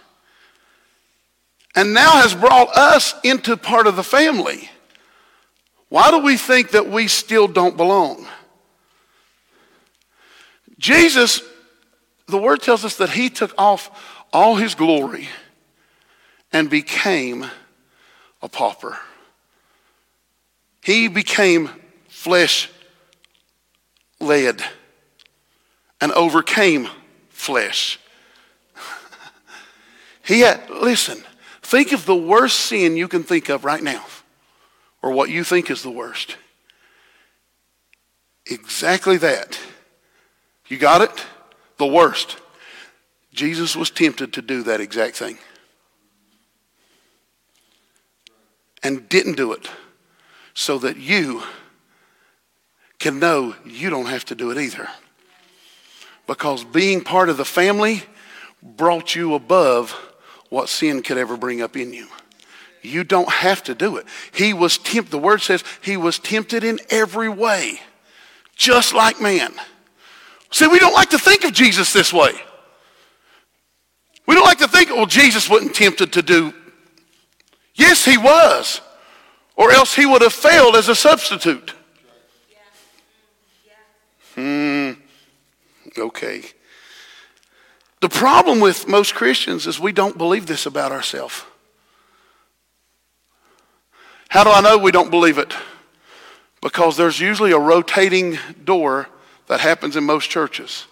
and 1.75 1.93
now 1.93 2.21
has 2.21 2.33
brought 2.33 2.75
us 2.75 3.13
into 3.23 3.57
part 3.57 3.87
of 3.87 3.95
the 3.95 4.03
family, 4.03 4.69
why 5.89 6.11
do 6.11 6.19
we 6.19 6.37
think 6.37 6.71
that 6.71 6.89
we 6.89 7.07
still 7.07 7.47
don't 7.47 7.77
belong? 7.77 8.27
Jesus, 10.77 11.41
the 12.27 12.37
word 12.37 12.61
tells 12.61 12.85
us 12.85 12.97
that 12.97 13.09
he 13.09 13.29
took 13.29 13.53
off 13.57 14.23
all 14.31 14.55
his 14.55 14.75
glory 14.75 15.27
and 16.53 16.69
became 16.69 17.45
a 18.41 18.47
pauper. 18.47 18.97
He 20.81 21.07
became 21.07 21.69
flesh 22.07 22.69
led 24.19 24.63
and 26.01 26.11
overcame 26.11 26.89
flesh. 27.29 27.99
he 30.23 30.41
had, 30.41 30.69
listen, 30.69 31.23
think 31.61 31.91
of 31.91 32.05
the 32.05 32.15
worst 32.15 32.59
sin 32.59 32.97
you 32.97 33.07
can 33.07 33.23
think 33.23 33.49
of 33.49 33.65
right 33.65 33.83
now, 33.83 34.05
or 35.01 35.11
what 35.11 35.29
you 35.29 35.43
think 35.43 35.69
is 35.69 35.83
the 35.83 35.91
worst. 35.91 36.37
Exactly 38.45 39.17
that. 39.17 39.59
You 40.67 40.77
got 40.77 41.01
it? 41.01 41.25
The 41.77 41.85
worst. 41.85 42.37
Jesus 43.33 43.75
was 43.75 43.89
tempted 43.89 44.33
to 44.33 44.41
do 44.41 44.63
that 44.63 44.81
exact 44.81 45.15
thing. 45.17 45.37
And 48.81 49.07
didn't 49.09 49.35
do 49.35 49.51
it 49.51 49.69
so 50.59 50.77
that 50.77 50.97
you 50.97 51.41
can 52.99 53.17
know 53.17 53.55
you 53.65 53.89
don't 53.89 54.07
have 54.07 54.25
to 54.25 54.35
do 54.35 54.51
it 54.51 54.57
either. 54.57 54.89
Because 56.27 56.65
being 56.65 57.01
part 57.01 57.29
of 57.29 57.37
the 57.37 57.45
family 57.45 58.03
brought 58.61 59.15
you 59.15 59.35
above 59.35 59.91
what 60.49 60.67
sin 60.67 61.01
could 61.01 61.17
ever 61.17 61.37
bring 61.37 61.61
up 61.61 61.77
in 61.77 61.93
you. 61.93 62.07
You 62.81 63.05
don't 63.05 63.29
have 63.29 63.63
to 63.63 63.73
do 63.73 63.95
it. 63.95 64.05
He 64.33 64.53
was 64.53 64.77
tempted. 64.77 65.11
The 65.11 65.17
word 65.17 65.41
says 65.41 65.63
he 65.81 65.95
was 65.95 66.19
tempted 66.19 66.65
in 66.65 66.79
every 66.89 67.29
way, 67.29 67.79
just 68.57 68.93
like 68.93 69.21
man. 69.21 69.53
See, 70.51 70.67
we 70.67 70.79
don't 70.79 70.93
like 70.93 71.11
to 71.11 71.19
think 71.19 71.45
of 71.45 71.53
Jesus 71.53 71.93
this 71.93 72.11
way. 72.11 72.33
We 74.27 74.35
don't 74.35 74.43
like 74.43 74.59
to 74.59 74.67
think, 74.67 74.89
well, 74.89 75.05
Jesus 75.05 75.49
wasn't 75.49 75.73
tempted 75.73 76.11
to 76.13 76.21
do. 76.21 76.53
Yes, 77.75 78.03
he 78.03 78.17
was, 78.17 78.81
or 79.59 79.71
else 79.71 79.93
he 79.93 80.05
would 80.05 80.21
have 80.21 80.31
failed 80.31 80.73
as 80.77 80.87
a 80.87 80.95
substitute. 80.95 81.73
Hmm. 84.35 84.91
Okay. 85.97 86.43
The 87.99 88.07
problem 88.07 88.61
with 88.61 88.87
most 88.87 89.15
Christians 89.15 89.67
is 89.67 89.77
we 89.77 89.91
don't 89.91 90.17
believe 90.17 90.45
this 90.45 90.65
about 90.65 90.93
ourselves. 90.93 91.43
How 94.29 94.45
do 94.45 94.49
I 94.49 94.61
know 94.61 94.77
we 94.77 94.93
don't 94.93 95.11
believe 95.11 95.37
it? 95.37 95.53
Because 96.61 96.95
there's 96.95 97.19
usually 97.19 97.51
a 97.51 97.59
rotating 97.59 98.39
door 98.63 99.09
that 99.47 99.59
happens 99.59 99.97
in 99.97 100.05
most 100.05 100.29
churches. 100.29 100.85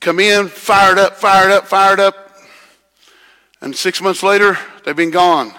Come 0.00 0.20
in, 0.20 0.48
fired 0.48 0.98
up, 0.98 1.16
fired 1.16 1.50
up, 1.50 1.66
fired 1.66 2.00
up, 2.00 2.36
and 3.62 3.74
six 3.74 4.02
months 4.02 4.22
later, 4.22 4.58
they've 4.84 4.94
been 4.94 5.10
gone. 5.10 5.54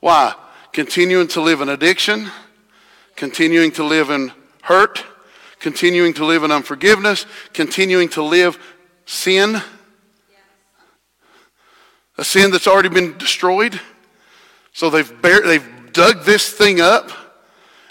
Why? 0.00 0.34
Continuing 0.76 1.26
to 1.28 1.40
live 1.40 1.62
in 1.62 1.70
addiction, 1.70 2.30
continuing 3.14 3.70
to 3.72 3.82
live 3.82 4.10
in 4.10 4.30
hurt, 4.60 5.02
continuing 5.58 6.12
to 6.12 6.26
live 6.26 6.44
in 6.44 6.52
unforgiveness, 6.52 7.24
continuing 7.54 8.10
to 8.10 8.22
live 8.22 8.58
sin, 9.06 9.62
a 12.18 12.24
sin 12.24 12.50
that's 12.50 12.66
already 12.66 12.90
been 12.90 13.16
destroyed. 13.16 13.80
So 14.74 14.90
they've, 14.90 15.10
bare, 15.22 15.40
they've 15.40 15.66
dug 15.94 16.24
this 16.24 16.50
thing 16.52 16.82
up 16.82 17.10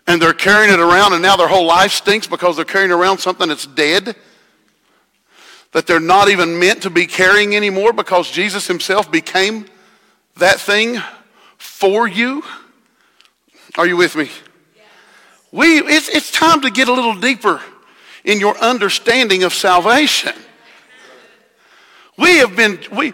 and 0.05 0.21
they're 0.21 0.33
carrying 0.33 0.71
it 0.71 0.79
around, 0.79 1.13
and 1.13 1.23
now 1.23 1.35
their 1.37 1.47
whole 1.47 1.65
life 1.65 1.91
stinks 1.91 2.27
because 2.27 2.55
they're 2.55 2.65
carrying 2.65 2.91
around 2.91 3.17
something 3.17 3.47
that's 3.47 3.65
dead 3.65 4.15
that 5.71 5.87
they're 5.87 5.99
not 5.99 6.29
even 6.29 6.59
meant 6.59 6.83
to 6.83 6.91
be 6.91 7.07
carrying 7.07 7.55
anymore 7.55 7.93
because 7.93 8.29
Jesus 8.29 8.67
himself 8.67 9.11
became 9.11 9.65
that 10.35 10.59
thing 10.59 11.01
for 11.57 12.07
you. 12.07 12.43
Are 13.77 13.85
you 13.85 13.97
with 13.97 14.15
me? 14.15 14.29
We, 15.51 15.79
it's, 15.79 16.09
it's 16.09 16.31
time 16.31 16.61
to 16.61 16.69
get 16.69 16.87
a 16.87 16.93
little 16.93 17.15
deeper 17.15 17.61
in 18.23 18.39
your 18.39 18.57
understanding 18.57 19.43
of 19.43 19.53
salvation. 19.53 20.33
We 22.17 22.37
have 22.37 22.55
been, 22.55 22.79
we, 22.91 23.13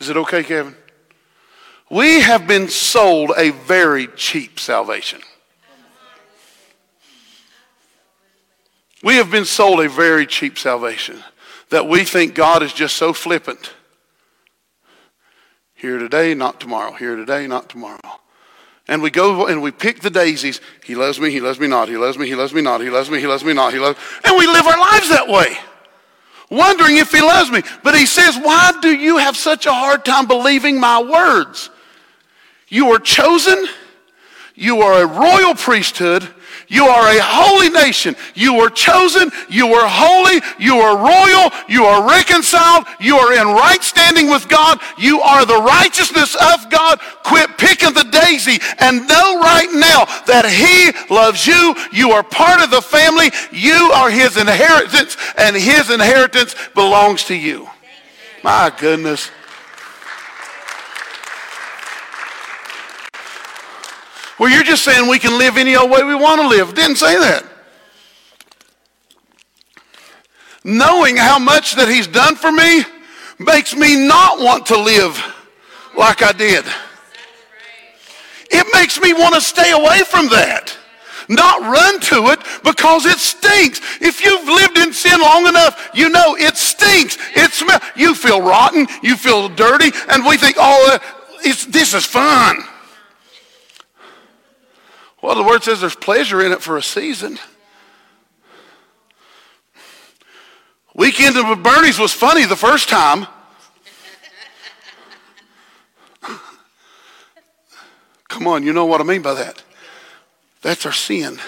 is 0.00 0.08
it 0.08 0.16
okay, 0.16 0.42
Kevin? 0.42 0.74
We 1.90 2.20
have 2.20 2.46
been 2.46 2.68
sold 2.68 3.32
a 3.36 3.50
very 3.50 4.06
cheap 4.08 4.58
salvation. 4.58 5.20
We 9.02 9.16
have 9.16 9.30
been 9.30 9.44
sold 9.44 9.80
a 9.80 9.88
very 9.88 10.26
cheap 10.26 10.58
salvation 10.58 11.22
that 11.70 11.88
we 11.88 12.04
think 12.04 12.34
God 12.34 12.62
is 12.62 12.72
just 12.72 12.96
so 12.96 13.12
flippant. 13.12 13.72
Here 15.74 15.98
today, 15.98 16.34
not 16.34 16.60
tomorrow. 16.60 16.92
Here 16.92 17.16
today, 17.16 17.46
not 17.46 17.68
tomorrow. 17.68 18.21
And 18.88 19.00
we 19.00 19.10
go 19.10 19.46
and 19.46 19.62
we 19.62 19.70
pick 19.70 20.00
the 20.00 20.10
daisies. 20.10 20.60
He 20.84 20.94
loves 20.94 21.20
me, 21.20 21.30
he 21.30 21.40
loves 21.40 21.60
me 21.60 21.68
not, 21.68 21.88
he 21.88 21.96
loves 21.96 22.18
me, 22.18 22.26
he 22.26 22.34
loves 22.34 22.52
me 22.52 22.62
not, 22.62 22.80
he 22.80 22.90
loves 22.90 23.10
me, 23.10 23.20
he 23.20 23.26
loves 23.26 23.44
me 23.44 23.52
not, 23.52 23.72
he 23.72 23.78
loves 23.78 23.98
And 24.24 24.36
we 24.36 24.46
live 24.46 24.66
our 24.66 24.78
lives 24.78 25.08
that 25.08 25.28
way, 25.28 25.56
wondering 26.50 26.96
if 26.96 27.12
he 27.12 27.20
loves 27.20 27.50
me. 27.50 27.62
But 27.82 27.94
he 27.94 28.06
says, 28.06 28.36
Why 28.36 28.72
do 28.82 28.90
you 28.90 29.18
have 29.18 29.36
such 29.36 29.66
a 29.66 29.72
hard 29.72 30.04
time 30.04 30.26
believing 30.26 30.80
my 30.80 31.00
words? 31.02 31.70
You 32.68 32.90
are 32.92 32.98
chosen. 32.98 33.66
You 34.54 34.80
are 34.80 35.02
a 35.02 35.06
royal 35.06 35.54
priesthood. 35.54 36.28
You 36.72 36.86
are 36.86 37.06
a 37.14 37.20
holy 37.20 37.68
nation. 37.68 38.16
You 38.34 38.54
were 38.54 38.70
chosen. 38.70 39.30
You 39.50 39.66
were 39.66 39.86
holy. 39.86 40.40
You 40.58 40.76
are 40.78 40.96
royal. 40.96 41.52
You 41.68 41.84
are 41.84 42.08
reconciled. 42.08 42.86
You 42.98 43.18
are 43.18 43.34
in 43.34 43.46
right 43.46 43.82
standing 43.82 44.30
with 44.30 44.48
God. 44.48 44.80
You 44.96 45.20
are 45.20 45.44
the 45.44 45.60
righteousness 45.60 46.34
of 46.34 46.70
God. 46.70 46.98
Quit 47.24 47.58
picking 47.58 47.92
the 47.92 48.04
daisy 48.04 48.58
and 48.78 49.06
know 49.06 49.38
right 49.38 49.68
now 49.70 50.06
that 50.24 50.48
He 50.48 51.14
loves 51.14 51.46
you. 51.46 51.74
You 51.92 52.12
are 52.12 52.22
part 52.22 52.62
of 52.62 52.70
the 52.70 52.80
family. 52.80 53.30
You 53.52 53.90
are 53.92 54.10
His 54.10 54.38
inheritance, 54.38 55.18
and 55.36 55.54
His 55.54 55.90
inheritance 55.90 56.54
belongs 56.74 57.24
to 57.24 57.34
you. 57.34 57.68
My 58.42 58.72
goodness. 58.78 59.30
Well, 64.42 64.50
you're 64.50 64.64
just 64.64 64.82
saying 64.82 65.08
we 65.08 65.20
can 65.20 65.38
live 65.38 65.56
any 65.56 65.76
old 65.76 65.88
way 65.88 66.02
we 66.02 66.16
want 66.16 66.40
to 66.40 66.48
live. 66.48 66.74
Didn't 66.74 66.96
say 66.96 67.16
that. 67.16 67.44
Knowing 70.64 71.16
how 71.16 71.38
much 71.38 71.76
that 71.76 71.86
he's 71.86 72.08
done 72.08 72.34
for 72.34 72.50
me 72.50 72.82
makes 73.38 73.76
me 73.76 73.94
not 73.94 74.40
want 74.40 74.66
to 74.66 74.76
live 74.76 75.16
like 75.96 76.24
I 76.24 76.32
did. 76.32 76.64
It 78.50 78.66
makes 78.74 79.00
me 79.00 79.12
want 79.12 79.36
to 79.36 79.40
stay 79.40 79.70
away 79.70 80.00
from 80.00 80.28
that. 80.30 80.76
Not 81.28 81.60
run 81.60 82.00
to 82.00 82.32
it 82.32 82.40
because 82.64 83.06
it 83.06 83.18
stinks. 83.18 83.80
If 84.00 84.24
you've 84.24 84.48
lived 84.48 84.76
in 84.76 84.92
sin 84.92 85.20
long 85.20 85.46
enough, 85.46 85.90
you 85.94 86.08
know 86.08 86.34
it 86.36 86.56
stinks. 86.56 87.16
It 87.36 87.52
smells. 87.52 87.80
You 87.94 88.12
feel 88.16 88.42
rotten. 88.42 88.88
You 89.04 89.16
feel 89.16 89.50
dirty. 89.50 89.92
And 90.08 90.26
we 90.26 90.36
think, 90.36 90.56
oh, 90.58 90.98
uh, 90.98 90.98
this 91.44 91.94
is 91.94 92.04
fun. 92.04 92.64
Well, 95.22 95.36
the 95.36 95.44
word 95.44 95.62
says 95.62 95.80
there's 95.80 95.94
pleasure 95.94 96.44
in 96.44 96.50
it 96.50 96.60
for 96.60 96.76
a 96.76 96.82
season. 96.82 97.38
Weekend 100.94 101.38
of 101.38 101.62
Bernie's 101.62 101.98
was 101.98 102.12
funny 102.12 102.44
the 102.44 102.56
first 102.56 102.88
time. 102.88 103.28
Come 108.28 108.48
on, 108.48 108.64
you 108.64 108.72
know 108.72 108.84
what 108.84 109.00
I 109.00 109.04
mean 109.04 109.22
by 109.22 109.34
that. 109.34 109.62
That's 110.60 110.84
our 110.84 110.92
sin. 110.92 111.38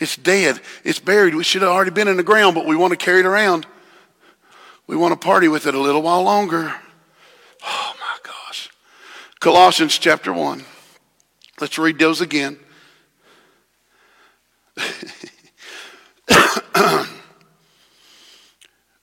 It's 0.00 0.16
dead. 0.16 0.60
It's 0.82 0.98
buried. 0.98 1.34
We 1.34 1.44
should 1.44 1.62
have 1.62 1.70
already 1.70 1.92
been 1.92 2.08
in 2.08 2.16
the 2.16 2.22
ground, 2.22 2.54
but 2.54 2.66
we 2.66 2.76
want 2.76 2.90
to 2.90 2.96
carry 2.96 3.20
it 3.20 3.26
around. 3.26 3.66
We 4.86 4.96
want 4.96 5.18
to 5.18 5.24
party 5.24 5.48
with 5.48 5.66
it 5.66 5.74
a 5.74 5.80
little 5.80 6.02
while 6.02 6.22
longer. 6.22 6.74
Oh 7.64 7.94
my 7.98 8.18
gosh. 8.22 8.68
Colossians 9.40 9.96
chapter 9.96 10.32
1. 10.32 10.64
Let's 11.60 11.78
read 11.78 11.98
those 11.98 12.20
again. 12.20 12.58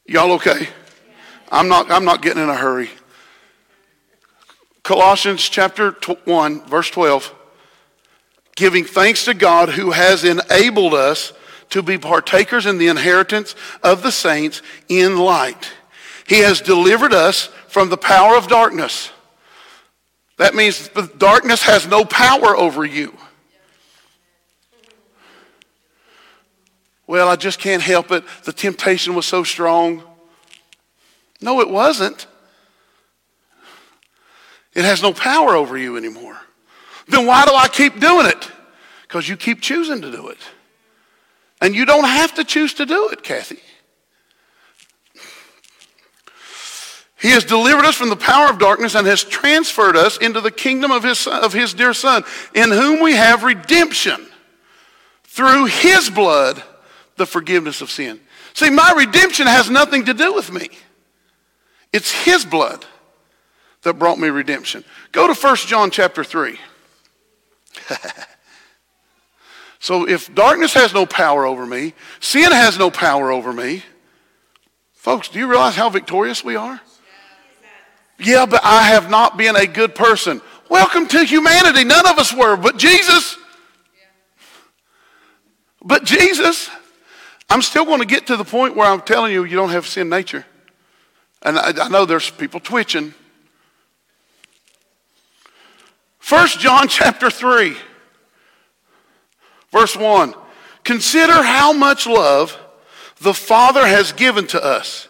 Y'all 0.06 0.32
okay? 0.34 0.68
I'm 1.52 1.68
not, 1.68 1.92
I'm 1.92 2.06
not 2.06 2.22
getting 2.22 2.44
in 2.44 2.50
a 2.50 2.56
hurry. 2.56 2.90
Colossians 4.84 5.48
chapter 5.48 5.92
1, 5.92 6.66
verse 6.66 6.90
12. 6.90 7.34
Giving 8.56 8.84
thanks 8.84 9.26
to 9.26 9.34
God 9.34 9.70
who 9.70 9.92
has 9.92 10.24
enabled 10.24 10.94
us 10.94 11.34
to 11.70 11.82
be 11.82 11.98
partakers 11.98 12.66
in 12.66 12.78
the 12.78 12.88
inheritance 12.88 13.56
of 13.84 14.04
the 14.04 14.12
saints 14.12 14.62
in 14.90 15.18
light. 15.18 15.72
He 16.28 16.40
has 16.40 16.62
delivered 16.62 17.14
us 17.14 17.46
from 17.68 17.90
the 17.90 17.98
power 17.98 18.36
of 18.36 18.48
darkness. 18.48 19.12
That 20.38 20.56
means 20.56 20.90
darkness 21.18 21.64
has 21.64 21.88
no 21.88 22.04
power 22.04 22.56
over 22.56 22.84
you. 22.84 23.18
Well, 27.12 27.28
I 27.28 27.36
just 27.36 27.60
can't 27.60 27.82
help 27.82 28.10
it. 28.14 28.24
The 28.46 28.54
temptation 28.54 29.16
was 29.16 29.26
so 29.26 29.44
strong. 29.44 30.02
No, 31.42 31.60
it 31.60 31.70
wasn't. 31.70 32.26
It 34.74 34.86
has 34.86 35.02
no 35.02 35.12
power 35.12 35.54
over 35.54 35.78
you 35.78 35.98
anymore. 35.98 36.40
Then 37.10 37.26
why 37.26 37.44
do 37.44 37.54
I 37.54 37.68
keep 37.68 38.00
doing 38.00 38.28
it? 38.28 38.50
Because 39.02 39.28
you 39.28 39.36
keep 39.36 39.60
choosing 39.60 40.02
to 40.04 40.10
do 40.10 40.30
it. 40.30 40.38
And 41.60 41.76
you 41.76 41.84
don't 41.84 42.06
have 42.06 42.34
to 42.36 42.46
choose 42.46 42.76
to 42.76 42.86
do 42.86 43.10
it, 43.10 43.24
Kathy. 43.24 43.60
He 47.20 47.32
has 47.32 47.44
delivered 47.44 47.84
us 47.84 47.96
from 47.96 48.08
the 48.08 48.16
power 48.16 48.50
of 48.50 48.58
darkness 48.58 48.96
and 48.96 49.06
has 49.06 49.22
transferred 49.22 49.98
us 49.98 50.16
into 50.16 50.40
the 50.40 50.50
kingdom 50.50 50.92
of 50.92 51.04
his, 51.04 51.28
of 51.28 51.52
his 51.52 51.74
dear 51.74 51.94
Son, 51.94 52.24
in 52.54 52.72
whom 52.72 53.02
we 53.02 53.16
have 53.16 53.44
redemption 53.44 54.28
through 55.26 55.66
his 55.66 56.10
blood 56.10 56.64
the 57.22 57.26
forgiveness 57.28 57.82
of 57.82 57.92
sin. 57.92 58.20
See, 58.56 58.72
my 58.72 58.94
redemption 58.98 59.46
has 59.46 59.70
nothing 59.70 60.06
to 60.06 60.14
do 60.16 60.34
with 60.34 60.52
me. 60.52 60.70
It's 61.94 62.12
his 62.12 62.44
blood 62.44 62.84
that 63.84 63.94
brought 63.94 64.18
me 64.18 64.30
redemption. 64.30 64.84
Go 65.12 65.32
to 65.32 65.40
1 65.40 65.56
John 65.68 65.92
chapter 65.92 66.24
3. 66.24 66.58
so 69.80 70.10
if 70.10 70.34
darkness 70.34 70.74
has 70.74 70.96
no 70.96 71.06
power 71.06 71.46
over 71.46 71.64
me, 71.64 71.94
sin 72.20 72.52
has 72.52 72.80
no 72.80 72.90
power 72.90 73.32
over 73.32 73.54
me, 73.54 73.84
folks, 74.94 75.30
do 75.30 75.38
you 75.38 75.48
realize 75.48 75.76
how 75.76 75.92
victorious 75.92 76.44
we 76.44 76.56
are? 76.56 76.82
Yeah, 78.18 78.48
but 78.48 78.62
I 78.64 78.82
have 78.84 79.12
not 79.12 79.38
been 79.38 79.56
a 79.56 79.68
good 79.68 79.94
person. 79.94 80.42
Welcome 80.70 81.06
to 81.10 81.24
humanity. 81.24 81.84
None 81.84 82.08
of 82.08 82.18
us 82.18 82.34
were, 82.34 82.58
but 82.58 82.78
Jesus. 82.78 83.38
But 85.84 86.04
Jesus, 86.04 86.70
I'm 87.52 87.62
still 87.62 87.84
going 87.84 88.00
to 88.00 88.06
get 88.06 88.28
to 88.28 88.38
the 88.38 88.46
point 88.46 88.78
where 88.78 88.88
I'm 88.88 89.02
telling 89.02 89.34
you, 89.34 89.44
you 89.44 89.58
don't 89.58 89.72
have 89.72 89.86
sin 89.86 90.08
nature. 90.08 90.46
And 91.42 91.60
I, 91.60 91.74
I 91.84 91.90
know 91.90 92.06
there's 92.06 92.30
people 92.30 92.62
twitching. 92.62 93.14
First 96.18 96.62
John 96.62 96.88
chapter 96.88 97.30
3, 97.30 97.76
verse 99.70 99.98
1. 99.98 100.34
Consider 100.86 101.44
how 101.44 101.74
much 101.74 102.08
love 102.08 102.58
the 103.20 103.34
Father 103.34 103.86
has 103.86 104.14
given 104.14 104.48
to 104.48 104.64
us 104.64 105.10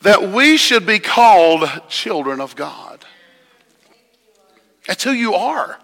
that 0.00 0.32
we 0.32 0.56
should 0.56 0.86
be 0.86 0.98
called 0.98 1.70
children 1.88 2.40
of 2.40 2.56
God. 2.56 3.04
That's 4.88 5.04
who 5.04 5.12
you 5.12 5.34
are. 5.34 5.78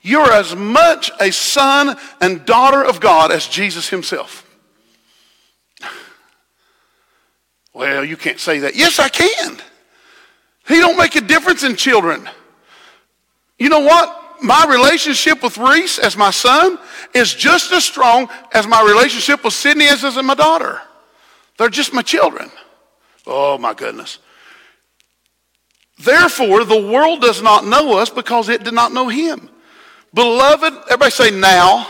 You're 0.00 0.32
as 0.32 0.56
much 0.56 1.10
a 1.20 1.32
son 1.32 1.98
and 2.22 2.46
daughter 2.46 2.82
of 2.82 2.98
God 2.98 3.30
as 3.30 3.46
Jesus 3.46 3.90
himself. 3.90 4.46
Well, 7.80 8.04
you 8.04 8.18
can't 8.18 8.38
say 8.38 8.58
that. 8.58 8.76
Yes, 8.76 8.98
I 8.98 9.08
can. 9.08 9.56
He 10.68 10.74
don't 10.80 10.98
make 10.98 11.16
a 11.16 11.22
difference 11.22 11.62
in 11.62 11.76
children. 11.76 12.28
You 13.58 13.70
know 13.70 13.80
what? 13.80 14.42
My 14.42 14.66
relationship 14.68 15.42
with 15.42 15.56
Reese 15.56 15.98
as 15.98 16.14
my 16.14 16.30
son 16.30 16.78
is 17.14 17.34
just 17.34 17.72
as 17.72 17.82
strong 17.82 18.28
as 18.52 18.66
my 18.66 18.82
relationship 18.82 19.42
with 19.42 19.54
Sydney 19.54 19.86
as, 19.86 20.04
as 20.04 20.22
my 20.22 20.34
daughter. 20.34 20.78
They're 21.56 21.70
just 21.70 21.94
my 21.94 22.02
children. 22.02 22.50
Oh 23.26 23.56
my 23.56 23.72
goodness. 23.72 24.18
Therefore, 25.98 26.66
the 26.66 26.86
world 26.92 27.22
does 27.22 27.40
not 27.40 27.64
know 27.64 27.96
us 27.96 28.10
because 28.10 28.50
it 28.50 28.62
did 28.62 28.74
not 28.74 28.92
know 28.92 29.08
him. 29.08 29.48
Beloved, 30.12 30.74
everybody 30.84 31.12
say 31.12 31.30
now, 31.30 31.88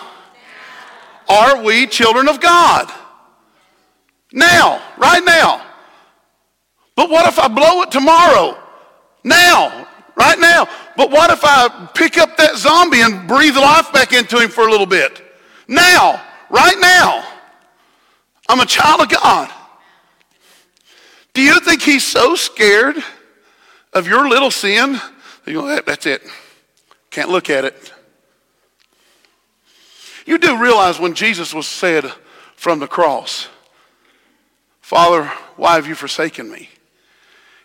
are 1.29 1.65
we 1.65 1.89
children 1.89 2.29
of 2.29 2.39
God? 2.39 2.89
Now, 4.33 4.81
right 4.97 5.25
now. 5.25 5.67
But 7.01 7.09
what 7.09 7.27
if 7.27 7.39
I 7.39 7.49
blow 7.49 7.81
it 7.81 7.91
tomorrow? 7.91 8.59
Now, 9.25 9.89
right 10.17 10.39
now. 10.39 10.69
But 10.99 11.11
what 11.11 11.31
if 11.31 11.41
I 11.43 11.89
pick 11.95 12.19
up 12.19 12.37
that 12.37 12.59
zombie 12.59 13.01
and 13.01 13.27
breathe 13.27 13.57
life 13.57 13.91
back 13.91 14.13
into 14.13 14.39
him 14.39 14.51
for 14.51 14.69
a 14.69 14.71
little 14.71 14.85
bit? 14.85 15.23
Now, 15.67 16.23
right 16.51 16.77
now. 16.79 17.27
I'm 18.51 18.61
a 18.61 18.67
child 18.67 19.01
of 19.01 19.09
God. 19.09 19.51
Do 21.33 21.41
you 21.41 21.59
think 21.61 21.81
he's 21.81 22.07
so 22.07 22.35
scared 22.35 22.97
of 23.95 24.07
your 24.07 24.29
little 24.29 24.51
sin? 24.51 25.01
You 25.47 25.55
go, 25.55 25.81
that's 25.81 26.05
it. 26.05 26.21
Can't 27.09 27.31
look 27.31 27.49
at 27.49 27.65
it. 27.65 27.95
You 30.27 30.37
do 30.37 30.61
realize 30.61 31.01
when 31.01 31.15
Jesus 31.15 31.55
was 31.55 31.67
said 31.67 32.13
from 32.57 32.79
the 32.79 32.87
cross, 32.87 33.49
Father, 34.83 35.25
why 35.57 35.77
have 35.77 35.87
you 35.87 35.95
forsaken 35.95 36.51
me? 36.51 36.69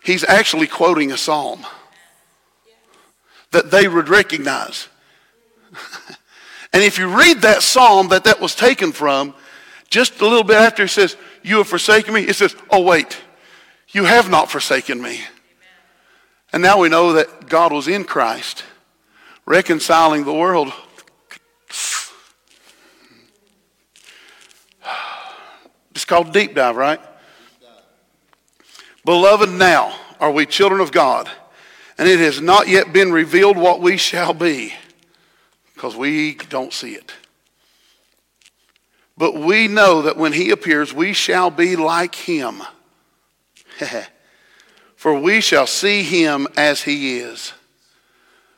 He's 0.06 0.22
actually 0.22 0.68
quoting 0.68 1.10
a 1.10 1.16
psalm 1.16 1.66
that 3.50 3.72
they 3.72 3.88
would 3.88 4.08
recognize. 4.08 4.86
and 6.72 6.84
if 6.84 6.96
you 6.96 7.08
read 7.08 7.42
that 7.42 7.60
psalm 7.60 8.06
that 8.10 8.22
that 8.22 8.40
was 8.40 8.54
taken 8.54 8.92
from, 8.92 9.34
just 9.90 10.20
a 10.20 10.24
little 10.24 10.44
bit 10.44 10.58
after 10.58 10.84
he 10.84 10.88
says, 10.88 11.16
You 11.42 11.56
have 11.56 11.66
forsaken 11.66 12.14
me, 12.14 12.22
it 12.22 12.36
says, 12.36 12.54
Oh, 12.70 12.82
wait, 12.82 13.20
you 13.88 14.04
have 14.04 14.30
not 14.30 14.48
forsaken 14.48 15.02
me. 15.02 15.22
And 16.52 16.62
now 16.62 16.78
we 16.78 16.88
know 16.88 17.14
that 17.14 17.48
God 17.48 17.72
was 17.72 17.88
in 17.88 18.04
Christ, 18.04 18.62
reconciling 19.44 20.24
the 20.24 20.32
world. 20.32 20.72
It's 25.90 26.04
called 26.04 26.32
deep 26.34 26.54
dive, 26.54 26.76
right? 26.76 27.00
Beloved, 29.06 29.50
now 29.50 29.96
are 30.18 30.32
we 30.32 30.46
children 30.46 30.80
of 30.80 30.90
God, 30.90 31.30
and 31.96 32.08
it 32.08 32.18
has 32.18 32.40
not 32.40 32.66
yet 32.66 32.92
been 32.92 33.12
revealed 33.12 33.56
what 33.56 33.80
we 33.80 33.96
shall 33.96 34.34
be, 34.34 34.74
because 35.74 35.94
we 35.94 36.34
don't 36.34 36.72
see 36.72 36.94
it. 36.94 37.14
But 39.16 39.34
we 39.34 39.68
know 39.68 40.02
that 40.02 40.16
when 40.16 40.32
he 40.32 40.50
appears, 40.50 40.92
we 40.92 41.12
shall 41.12 41.52
be 41.52 41.76
like 41.76 42.16
him. 42.16 42.64
For 44.96 45.16
we 45.16 45.40
shall 45.40 45.68
see 45.68 46.02
him 46.02 46.48
as 46.56 46.82
he 46.82 47.18
is. 47.18 47.52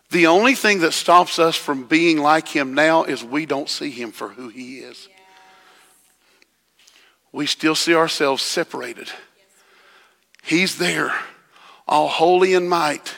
The 0.08 0.28
only 0.28 0.54
thing 0.54 0.80
that 0.80 0.94
stops 0.94 1.38
us 1.38 1.56
from 1.56 1.84
being 1.84 2.16
like 2.16 2.48
him 2.48 2.72
now 2.72 3.04
is 3.04 3.22
we 3.22 3.44
don't 3.44 3.68
see 3.68 3.90
him 3.90 4.12
for 4.12 4.30
who 4.30 4.48
he 4.48 4.78
is. 4.78 5.10
We 7.32 7.44
still 7.44 7.74
see 7.74 7.94
ourselves 7.94 8.42
separated. 8.42 9.10
He's 10.48 10.78
there, 10.78 11.12
all 11.86 12.08
holy 12.08 12.54
and 12.54 12.70
might. 12.70 13.14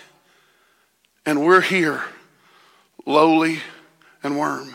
And 1.25 1.45
we're 1.45 1.61
here, 1.61 2.03
lowly 3.07 3.61
and 4.25 4.37
worm. 4.37 4.75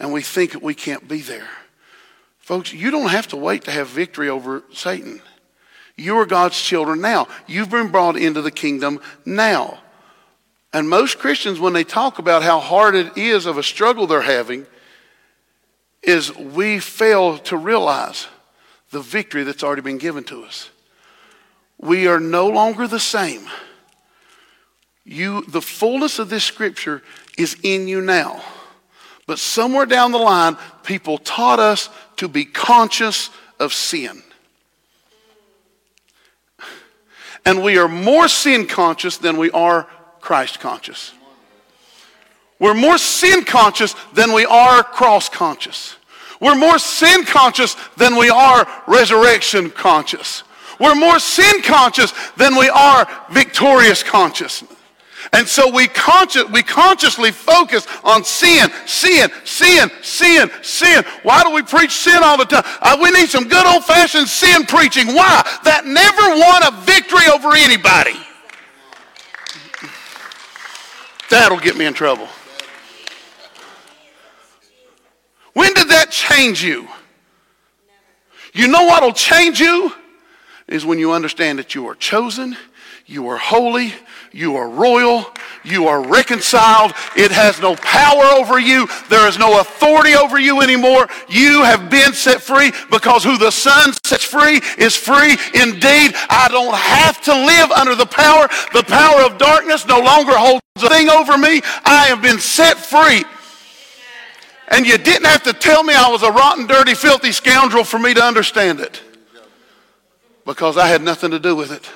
And 0.00 0.14
we 0.14 0.22
think 0.22 0.52
that 0.52 0.62
we 0.62 0.74
can't 0.74 1.06
be 1.06 1.20
there. 1.20 1.50
Folks, 2.38 2.72
you 2.72 2.90
don't 2.90 3.10
have 3.10 3.28
to 3.28 3.36
wait 3.36 3.64
to 3.64 3.70
have 3.70 3.88
victory 3.88 4.30
over 4.30 4.62
Satan. 4.72 5.20
You 5.94 6.16
are 6.16 6.24
God's 6.24 6.58
children 6.58 7.02
now. 7.02 7.28
You've 7.46 7.70
been 7.70 7.88
brought 7.88 8.16
into 8.16 8.40
the 8.40 8.50
kingdom 8.50 8.98
now. 9.26 9.80
And 10.72 10.88
most 10.88 11.18
Christians, 11.18 11.60
when 11.60 11.74
they 11.74 11.84
talk 11.84 12.18
about 12.18 12.44
how 12.44 12.60
hard 12.60 12.94
it 12.94 13.18
is 13.18 13.44
of 13.44 13.58
a 13.58 13.62
struggle 13.62 14.06
they're 14.06 14.22
having, 14.22 14.64
is 16.02 16.34
we 16.34 16.78
fail 16.78 17.36
to 17.40 17.58
realize 17.58 18.26
the 18.90 19.00
victory 19.00 19.42
that's 19.42 19.62
already 19.62 19.82
been 19.82 19.98
given 19.98 20.24
to 20.24 20.42
us. 20.42 20.70
We 21.78 22.06
are 22.06 22.20
no 22.20 22.48
longer 22.48 22.86
the 22.86 23.00
same. 23.00 23.46
You, 25.04 25.42
the 25.42 25.62
fullness 25.62 26.18
of 26.18 26.30
this 26.30 26.44
scripture 26.44 27.02
is 27.38 27.56
in 27.62 27.86
you 27.86 28.00
now. 28.00 28.42
But 29.26 29.38
somewhere 29.38 29.86
down 29.86 30.12
the 30.12 30.18
line, 30.18 30.56
people 30.82 31.18
taught 31.18 31.60
us 31.60 31.88
to 32.16 32.28
be 32.28 32.44
conscious 32.44 33.30
of 33.58 33.72
sin. 33.72 34.22
And 37.44 37.62
we 37.62 37.78
are 37.78 37.88
more 37.88 38.28
sin 38.28 38.66
conscious 38.66 39.18
than 39.18 39.36
we 39.36 39.50
are 39.52 39.84
Christ 40.20 40.58
conscious. 40.58 41.12
We're 42.58 42.74
more 42.74 42.98
sin 42.98 43.44
conscious 43.44 43.94
than 44.14 44.32
we 44.32 44.44
are 44.44 44.82
cross 44.82 45.28
conscious. 45.28 45.96
We're 46.40 46.54
more 46.54 46.78
sin 46.78 47.24
conscious 47.24 47.76
than 47.96 48.16
we 48.16 48.30
are 48.30 48.66
resurrection 48.86 49.70
conscious. 49.70 50.42
We're 50.78 50.94
more 50.94 51.18
sin 51.18 51.62
conscious 51.62 52.12
than 52.36 52.56
we 52.56 52.68
are 52.68 53.08
victorious 53.30 54.02
conscious. 54.02 54.62
And 55.32 55.46
so 55.46 55.70
we, 55.70 55.88
conscious, 55.88 56.44
we 56.50 56.62
consciously 56.62 57.32
focus 57.32 57.86
on 58.04 58.24
sin, 58.24 58.70
sin, 58.86 59.30
sin, 59.44 59.90
sin, 60.02 60.50
sin. 60.62 61.04
Why 61.22 61.42
do 61.42 61.50
we 61.50 61.62
preach 61.62 61.90
sin 61.90 62.18
all 62.22 62.38
the 62.38 62.44
time? 62.44 62.62
Uh, 62.80 62.96
we 63.02 63.10
need 63.10 63.28
some 63.28 63.48
good 63.48 63.66
old 63.66 63.84
fashioned 63.84 64.28
sin 64.28 64.64
preaching. 64.66 65.08
Why? 65.08 65.42
That 65.64 65.84
never 65.84 66.22
won 66.22 66.62
a 66.62 66.84
victory 66.84 67.26
over 67.32 67.56
anybody. 67.56 68.16
That'll 71.28 71.58
get 71.58 71.76
me 71.76 71.86
in 71.86 71.94
trouble. 71.94 72.28
When 75.54 75.72
did 75.74 75.88
that 75.88 76.10
change 76.10 76.62
you? 76.62 76.86
You 78.52 78.68
know 78.68 78.84
what 78.84 79.02
will 79.02 79.12
change 79.12 79.58
you? 79.58 79.92
Is 80.68 80.84
when 80.84 80.98
you 80.98 81.12
understand 81.12 81.60
that 81.60 81.74
you 81.74 81.86
are 81.86 81.94
chosen, 81.94 82.56
you 83.06 83.28
are 83.28 83.36
holy, 83.36 83.94
you 84.32 84.56
are 84.56 84.68
royal, 84.68 85.24
you 85.64 85.86
are 85.86 86.04
reconciled. 86.04 86.92
It 87.16 87.30
has 87.30 87.60
no 87.60 87.76
power 87.76 88.24
over 88.24 88.58
you. 88.58 88.88
There 89.08 89.28
is 89.28 89.38
no 89.38 89.60
authority 89.60 90.14
over 90.14 90.40
you 90.40 90.60
anymore. 90.60 91.08
You 91.28 91.62
have 91.62 91.88
been 91.88 92.12
set 92.12 92.42
free 92.42 92.72
because 92.90 93.22
who 93.22 93.38
the 93.38 93.52
Son 93.52 93.92
sets 94.04 94.24
free 94.24 94.60
is 94.76 94.96
free 94.96 95.38
indeed. 95.54 96.14
I 96.28 96.48
don't 96.50 96.74
have 96.74 97.22
to 97.22 97.32
live 97.32 97.70
under 97.70 97.94
the 97.94 98.06
power. 98.06 98.48
The 98.72 98.82
power 98.82 99.22
of 99.22 99.38
darkness 99.38 99.86
no 99.86 100.00
longer 100.00 100.36
holds 100.36 100.62
a 100.76 100.88
thing 100.88 101.08
over 101.08 101.38
me. 101.38 101.60
I 101.84 102.06
have 102.08 102.20
been 102.20 102.40
set 102.40 102.76
free. 102.76 103.24
And 104.68 104.84
you 104.84 104.98
didn't 104.98 105.26
have 105.26 105.44
to 105.44 105.52
tell 105.52 105.84
me 105.84 105.94
I 105.94 106.08
was 106.08 106.24
a 106.24 106.32
rotten, 106.32 106.66
dirty, 106.66 106.94
filthy 106.94 107.30
scoundrel 107.30 107.84
for 107.84 108.00
me 108.00 108.14
to 108.14 108.22
understand 108.22 108.80
it. 108.80 109.00
Because 110.46 110.78
I 110.78 110.86
had 110.86 111.02
nothing 111.02 111.32
to 111.32 111.40
do 111.40 111.54
with 111.56 111.72
it. 111.72 111.90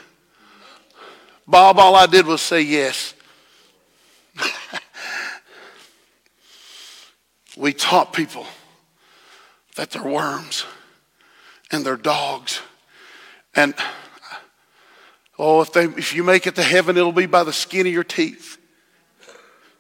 Bob, 1.47 1.79
all 1.79 1.95
I 1.95 2.07
did 2.07 2.27
was 2.27 2.43
say 2.43 2.61
yes. 2.61 3.15
we 7.57 7.73
taught 7.73 8.13
people 8.13 8.45
that 9.77 9.91
they're 9.91 10.03
worms 10.03 10.67
and 11.71 11.87
they're 11.87 11.97
dogs. 11.97 12.61
And 13.55 13.75
oh, 15.39 15.61
if, 15.61 15.73
they, 15.73 15.85
if 15.85 16.13
you 16.15 16.25
make 16.25 16.47
it 16.49 16.57
to 16.57 16.63
heaven, 16.63 16.97
it'll 16.97 17.13
be 17.13 17.27
by 17.27 17.45
the 17.45 17.53
skin 17.53 17.87
of 17.87 17.93
your 17.93 18.05
teeth. 18.05 18.59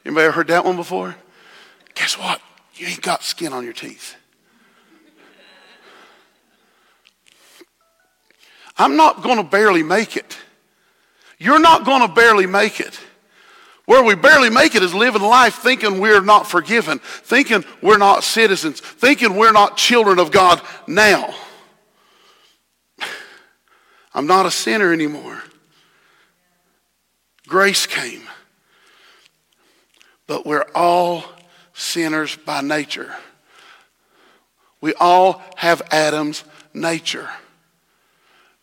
Anybody 0.04 0.26
ever 0.26 0.32
heard 0.32 0.48
that 0.48 0.64
one 0.64 0.76
before? 0.76 1.16
Guess 1.94 2.18
what? 2.18 2.40
You 2.74 2.86
ain't 2.86 3.02
got 3.02 3.24
skin 3.24 3.52
on 3.52 3.64
your 3.64 3.72
teeth. 3.72 4.14
I'm 8.80 8.96
not 8.96 9.22
going 9.22 9.36
to 9.36 9.42
barely 9.42 9.82
make 9.82 10.16
it. 10.16 10.38
You're 11.38 11.60
not 11.60 11.84
going 11.84 12.00
to 12.00 12.08
barely 12.08 12.46
make 12.46 12.80
it. 12.80 12.98
Where 13.84 14.02
we 14.02 14.14
barely 14.14 14.48
make 14.48 14.74
it 14.74 14.82
is 14.82 14.94
living 14.94 15.20
life 15.20 15.56
thinking 15.56 16.00
we're 16.00 16.22
not 16.22 16.46
forgiven, 16.46 16.98
thinking 16.98 17.62
we're 17.82 17.98
not 17.98 18.24
citizens, 18.24 18.80
thinking 18.80 19.36
we're 19.36 19.52
not 19.52 19.76
children 19.76 20.18
of 20.18 20.30
God 20.30 20.62
now. 20.86 21.34
I'm 24.14 24.26
not 24.26 24.46
a 24.46 24.50
sinner 24.50 24.94
anymore. 24.94 25.42
Grace 27.48 27.86
came. 27.86 28.22
But 30.26 30.46
we're 30.46 30.66
all 30.74 31.24
sinners 31.74 32.34
by 32.34 32.62
nature. 32.62 33.14
We 34.80 34.94
all 34.94 35.42
have 35.56 35.82
Adam's 35.90 36.44
nature. 36.72 37.28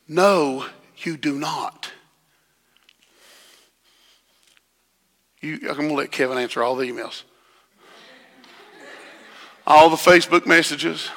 No, 0.07 0.65
you 0.97 1.17
do 1.17 1.37
not. 1.37 1.91
You, 5.41 5.59
I'm 5.69 5.75
going 5.75 5.89
to 5.89 5.93
let 5.93 6.11
Kevin 6.11 6.37
answer 6.37 6.63
all 6.63 6.75
the 6.75 6.89
emails, 6.89 7.23
all 9.65 9.89
the 9.89 9.97
Facebook 9.97 10.45
messages. 10.45 11.09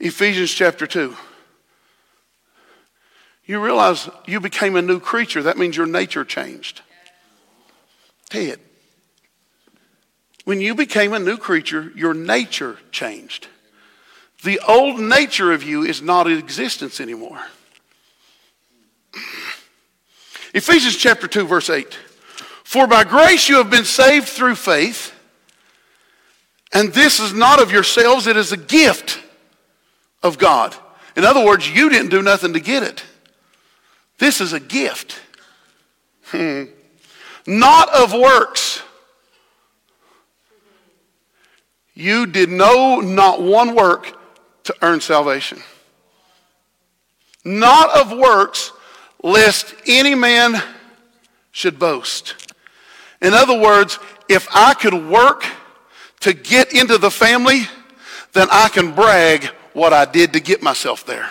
Ephesians 0.00 0.50
chapter 0.50 0.86
2. 0.86 1.16
You 3.44 3.62
realize 3.62 4.10
you 4.26 4.40
became 4.40 4.74
a 4.74 4.82
new 4.82 4.98
creature. 4.98 5.42
That 5.42 5.56
means 5.56 5.76
your 5.76 5.86
nature 5.86 6.24
changed. 6.24 6.82
Ted, 8.28 8.58
when 10.44 10.60
you 10.60 10.74
became 10.74 11.12
a 11.12 11.18
new 11.18 11.36
creature, 11.36 11.92
your 11.94 12.12
nature 12.12 12.78
changed. 12.90 13.46
The 14.46 14.60
old 14.60 15.00
nature 15.00 15.50
of 15.50 15.64
you 15.64 15.82
is 15.82 16.00
not 16.00 16.28
in 16.28 16.38
existence 16.38 17.00
anymore. 17.00 17.44
Ephesians 20.54 20.96
chapter 20.96 21.26
2, 21.26 21.48
verse 21.48 21.68
8. 21.68 21.92
For 22.62 22.86
by 22.86 23.02
grace 23.02 23.48
you 23.48 23.56
have 23.56 23.70
been 23.70 23.84
saved 23.84 24.28
through 24.28 24.54
faith, 24.54 25.12
and 26.72 26.92
this 26.92 27.18
is 27.18 27.32
not 27.32 27.60
of 27.60 27.72
yourselves, 27.72 28.28
it 28.28 28.36
is 28.36 28.52
a 28.52 28.56
gift 28.56 29.20
of 30.22 30.38
God. 30.38 30.76
In 31.16 31.24
other 31.24 31.44
words, 31.44 31.68
you 31.68 31.90
didn't 31.90 32.10
do 32.10 32.22
nothing 32.22 32.52
to 32.52 32.60
get 32.60 32.84
it. 32.84 33.02
This 34.18 34.40
is 34.40 34.52
a 34.52 34.60
gift. 34.60 35.20
Hmm. 36.26 36.66
Not 37.48 37.92
of 37.92 38.12
works. 38.12 38.80
You 41.94 42.26
did 42.26 42.48
no, 42.48 43.00
not 43.00 43.42
one 43.42 43.74
work 43.74 44.16
to 44.66 44.74
earn 44.82 45.00
salvation. 45.00 45.58
Not 47.44 47.90
of 47.96 48.16
works, 48.16 48.72
lest 49.22 49.74
any 49.86 50.14
man 50.14 50.62
should 51.52 51.78
boast. 51.78 52.34
In 53.22 53.32
other 53.32 53.58
words, 53.58 53.98
if 54.28 54.48
I 54.54 54.74
could 54.74 54.94
work 54.94 55.44
to 56.20 56.32
get 56.32 56.72
into 56.72 56.98
the 56.98 57.10
family, 57.10 57.62
then 58.32 58.48
I 58.50 58.68
can 58.68 58.94
brag 58.94 59.44
what 59.72 59.92
I 59.92 60.04
did 60.04 60.32
to 60.34 60.40
get 60.40 60.62
myself 60.62 61.06
there. 61.06 61.30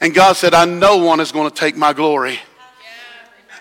And 0.00 0.14
God 0.14 0.34
said, 0.36 0.54
I 0.54 0.64
know 0.64 0.98
one 0.98 1.20
is 1.20 1.32
going 1.32 1.50
to 1.50 1.54
take 1.54 1.76
my 1.76 1.92
glory. 1.92 2.38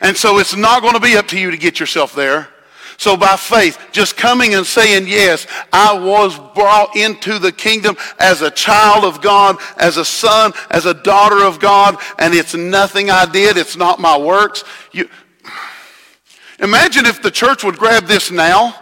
And 0.02 0.16
so 0.16 0.40
it's 0.40 0.56
not 0.56 0.82
going 0.82 0.94
to 0.94 1.00
be 1.00 1.16
up 1.18 1.28
to 1.30 1.40
you 1.40 1.52
to 1.52 1.58
get 1.58 1.80
yourself 1.80 2.14
there. 2.14 2.50
So 2.98 3.18
by 3.18 3.36
faith, 3.36 3.78
just 3.92 4.16
coming 4.16 4.56
and 4.56 4.66
saying, 4.66 5.08
yes, 5.08 5.48
I 5.74 5.94
was 5.98 6.38
brought 6.54 6.96
into 6.96 7.40
the 7.40 7.52
kingdom 7.52 7.98
as 8.20 8.42
a 8.42 8.50
child 8.50 9.04
of 9.04 9.22
God, 9.22 9.58
as 9.78 9.98
a 9.98 10.06
son, 10.06 10.54
as 10.70 10.86
a 10.86 10.94
daughter 10.94 11.44
of 11.44 11.60
God, 11.60 11.98
and 12.20 12.34
it's 12.34 12.56
nothing 12.56 13.10
I 13.10 13.26
did. 13.26 13.58
It's 13.58 13.76
not 13.76 14.00
my 14.00 14.18
works. 14.18 14.64
You, 14.92 15.10
imagine 16.60 17.06
if 17.06 17.22
the 17.22 17.32
church 17.32 17.64
would 17.64 17.78
grab 17.78 18.06
this 18.06 18.32
now 18.32 18.76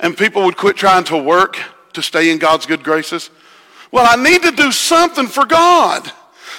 and 0.00 0.16
people 0.16 0.44
would 0.44 0.56
quit 0.56 0.76
trying 0.76 1.04
to 1.04 1.16
work 1.16 1.58
to 1.94 2.02
stay 2.02 2.30
in 2.30 2.38
God's 2.38 2.66
good 2.66 2.84
graces. 2.84 3.30
Well, 3.90 4.06
I 4.08 4.22
need 4.22 4.42
to 4.42 4.52
do 4.52 4.70
something 4.70 5.26
for 5.26 5.44
God. 5.44 6.10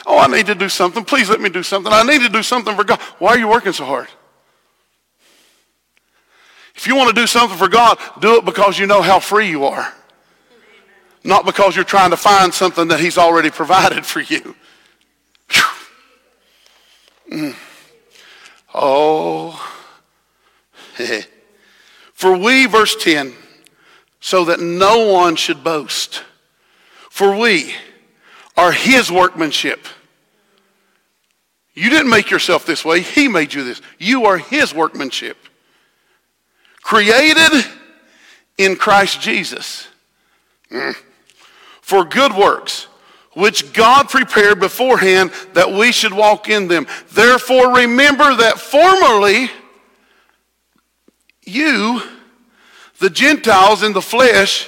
Oh, 0.06 0.18
I 0.18 0.28
need 0.28 0.48
to 0.48 0.56
do 0.56 0.68
something. 0.68 1.06
Please 1.06 1.30
let 1.30 1.40
me 1.40 1.50
do 1.50 1.64
something. 1.64 1.92
I 1.92 2.04
need 2.04 2.22
to 2.22 2.30
do 2.30 2.44
something 2.44 2.76
for 2.76 2.84
God. 2.84 3.00
Why 3.20 3.32
are 3.32 3.38
you 3.38 3.48
working 3.48 3.72
so 3.72 3.86
hard? 3.86 4.08
If 6.80 6.88
you 6.88 6.96
want 6.96 7.14
to 7.14 7.22
do 7.22 7.28
something 7.28 7.58
for 7.58 7.68
God, 7.68 8.00
do 8.22 8.38
it 8.38 8.46
because 8.46 8.80
you 8.80 8.88
know 8.88 9.02
how 9.02 9.20
free 9.20 9.50
you 9.50 9.66
are. 9.66 9.94
Not 11.26 11.44
because 11.44 11.76
you're 11.76 11.84
trying 11.84 12.12
to 12.12 12.18
find 12.18 12.54
something 12.54 12.88
that 12.88 13.02
He's 13.02 13.18
already 13.18 13.50
provided 13.50 14.06
for 14.06 14.22
you. 14.22 14.56
Mm. 17.30 17.54
Oh. 18.74 19.62
for 22.14 22.38
we, 22.38 22.66
verse 22.66 22.96
10, 22.96 23.34
so 24.22 24.46
that 24.46 24.62
no 24.62 25.12
one 25.12 25.36
should 25.36 25.66
boast. 25.66 26.24
For 27.10 27.38
we 27.38 27.76
are 28.56 28.72
His 28.72 29.12
workmanship. 29.12 29.86
You 31.74 31.90
didn't 31.90 32.10
make 32.10 32.32
yourself 32.32 32.66
this 32.66 32.86
way. 32.86 33.02
He 33.02 33.28
made 33.28 33.54
you 33.54 33.66
this. 33.66 33.82
You 33.98 34.28
are 34.28 34.38
His 34.38 34.74
workmanship 34.74 35.36
created 36.90 37.68
in 38.58 38.76
Christ 38.76 39.22
Jesus 39.22 39.88
mm. 40.72 40.96
for 41.82 42.04
good 42.04 42.34
works, 42.34 42.88
which 43.34 43.74
God 43.74 44.10
prepared 44.10 44.60
beforehand 44.60 45.32
that 45.54 45.72
we 45.72 45.92
should 45.92 46.12
walk 46.12 46.50
in 46.50 46.68
them. 46.68 46.88
Therefore, 47.12 47.76
remember 47.76 48.36
that 48.38 48.58
formerly 48.60 49.52
you, 51.46 52.02
the 52.98 53.12
Gentiles 53.12 53.84
in 53.84 53.94
the 53.94 54.02
flesh, 54.02 54.68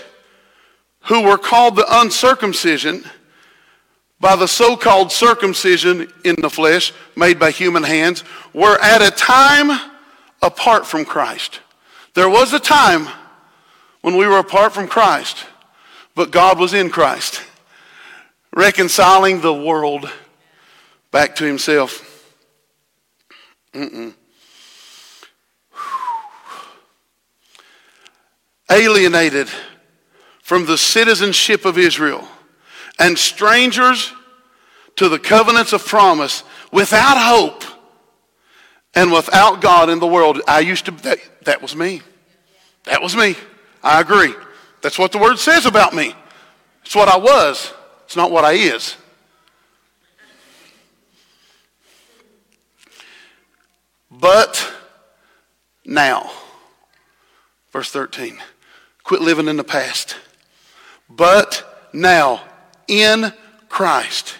who 1.05 1.23
were 1.23 1.39
called 1.39 1.75
the 1.75 2.01
uncircumcision, 2.01 3.03
by 4.19 4.35
the 4.35 4.47
so-called 4.47 5.11
circumcision 5.11 6.13
in 6.23 6.35
the 6.39 6.51
flesh 6.51 6.93
made 7.15 7.39
by 7.39 7.49
human 7.49 7.81
hands, 7.81 8.23
were 8.53 8.79
at 8.79 9.01
a 9.01 9.09
time 9.09 9.89
apart 10.43 10.85
from 10.85 11.03
Christ. 11.03 11.61
There 12.13 12.29
was 12.29 12.53
a 12.53 12.59
time 12.59 13.07
when 14.01 14.17
we 14.17 14.27
were 14.27 14.39
apart 14.39 14.73
from 14.73 14.87
Christ, 14.87 15.45
but 16.15 16.31
God 16.31 16.59
was 16.59 16.73
in 16.73 16.89
Christ, 16.89 17.41
reconciling 18.53 19.41
the 19.41 19.53
world 19.53 20.11
back 21.11 21.35
to 21.37 21.45
himself. 21.45 22.07
Mm-mm. 23.73 24.13
Alienated 28.69 29.49
from 30.41 30.65
the 30.65 30.77
citizenship 30.77 31.65
of 31.65 31.77
Israel 31.77 32.27
and 32.99 33.17
strangers 33.17 34.11
to 34.97 35.07
the 35.07 35.19
covenants 35.19 35.71
of 35.71 35.85
promise 35.85 36.43
without 36.71 37.17
hope 37.17 37.63
and 38.93 39.11
without 39.11 39.61
God 39.61 39.89
in 39.89 39.99
the 39.99 40.07
world. 40.07 40.41
I 40.47 40.59
used 40.59 40.85
to, 40.85 40.91
that, 40.91 41.19
that 41.45 41.61
was 41.61 41.75
me. 41.75 42.01
That 42.83 43.01
was 43.01 43.15
me. 43.15 43.35
I 43.83 44.01
agree. 44.01 44.33
That's 44.81 44.97
what 44.97 45.11
the 45.11 45.17
word 45.17 45.37
says 45.37 45.65
about 45.65 45.93
me. 45.93 46.13
It's 46.83 46.95
what 46.95 47.07
I 47.07 47.17
was. 47.17 47.73
It's 48.05 48.15
not 48.15 48.31
what 48.31 48.45
I 48.45 48.53
is. 48.53 48.97
But 54.09 54.71
now, 55.85 56.31
verse 57.71 57.91
13, 57.91 58.39
quit 59.03 59.21
living 59.21 59.47
in 59.47 59.57
the 59.57 59.63
past. 59.63 60.15
But 61.09 61.89
now, 61.93 62.41
in 62.87 63.33
Christ, 63.69 64.35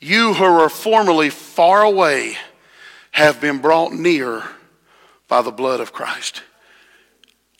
you 0.00 0.34
who 0.34 0.44
were 0.44 0.68
formerly 0.68 1.30
far 1.30 1.82
away 1.82 2.36
have 3.12 3.40
been 3.40 3.58
brought 3.58 3.92
near 3.92 4.42
by 5.28 5.42
the 5.42 5.50
blood 5.50 5.80
of 5.80 5.92
Christ. 5.92 6.42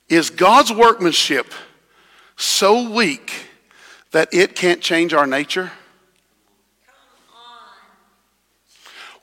Is 0.09 0.31
God's 0.31 0.73
workmanship 0.73 1.53
so 2.37 2.91
weak 2.91 3.33
that 4.13 4.33
it 4.33 4.55
can't 4.55 4.81
change 4.81 5.13
our 5.13 5.27
nature? 5.27 5.73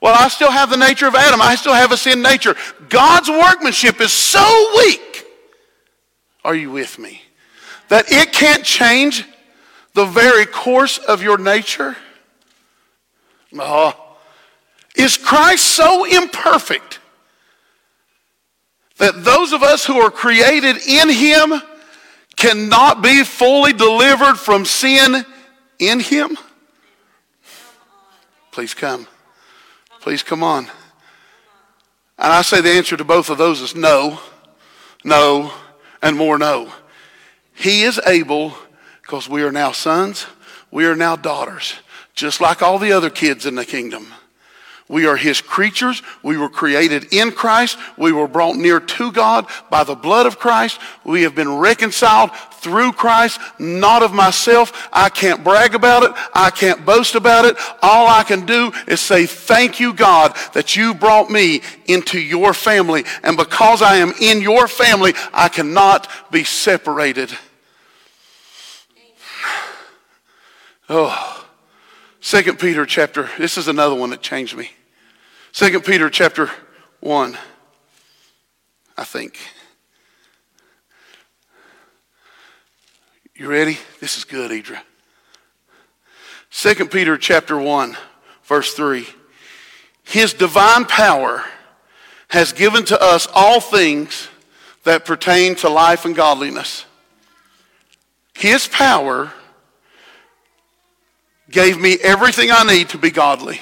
Well, 0.01 0.13
I 0.19 0.27
still 0.27 0.51
have 0.51 0.69
the 0.69 0.75
nature 0.75 1.07
of 1.07 1.15
Adam. 1.15 1.41
I 1.41 1.55
still 1.55 1.73
have 1.73 1.93
a 1.93 1.97
sin 1.97 2.21
nature. 2.21 2.57
God's 2.89 3.29
workmanship 3.29 4.01
is 4.01 4.11
so 4.11 4.73
weak. 4.75 5.25
Are 6.43 6.53
you 6.53 6.71
with 6.71 6.99
me? 6.99 7.21
That 7.87 8.11
it 8.11 8.33
can't 8.33 8.65
change 8.65 9.25
the 9.93 10.03
very 10.03 10.45
course 10.45 10.97
of 10.97 11.23
your 11.23 11.37
nature? 11.37 11.95
Oh, 13.57 14.17
Is 14.95 15.15
Christ 15.15 15.65
so 15.65 16.03
imperfect 16.03 16.99
that 19.03 19.25
those 19.25 19.51
of 19.51 19.63
us 19.63 19.85
who 19.85 19.99
are 19.99 20.09
created 20.09 20.77
in 20.87 21.09
him 21.09 21.53
cannot 22.37 23.01
be 23.01 23.25
fully 23.25 23.73
delivered 23.73 24.35
from 24.35 24.63
sin 24.63 25.25
in 25.77 25.99
him? 25.99 26.37
Please 28.51 28.73
come. 28.73 29.05
Please 29.99 30.23
come 30.23 30.41
on. 30.41 30.67
And 32.17 32.31
I 32.31 32.43
say 32.43 32.61
the 32.61 32.69
answer 32.69 32.95
to 32.95 33.03
both 33.03 33.29
of 33.29 33.37
those 33.37 33.59
is 33.59 33.75
no, 33.75 34.19
no, 35.03 35.51
and 36.01 36.15
more 36.15 36.37
no. 36.37 36.71
He 37.53 37.83
is 37.83 37.99
able 38.05 38.53
because 39.01 39.27
we 39.27 39.43
are 39.43 39.51
now 39.51 39.73
sons, 39.73 40.27
we 40.71 40.85
are 40.85 40.95
now 40.95 41.17
daughters, 41.17 41.73
just 42.15 42.39
like 42.39 42.61
all 42.61 42.79
the 42.79 42.93
other 42.93 43.09
kids 43.09 43.45
in 43.45 43.55
the 43.55 43.65
kingdom. 43.65 44.13
We 44.89 45.05
are 45.05 45.15
his 45.15 45.39
creatures. 45.39 46.01
We 46.23 46.37
were 46.37 46.49
created 46.49 47.13
in 47.13 47.31
Christ. 47.31 47.77
We 47.97 48.11
were 48.11 48.27
brought 48.27 48.57
near 48.57 48.79
to 48.81 49.11
God 49.11 49.47
by 49.69 49.83
the 49.83 49.95
blood 49.95 50.25
of 50.25 50.39
Christ. 50.39 50.79
We 51.05 51.23
have 51.23 51.35
been 51.35 51.57
reconciled 51.57 52.31
through 52.55 52.93
Christ, 52.93 53.39
not 53.59 54.03
of 54.03 54.13
myself. 54.13 54.89
I 54.91 55.09
can't 55.09 55.43
brag 55.43 55.73
about 55.73 56.03
it. 56.03 56.11
I 56.33 56.49
can't 56.49 56.85
boast 56.85 57.15
about 57.15 57.45
it. 57.45 57.55
All 57.81 58.07
I 58.07 58.23
can 58.23 58.45
do 58.45 58.73
is 58.87 58.99
say, 58.99 59.25
thank 59.25 59.79
you, 59.79 59.93
God, 59.93 60.35
that 60.53 60.75
you 60.75 60.93
brought 60.93 61.29
me 61.29 61.61
into 61.85 62.19
your 62.19 62.53
family. 62.53 63.05
And 63.23 63.37
because 63.37 63.81
I 63.81 63.95
am 63.95 64.13
in 64.19 64.41
your 64.41 64.67
family, 64.67 65.13
I 65.33 65.47
cannot 65.47 66.09
be 66.31 66.43
separated. 66.43 67.31
Oh, 70.89 71.42
Second 72.23 72.57
Peter 72.57 72.85
chapter, 72.85 73.29
this 73.37 73.57
is 73.57 73.67
another 73.67 73.95
one 73.95 74.11
that 74.11 74.21
changed 74.21 74.55
me. 74.55 74.71
Second 75.51 75.83
Peter 75.83 76.09
chapter 76.09 76.49
1, 77.01 77.37
I 78.97 79.03
think. 79.03 79.37
You 83.35 83.49
ready? 83.49 83.77
This 83.99 84.17
is 84.17 84.23
good, 84.23 84.51
Idra. 84.51 84.79
Second 86.49 86.91
Peter 86.91 87.17
chapter 87.17 87.57
1, 87.57 87.97
verse 88.45 88.73
3. 88.73 89.05
His 90.03 90.33
divine 90.33 90.85
power 90.85 91.43
has 92.29 92.53
given 92.53 92.85
to 92.85 93.03
us 93.03 93.27
all 93.33 93.59
things 93.59 94.29
that 94.85 95.03
pertain 95.03 95.55
to 95.55 95.67
life 95.67 96.05
and 96.05 96.15
godliness. 96.15 96.85
His 98.33 98.65
power 98.65 99.33
gave 101.53 101.79
me 101.79 101.97
everything 102.01 102.49
I 102.51 102.63
need 102.63 102.89
to 102.89 102.97
be 102.97 103.11
godly. 103.11 103.61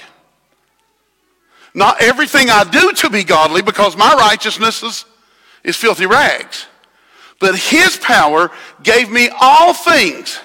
Not 1.73 2.01
everything 2.01 2.49
I 2.49 2.63
do 2.63 2.91
to 2.93 3.09
be 3.09 3.23
godly 3.23 3.61
because 3.61 3.95
my 3.95 4.13
righteousness 4.13 4.81
is, 4.81 5.05
is 5.63 5.75
filthy 5.75 6.05
rags. 6.05 6.65
But 7.39 7.57
his 7.57 7.97
power 7.97 8.49
gave 8.81 9.11
me 9.11 9.29
all 9.39 9.73
things 9.73 10.39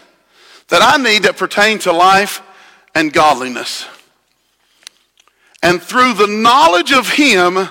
that 0.68 0.82
I 0.82 1.03
need 1.03 1.22
that 1.22 1.36
pertain 1.36 1.78
to 1.80 1.92
life 1.92 2.42
and 2.94 3.12
godliness. 3.12 3.86
And 5.62 5.80
through 5.80 6.14
the 6.14 6.26
knowledge 6.26 6.92
of 6.92 7.09
him 7.09 7.68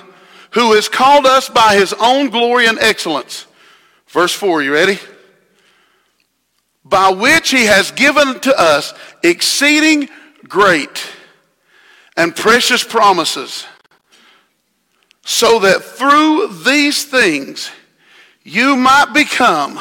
who 0.50 0.72
has 0.72 0.88
called 0.88 1.26
us 1.26 1.48
by 1.48 1.76
his 1.76 1.92
own 2.00 2.30
glory 2.30 2.66
and 2.66 2.78
excellence. 2.78 3.46
Verse 4.08 4.32
4, 4.32 4.62
you 4.62 4.72
ready? 4.72 4.98
By 6.88 7.10
which 7.10 7.50
he 7.50 7.64
has 7.64 7.90
given 7.90 8.38
to 8.40 8.56
us 8.56 8.94
exceeding 9.22 10.08
great 10.44 11.04
and 12.16 12.34
precious 12.34 12.84
promises, 12.84 13.66
so 15.24 15.58
that 15.58 15.82
through 15.82 16.48
these 16.64 17.04
things 17.04 17.70
you 18.44 18.76
might 18.76 19.12
become 19.12 19.80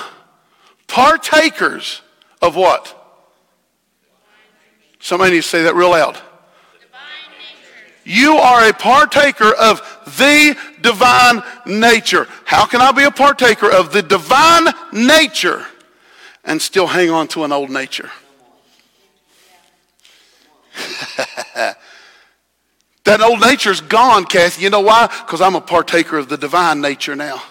partakers 0.88 2.02
of 2.42 2.56
what? 2.56 2.92
Somebody 5.00 5.34
needs 5.34 5.46
to 5.46 5.50
say 5.52 5.64
that 5.64 5.76
real 5.76 5.92
loud. 5.92 6.18
You 8.04 8.38
are 8.38 8.68
a 8.68 8.74
partaker 8.74 9.54
of 9.54 9.82
the 10.18 10.58
divine 10.82 11.44
nature. 11.66 12.28
How 12.46 12.66
can 12.66 12.82
I 12.82 12.92
be 12.92 13.04
a 13.04 13.12
partaker 13.12 13.70
of 13.72 13.94
the 13.94 14.02
divine 14.02 14.66
nature 14.92 15.66
and 16.46 16.62
still 16.62 16.88
hang 16.88 17.10
on 17.10 17.28
to 17.30 17.44
an 17.44 17.52
old 17.52 17.70
nature? 17.70 18.12
That 23.06 23.22
old 23.22 23.40
nature's 23.40 23.82
gone, 23.82 24.26
Kathy. 24.26 24.64
You 24.64 24.72
know 24.72 24.82
why? 24.82 25.08
Because 25.08 25.40
I'm 25.40 25.56
a 25.56 25.62
partaker 25.62 26.18
of 26.18 26.28
the 26.28 26.38
divine 26.38 26.82
nature 26.82 27.16
now. 27.16 27.42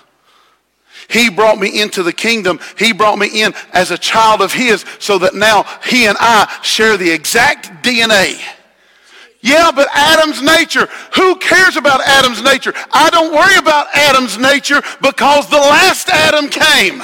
He 1.09 1.30
brought 1.30 1.59
me 1.59 1.80
into 1.80 2.03
the 2.03 2.12
kingdom. 2.12 2.59
He 2.76 2.92
brought 2.92 3.18
me 3.18 3.42
in 3.42 3.55
as 3.72 3.90
a 3.90 3.99
child 3.99 4.42
of 4.42 4.53
His 4.53 4.84
so 4.99 5.18
that 5.18 5.34
now 5.34 5.64
He 5.84 6.07
and 6.07 6.16
I 6.20 6.53
share 6.62 6.97
the 6.97 7.11
exact 7.11 7.84
DNA. 7.84 8.40
Yeah, 9.42 9.70
but 9.74 9.88
Adam's 9.92 10.42
nature, 10.42 10.88
who 11.14 11.36
cares 11.36 11.76
about 11.76 12.01
Adam's 12.01 12.42
nature? 12.42 12.72
I 12.92 13.11
don't 13.11 13.32
worry 13.32 13.57
about 13.57 13.86
Adam's 13.95 14.38
nature 14.38 14.82
because 15.03 15.49
the 15.51 15.57
last 15.57 16.09
Adam 16.09 16.49
came. 16.49 17.03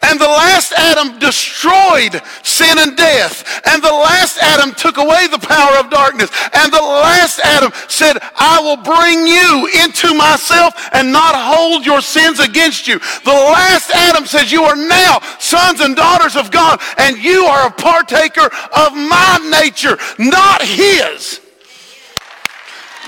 And 0.00 0.18
the 0.18 0.28
last 0.28 0.72
Adam 0.72 1.18
destroyed 1.18 2.20
sin 2.42 2.78
and 2.78 2.96
death. 2.96 3.44
And 3.66 3.82
the 3.82 3.92
last 3.92 4.38
Adam 4.38 4.72
took 4.74 4.96
away 4.96 5.26
the 5.28 5.38
power 5.38 5.78
of 5.78 5.90
darkness. 5.90 6.30
And 6.54 6.72
the 6.72 6.80
last 6.80 7.40
Adam 7.40 7.72
said, 7.88 8.16
I 8.36 8.60
will 8.60 8.80
bring 8.80 9.26
you 9.26 9.68
into 9.84 10.14
myself 10.14 10.74
and 10.92 11.12
not 11.12 11.34
hold 11.36 11.84
your 11.84 12.00
sins 12.00 12.40
against 12.40 12.88
you. 12.88 12.98
The 13.24 13.30
last 13.30 13.90
Adam 13.90 14.26
says, 14.26 14.50
you 14.50 14.64
are 14.64 14.76
now 14.76 15.20
sons 15.38 15.80
and 15.80 15.94
daughters 15.94 16.36
of 16.36 16.50
God 16.50 16.80
and 16.98 17.18
you 17.18 17.44
are 17.44 17.68
a 17.68 17.70
partaker 17.70 18.46
of 18.76 18.94
my 18.94 19.60
nature, 19.60 19.98
not 20.18 20.62
his. 20.62 21.40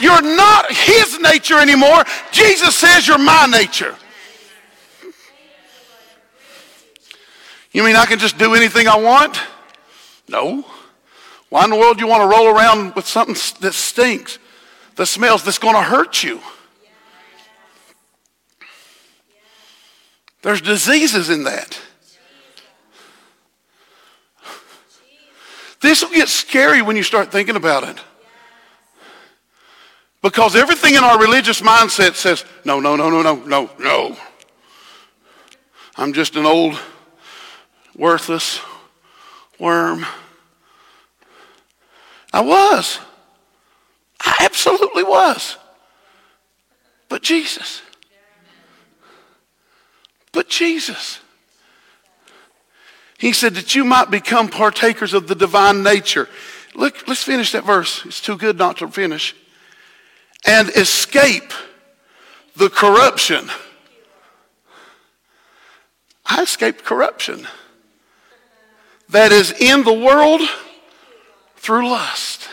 You're 0.01 0.23
not 0.23 0.71
his 0.73 1.21
nature 1.21 1.59
anymore. 1.59 2.05
Jesus 2.33 2.75
says 2.75 3.07
you're 3.07 3.19
my 3.19 3.47
nature. 3.47 3.97
You 7.75 7.83
mean 7.83 7.97
I 7.97 8.07
can 8.07 8.21
just 8.21 8.39
do 8.39 8.55
anything 8.55 8.87
I 8.87 8.97
want? 8.97 9.37
No. 10.29 10.65
Why 11.49 11.65
in 11.65 11.71
the 11.71 11.77
world 11.77 11.99
do 11.99 12.05
you 12.05 12.09
want 12.09 12.23
to 12.23 12.29
roll 12.29 12.47
around 12.47 12.95
with 12.95 13.07
something 13.07 13.35
that 13.61 13.75
stinks, 13.75 14.39
that 14.95 15.07
smells, 15.07 15.43
that's 15.43 15.59
going 15.59 15.75
to 15.75 15.83
hurt 15.83 16.23
you? 16.23 16.41
There's 20.43 20.61
diseases 20.61 21.31
in 21.31 21.45
that. 21.45 21.81
This 25.81 26.03
will 26.03 26.11
get 26.11 26.29
scary 26.29 26.81
when 26.81 26.97
you 26.97 27.03
start 27.03 27.33
thinking 27.33 27.57
about 27.57 27.83
it. 27.83 27.99
Because 30.23 30.55
everything 30.55 30.95
in 30.95 31.03
our 31.03 31.19
religious 31.19 31.61
mindset 31.61 32.15
says, 32.15 32.45
no, 32.65 32.79
no, 32.79 32.95
no, 32.95 33.11
no, 33.11 33.21
no, 33.21 33.43
no, 33.47 33.71
no. 33.81 34.17
I'm 35.97 36.13
just 36.13 36.37
an 36.37 36.47
old 36.47 36.79
worthless 37.97 38.61
worm. 39.59 40.07
I 42.33 42.41
was. 42.41 42.99
I 44.21 44.37
absolutely 44.41 45.05
was. 45.05 45.57
But 47.09 47.23
Jesus. 47.23 47.83
But 50.33 50.49
Jesus. 50.49 51.21
He 53.19 53.33
said 53.33 53.55
that 53.55 53.75
you 53.75 53.85
might 53.85 54.11
become 54.11 54.49
partakers 54.49 55.15
of 55.15 55.29
the 55.29 55.35
divine 55.35 55.83
nature. 55.83 56.29
Look, 56.75 57.07
let's 57.07 57.23
finish 57.23 57.53
that 57.53 57.65
verse. 57.65 58.05
It's 58.05 58.21
too 58.21 58.37
good 58.37 58.59
not 58.59 58.79
to 58.79 58.89
finish. 58.89 59.37
And 60.45 60.69
escape 60.71 61.53
the 62.57 62.69
corruption. 62.69 63.49
I 66.27 66.43
escaped 66.43 66.85
corruption 66.85 67.47
that 69.15 69.31
is 69.31 69.53
in 69.53 69.85
the 69.85 69.93
world 69.93 70.41
through 71.55 71.89
lust. 71.89 72.49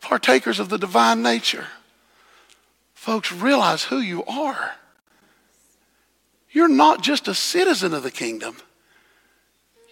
Partakers 0.00 0.58
of 0.58 0.68
the 0.68 0.76
divine 0.76 1.22
nature. 1.22 1.68
Folks, 2.94 3.30
realize 3.30 3.84
who 3.84 3.98
you 3.98 4.24
are. 4.24 4.72
You're 6.50 6.66
not 6.66 7.04
just 7.04 7.28
a 7.28 7.34
citizen 7.34 7.94
of 7.94 8.02
the 8.02 8.10
kingdom. 8.10 8.56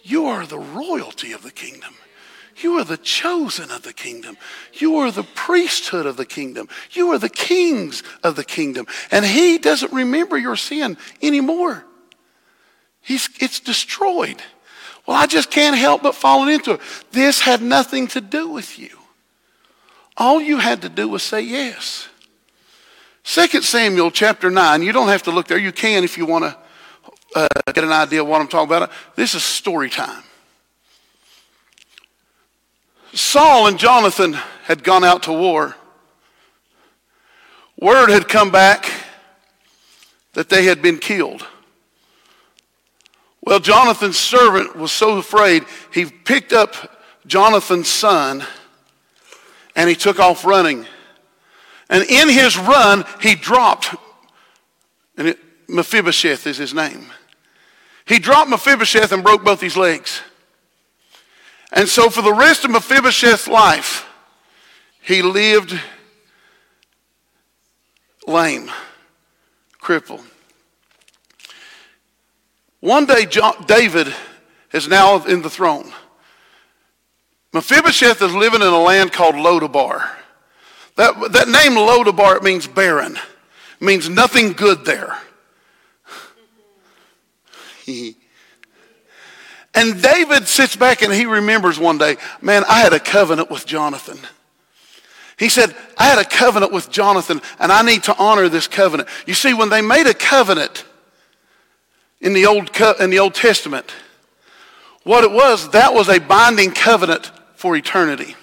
You 0.03 0.25
are 0.25 0.45
the 0.45 0.59
royalty 0.59 1.31
of 1.31 1.41
the 1.41 1.51
kingdom. 1.51 1.93
You 2.57 2.73
are 2.73 2.83
the 2.83 2.97
chosen 2.97 3.71
of 3.71 3.83
the 3.83 3.93
kingdom. 3.93 4.35
You 4.73 4.97
are 4.97 5.09
the 5.09 5.23
priesthood 5.23 6.05
of 6.05 6.17
the 6.17 6.25
kingdom. 6.25 6.67
You 6.91 7.11
are 7.11 7.17
the 7.17 7.29
kings 7.29 8.03
of 8.23 8.35
the 8.35 8.43
kingdom. 8.43 8.87
And 9.09 9.23
he 9.23 9.57
doesn't 9.57 9.93
remember 9.93 10.37
your 10.37 10.57
sin 10.57 10.97
anymore. 11.21 11.85
He's, 12.99 13.29
it's 13.39 13.61
destroyed. 13.61 14.41
Well, 15.09 15.17
I 15.17 15.25
just 15.25 15.49
can't 15.49 15.75
help 15.75 16.03
but 16.03 16.13
fall 16.13 16.47
into 16.47 16.73
it. 16.73 16.81
This 17.09 17.41
had 17.41 17.63
nothing 17.63 18.05
to 18.09 18.21
do 18.21 18.47
with 18.47 18.77
you. 18.77 18.95
All 20.15 20.39
you 20.39 20.59
had 20.59 20.83
to 20.83 20.89
do 20.89 21.09
was 21.09 21.23
say 21.23 21.41
yes. 21.41 22.07
2 23.23 23.63
Samuel 23.63 24.11
chapter 24.11 24.51
9, 24.51 24.83
you 24.83 24.91
don't 24.91 25.07
have 25.07 25.23
to 25.23 25.31
look 25.31 25.47
there. 25.47 25.57
You 25.57 25.71
can 25.71 26.03
if 26.03 26.15
you 26.15 26.27
want 26.27 26.43
to 26.43 26.57
uh, 27.35 27.47
get 27.73 27.83
an 27.83 27.91
idea 27.91 28.21
of 28.21 28.27
what 28.27 28.39
I'm 28.39 28.47
talking 28.47 28.67
about. 28.67 28.91
This 29.15 29.33
is 29.33 29.43
story 29.43 29.89
time. 29.89 30.21
Saul 33.11 33.65
and 33.65 33.79
Jonathan 33.79 34.33
had 34.65 34.83
gone 34.83 35.03
out 35.03 35.23
to 35.23 35.33
war. 35.33 35.75
Word 37.81 38.11
had 38.11 38.27
come 38.27 38.51
back 38.51 38.87
that 40.33 40.49
they 40.49 40.65
had 40.65 40.83
been 40.83 40.99
killed. 40.99 41.47
Well, 43.41 43.59
Jonathan's 43.59 44.17
servant 44.17 44.75
was 44.75 44.91
so 44.91 45.17
afraid, 45.17 45.65
he 45.93 46.05
picked 46.05 46.53
up 46.53 46.75
Jonathan's 47.25 47.87
son 47.87 48.43
and 49.75 49.89
he 49.89 49.95
took 49.95 50.19
off 50.19 50.45
running. 50.45 50.85
And 51.89 52.03
in 52.03 52.29
his 52.29 52.57
run, 52.57 53.05
he 53.21 53.35
dropped, 53.35 53.95
and 55.17 55.29
it, 55.29 55.39
Mephibosheth 55.67 56.45
is 56.45 56.57
his 56.57 56.73
name. 56.73 57.07
He 58.05 58.19
dropped 58.19 58.49
Mephibosheth 58.49 59.11
and 59.11 59.23
broke 59.23 59.43
both 59.43 59.61
his 59.61 59.77
legs. 59.77 60.21
And 61.71 61.87
so 61.87 62.09
for 62.09 62.21
the 62.21 62.33
rest 62.33 62.65
of 62.65 62.71
Mephibosheth's 62.71 63.47
life, 63.47 64.07
he 65.01 65.21
lived 65.21 65.79
lame, 68.27 68.69
crippled. 69.79 70.23
One 72.81 73.05
day, 73.05 73.27
David 73.65 74.13
is 74.71 74.87
now 74.87 75.23
in 75.25 75.41
the 75.41 75.49
throne. 75.49 75.91
Mephibosheth 77.51 78.21
is 78.21 78.33
living 78.33 78.61
in 78.61 78.67
a 78.67 78.79
land 78.79 79.11
called 79.11 79.35
Lodabar. 79.35 80.07
That, 80.95 81.31
that 81.31 81.47
name 81.47 81.73
Lodabar 81.73 82.37
it 82.37 82.43
means 82.43 82.67
barren. 82.67 83.15
It 83.15 83.81
means 83.81 84.07
nothing 84.07 84.53
good 84.53 84.85
there. 84.85 85.17
and 89.73 90.01
David 90.01 90.47
sits 90.47 90.75
back 90.75 91.01
and 91.01 91.11
he 91.11 91.25
remembers 91.25 91.79
one 91.79 91.97
day, 91.97 92.17
man, 92.41 92.63
I 92.69 92.81
had 92.81 92.93
a 92.93 92.99
covenant 92.99 93.49
with 93.49 93.65
Jonathan. 93.65 94.19
He 95.37 95.49
said, 95.49 95.75
I 95.97 96.03
had 96.03 96.19
a 96.19 96.25
covenant 96.25 96.71
with 96.71 96.91
Jonathan 96.91 97.41
and 97.59 97.71
I 97.71 97.81
need 97.81 98.03
to 98.03 98.15
honor 98.17 98.47
this 98.47 98.67
covenant. 98.67 99.09
You 99.25 99.33
see, 99.33 99.53
when 99.53 99.69
they 99.69 99.81
made 99.81 100.05
a 100.05 100.13
covenant 100.13 100.85
in 102.21 102.33
the 102.33 102.45
Old, 102.45 102.69
in 102.99 103.09
the 103.09 103.19
Old 103.19 103.33
Testament, 103.33 103.91
what 105.03 105.23
it 105.23 105.31
was, 105.31 105.69
that 105.71 105.93
was 105.93 106.09
a 106.09 106.19
binding 106.19 106.71
covenant 106.71 107.31
for 107.55 107.75
eternity. 107.75 108.35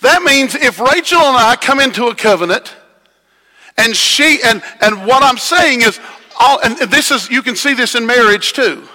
That 0.00 0.22
means 0.22 0.54
if 0.54 0.80
Rachel 0.80 1.20
and 1.20 1.36
I 1.36 1.56
come 1.56 1.80
into 1.80 2.06
a 2.06 2.14
covenant, 2.14 2.74
and 3.78 3.96
she, 3.96 4.40
and, 4.44 4.62
and 4.80 5.06
what 5.06 5.22
I'm 5.22 5.38
saying 5.38 5.82
is, 5.82 5.98
all, 6.38 6.60
and 6.60 6.76
this 6.90 7.10
is, 7.10 7.30
you 7.30 7.42
can 7.42 7.56
see 7.56 7.74
this 7.74 7.94
in 7.94 8.06
marriage 8.06 8.52
too. 8.52 8.86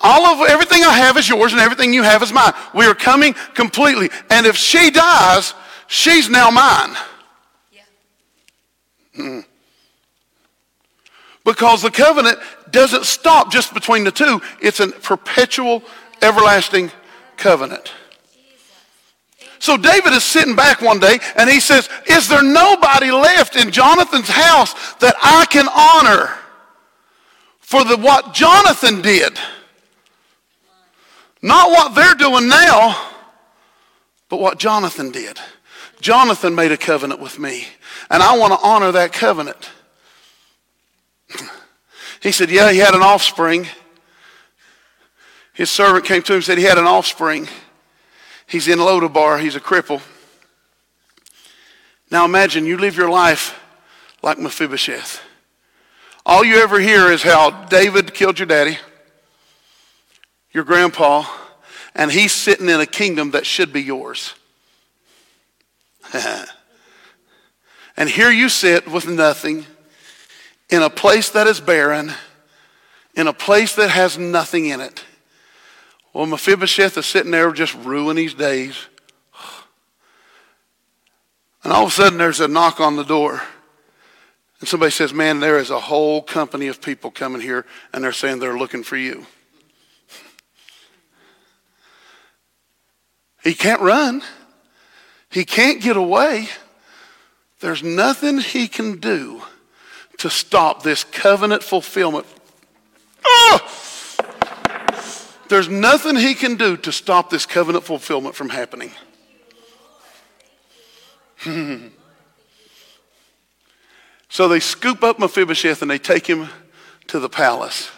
All 0.00 0.26
of 0.26 0.48
everything 0.48 0.84
I 0.84 0.92
have 0.92 1.16
is 1.16 1.28
yours 1.28 1.52
and 1.52 1.60
everything 1.60 1.92
you 1.92 2.04
have 2.04 2.22
is 2.22 2.32
mine. 2.32 2.52
We 2.72 2.86
are 2.86 2.94
coming 2.94 3.34
completely. 3.54 4.10
And 4.30 4.46
if 4.46 4.56
she 4.56 4.90
dies, 4.90 5.54
she's 5.88 6.28
now 6.28 6.50
mine. 6.50 6.96
Yeah. 7.72 7.82
Hmm. 9.16 9.40
Because 11.48 11.80
the 11.80 11.90
covenant 11.90 12.38
doesn't 12.70 13.06
stop 13.06 13.50
just 13.50 13.72
between 13.72 14.04
the 14.04 14.12
two. 14.12 14.38
It's 14.60 14.80
a 14.80 14.88
perpetual, 14.88 15.82
everlasting 16.20 16.92
covenant. 17.38 17.90
So 19.58 19.78
David 19.78 20.12
is 20.12 20.24
sitting 20.24 20.54
back 20.54 20.82
one 20.82 21.00
day 21.00 21.18
and 21.36 21.48
he 21.48 21.58
says, 21.58 21.88
Is 22.04 22.28
there 22.28 22.42
nobody 22.42 23.10
left 23.10 23.56
in 23.56 23.70
Jonathan's 23.70 24.28
house 24.28 24.74
that 24.96 25.14
I 25.22 25.46
can 25.46 25.66
honor 25.74 26.34
for 27.60 27.82
the, 27.82 27.96
what 27.96 28.34
Jonathan 28.34 29.00
did? 29.00 29.38
Not 31.40 31.70
what 31.70 31.94
they're 31.94 32.14
doing 32.14 32.46
now, 32.46 33.10
but 34.28 34.38
what 34.38 34.58
Jonathan 34.58 35.10
did. 35.12 35.38
Jonathan 36.02 36.54
made 36.54 36.72
a 36.72 36.76
covenant 36.76 37.22
with 37.22 37.38
me, 37.38 37.64
and 38.10 38.22
I 38.22 38.36
want 38.36 38.52
to 38.52 38.58
honor 38.62 38.92
that 38.92 39.14
covenant. 39.14 39.70
He 42.22 42.32
said, 42.32 42.50
Yeah, 42.50 42.72
he 42.72 42.78
had 42.78 42.94
an 42.94 43.02
offspring. 43.02 43.66
His 45.52 45.70
servant 45.70 46.04
came 46.04 46.22
to 46.22 46.32
him 46.32 46.36
and 46.36 46.44
said 46.44 46.58
he 46.58 46.64
had 46.64 46.78
an 46.78 46.86
offspring. 46.86 47.48
He's 48.46 48.68
in 48.68 48.78
Lodabar, 48.78 49.40
he's 49.40 49.56
a 49.56 49.60
cripple. 49.60 50.00
Now 52.10 52.24
imagine 52.24 52.64
you 52.64 52.78
live 52.78 52.96
your 52.96 53.10
life 53.10 53.60
like 54.22 54.38
Mephibosheth. 54.38 55.20
All 56.24 56.44
you 56.44 56.62
ever 56.62 56.78
hear 56.78 57.10
is 57.10 57.22
how 57.22 57.50
David 57.66 58.14
killed 58.14 58.38
your 58.38 58.46
daddy, 58.46 58.78
your 60.52 60.64
grandpa, 60.64 61.24
and 61.94 62.12
he's 62.12 62.32
sitting 62.32 62.68
in 62.68 62.80
a 62.80 62.86
kingdom 62.86 63.32
that 63.32 63.44
should 63.44 63.72
be 63.72 63.82
yours. 63.82 64.34
and 67.96 68.08
here 68.08 68.30
you 68.30 68.48
sit 68.48 68.86
with 68.90 69.08
nothing 69.08 69.66
in 70.70 70.82
a 70.82 70.90
place 70.90 71.30
that 71.30 71.46
is 71.46 71.60
barren, 71.60 72.12
in 73.14 73.26
a 73.26 73.32
place 73.32 73.74
that 73.76 73.90
has 73.90 74.18
nothing 74.18 74.66
in 74.66 74.80
it. 74.80 75.04
Well, 76.12 76.26
Mephibosheth 76.26 76.96
is 76.98 77.06
sitting 77.06 77.30
there 77.30 77.52
just 77.52 77.74
ruining 77.74 78.24
his 78.24 78.34
days. 78.34 78.86
And 81.64 81.72
all 81.72 81.84
of 81.84 81.88
a 81.88 81.92
sudden, 81.92 82.18
there's 82.18 82.40
a 82.40 82.48
knock 82.48 82.80
on 82.80 82.96
the 82.96 83.04
door. 83.04 83.42
And 84.60 84.68
somebody 84.68 84.90
says, 84.90 85.12
Man, 85.12 85.40
there 85.40 85.58
is 85.58 85.70
a 85.70 85.80
whole 85.80 86.22
company 86.22 86.68
of 86.68 86.80
people 86.80 87.10
coming 87.10 87.40
here, 87.40 87.66
and 87.92 88.02
they're 88.02 88.12
saying 88.12 88.38
they're 88.38 88.58
looking 88.58 88.82
for 88.82 88.96
you. 88.96 89.26
He 93.42 93.54
can't 93.54 93.80
run, 93.80 94.22
he 95.30 95.44
can't 95.44 95.80
get 95.80 95.96
away. 95.96 96.48
There's 97.60 97.82
nothing 97.82 98.38
he 98.38 98.68
can 98.68 98.98
do 98.98 99.42
to 100.18 100.28
stop 100.28 100.82
this 100.82 101.04
covenant 101.04 101.62
fulfillment. 101.62 102.26
Oh! 103.24 103.60
There's 105.48 105.68
nothing 105.68 106.16
he 106.16 106.34
can 106.34 106.56
do 106.56 106.76
to 106.78 106.92
stop 106.92 107.30
this 107.30 107.46
covenant 107.46 107.84
fulfillment 107.84 108.34
from 108.34 108.50
happening. 108.50 108.92
so 114.28 114.48
they 114.48 114.60
scoop 114.60 115.02
up 115.02 115.18
Mephibosheth 115.18 115.80
and 115.80 115.90
they 115.90 115.98
take 115.98 116.26
him 116.26 116.50
to 117.06 117.18
the 117.18 117.28
palace. 117.30 117.90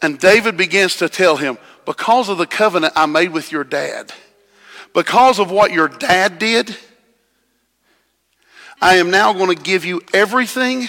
And 0.00 0.18
David 0.18 0.56
begins 0.56 0.96
to 0.96 1.08
tell 1.08 1.36
him, 1.38 1.58
because 1.86 2.28
of 2.28 2.38
the 2.38 2.46
covenant 2.46 2.92
I 2.96 3.06
made 3.06 3.32
with 3.32 3.50
your 3.50 3.64
dad, 3.64 4.12
because 4.92 5.38
of 5.38 5.50
what 5.50 5.72
your 5.72 5.88
dad 5.88 6.38
did, 6.38 6.76
I 8.80 8.96
am 8.96 9.10
now 9.10 9.32
going 9.32 9.54
to 9.54 9.62
give 9.62 9.84
you 9.84 10.02
everything 10.12 10.88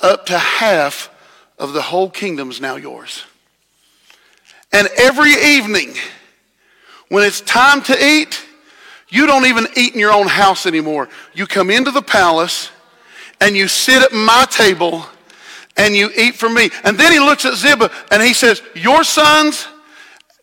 up 0.00 0.26
to 0.26 0.38
half 0.38 1.10
of 1.58 1.72
the 1.72 1.82
whole 1.82 2.10
kingdom 2.10 2.50
is 2.50 2.60
now 2.60 2.76
yours. 2.76 3.24
And 4.72 4.88
every 4.96 5.32
evening, 5.32 5.94
when 7.08 7.24
it's 7.24 7.40
time 7.40 7.82
to 7.84 8.04
eat, 8.04 8.44
you 9.08 9.26
don't 9.26 9.46
even 9.46 9.66
eat 9.76 9.94
in 9.94 10.00
your 10.00 10.12
own 10.12 10.26
house 10.26 10.66
anymore. 10.66 11.08
You 11.32 11.46
come 11.46 11.70
into 11.70 11.90
the 11.90 12.02
palace 12.02 12.70
and 13.40 13.56
you 13.56 13.68
sit 13.68 14.02
at 14.02 14.12
my 14.12 14.46
table 14.50 15.06
and 15.76 15.96
you 15.96 16.10
eat 16.16 16.34
for 16.34 16.48
me. 16.48 16.70
And 16.84 16.98
then 16.98 17.12
he 17.12 17.18
looks 17.18 17.44
at 17.44 17.54
Ziba 17.54 17.90
and 18.10 18.22
he 18.22 18.34
says, 18.34 18.62
Your 18.74 19.04
sons, 19.04 19.66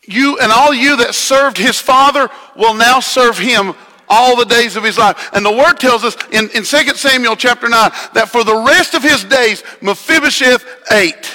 you 0.08 0.40
and 0.40 0.52
all 0.52 0.74
you 0.74 0.98
that 0.98 1.14
served 1.14 1.58
his 1.58 1.80
father 1.80 2.30
will 2.56 2.74
now 2.74 3.00
serve 3.00 3.38
him 3.38 3.76
all 4.08 4.36
the 4.36 4.46
days 4.46 4.76
of 4.76 4.84
his 4.84 4.98
life. 4.98 5.30
And 5.34 5.46
the 5.46 5.52
word 5.52 5.80
tells 5.80 6.04
us 6.04 6.16
in, 6.32 6.50
in 6.56 6.64
2 6.64 6.96
Samuel 6.96 7.36
chapter 7.36 7.70
9 7.70 7.92
that 8.14 8.30
for 8.30 8.44
the 8.44 8.56
rest 8.56 8.94
of 8.94 9.04
his 9.04 9.24
days, 9.24 9.64
Mephibosheth 9.82 10.66
ate. 10.92 11.32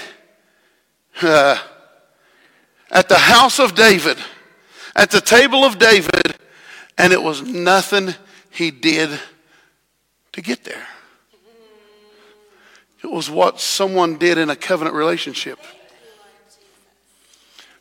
Uh, 1.23 1.59
at 2.91 3.09
the 3.09 3.18
house 3.18 3.59
of 3.59 3.75
David, 3.75 4.18
at 4.97 5.11
the 5.11 5.21
table 5.21 5.64
of 5.64 5.79
David, 5.79 6.37
and 6.99 7.12
it 7.12 7.23
was 7.23 7.43
nothing 7.43 8.14
he 8.51 8.71
did 8.71 9.18
to 10.33 10.43
get 10.43 10.64
there. 10.64 10.87
It 13.03 13.11
was 13.11 13.31
what 13.31 13.61
someone 13.61 14.18
did 14.18 14.39
in 14.39 14.51
a 14.51 14.57
covenant 14.57 14.95
relationship. 14.95 15.59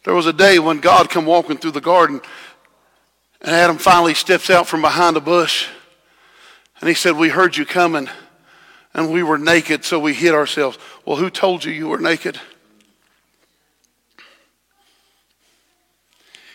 There 0.06 0.14
was 0.14 0.28
a 0.28 0.34
day 0.34 0.60
when 0.60 0.80
God 0.80 1.10
come 1.10 1.26
walking 1.26 1.58
through 1.58 1.72
the 1.72 1.82
garden 1.82 2.22
and 3.42 3.56
Adam 3.56 3.78
finally 3.78 4.14
steps 4.14 4.50
out 4.50 4.68
from 4.68 4.82
behind 4.82 5.16
a 5.18 5.22
bush 5.22 5.68
and 6.82 6.88
he 6.88 6.96
said, 6.96 7.16
we 7.16 7.30
heard 7.30 7.58
you 7.58 7.66
coming 7.66 8.10
and 8.94 9.12
we 9.12 9.24
were 9.24 9.38
naked 9.38 9.86
so 9.86 10.00
we 10.00 10.14
hid 10.14 10.34
ourselves. 10.34 10.78
Well, 11.06 11.18
who 11.18 11.30
told 11.30 11.64
you 11.64 11.72
you 11.72 11.88
were 11.88 12.00
naked? 12.00 12.40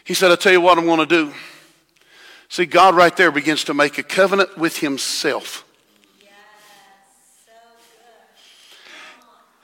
He 0.04 0.12
said, 0.14 0.30
I'll 0.30 0.36
tell 0.36 0.52
you 0.52 0.60
what 0.60 0.76
I'm 0.76 0.84
going 0.84 1.00
to 1.00 1.06
do. 1.06 1.32
See, 2.48 2.66
God 2.66 2.94
right 2.94 3.16
there 3.16 3.30
begins 3.30 3.64
to 3.64 3.74
make 3.74 3.96
a 3.98 4.02
covenant 4.02 4.58
with 4.58 4.78
himself. 4.78 5.64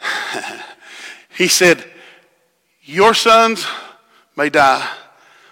he 1.36 1.46
said, 1.46 1.84
Your 2.82 3.12
sons 3.12 3.66
may 4.34 4.48
die, 4.48 4.88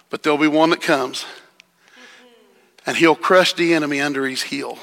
but 0.09 0.23
there'll 0.23 0.39
be 0.39 0.49
one 0.49 0.71
that 0.71 0.81
comes, 0.81 1.27
and 2.89 2.97
he'll 2.97 3.14
crush 3.14 3.53
the 3.53 3.74
enemy 3.74 4.01
under 4.01 4.26
his 4.26 4.45
heel. 4.45 4.78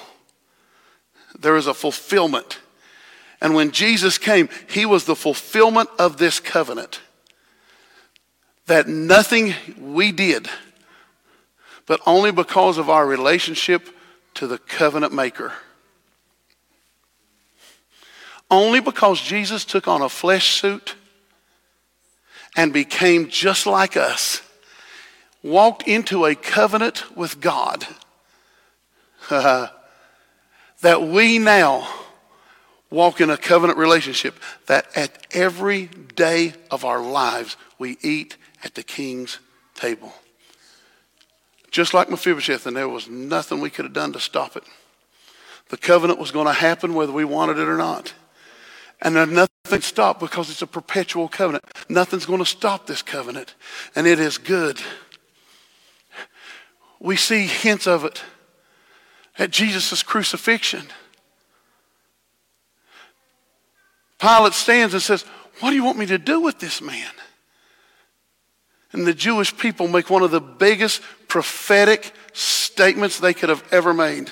There 1.40 1.58
is 1.58 1.66
a 1.66 1.74
fulfillment. 1.74 2.60
And 3.42 3.56
when 3.56 3.72
Jesus 3.72 4.20
came, 4.20 4.48
he 4.70 4.86
was 4.86 5.06
the 5.06 5.16
fulfillment 5.16 5.90
of 5.98 6.18
this 6.18 6.40
covenant. 6.40 7.02
That 8.68 8.88
nothing 8.88 9.56
we 9.80 10.12
did, 10.12 10.48
but 11.88 12.00
only 12.06 12.32
because 12.32 12.78
of 12.78 12.92
our 12.92 13.08
relationship 13.08 13.90
to 14.36 14.46
the 14.46 14.60
covenant 14.60 15.12
maker. 15.12 15.54
Only 18.52 18.82
because 18.82 19.20
Jesus 19.20 19.66
took 19.66 19.88
on 19.88 20.04
a 20.04 20.10
flesh 20.10 20.62
suit 20.62 20.94
and 22.56 22.72
became 22.72 23.30
just 23.30 23.66
like 23.66 23.98
us, 23.98 24.44
walked 25.46 25.88
into 25.88 26.26
a 26.26 26.34
covenant 26.34 27.16
with 27.16 27.40
God, 27.40 27.86
that 29.30 29.72
we 31.02 31.38
now 31.38 31.88
walk 32.90 33.22
in 33.22 33.30
a 33.30 33.38
covenant 33.38 33.78
relationship, 33.78 34.36
that 34.66 34.88
at 34.98 35.26
every 35.32 35.86
day 36.16 36.54
of 36.72 36.84
our 36.84 37.00
lives 37.00 37.58
we 37.78 37.98
eat 38.02 38.38
at 38.64 38.74
the 38.74 38.84
king's 38.84 39.40
table. 39.76 40.12
Just 41.70 41.94
like 41.94 42.10
Mephibosheth, 42.10 42.66
and 42.66 42.76
there 42.76 42.90
was 42.90 43.08
nothing 43.08 43.60
we 43.62 43.70
could 43.70 43.86
have 43.86 43.94
done 43.94 44.14
to 44.14 44.20
stop 44.20 44.56
it. 44.56 44.64
The 45.70 45.78
covenant 45.78 46.20
was 46.20 46.32
going 46.32 46.48
to 46.48 46.54
happen 46.54 46.94
whether 46.96 47.12
we 47.12 47.26
wanted 47.26 47.60
it 47.60 47.68
or 47.68 47.78
not. 47.78 48.14
And 49.02 49.16
nothing 49.34 49.82
stopped 49.82 50.20
because 50.20 50.50
it's 50.50 50.62
a 50.62 50.68
perpetual 50.68 51.28
covenant. 51.28 51.66
Nothing's 51.90 52.26
going 52.26 52.40
to 52.40 52.46
stop 52.46 52.88
this 52.88 53.02
covenant. 53.02 53.56
And 53.96 54.08
it 54.08 54.20
is 54.20 54.38
good. 54.38 54.80
We 57.00 57.16
see 57.16 57.46
hints 57.48 57.88
of 57.88 58.06
it 58.06 58.24
at 59.38 59.52
Jesus' 59.52 60.02
crucifixion. 60.04 60.84
Pilate 64.20 64.54
stands 64.54 64.94
and 64.94 65.04
says, 65.04 65.24
What 65.60 65.72
do 65.72 65.76
you 65.76 65.84
want 65.84 65.98
me 65.98 66.06
to 66.08 66.18
do 66.18 66.40
with 66.40 66.60
this 66.60 66.82
man? 66.82 67.12
And 68.92 69.06
the 69.06 69.14
Jewish 69.14 69.56
people 69.58 69.88
make 69.88 70.10
one 70.10 70.24
of 70.24 70.32
the 70.32 70.40
biggest 70.40 71.02
prophetic 71.28 72.14
statements 72.32 73.20
they 73.20 73.34
could 73.34 73.50
have 73.50 73.64
ever 73.72 73.94
made. 73.94 74.32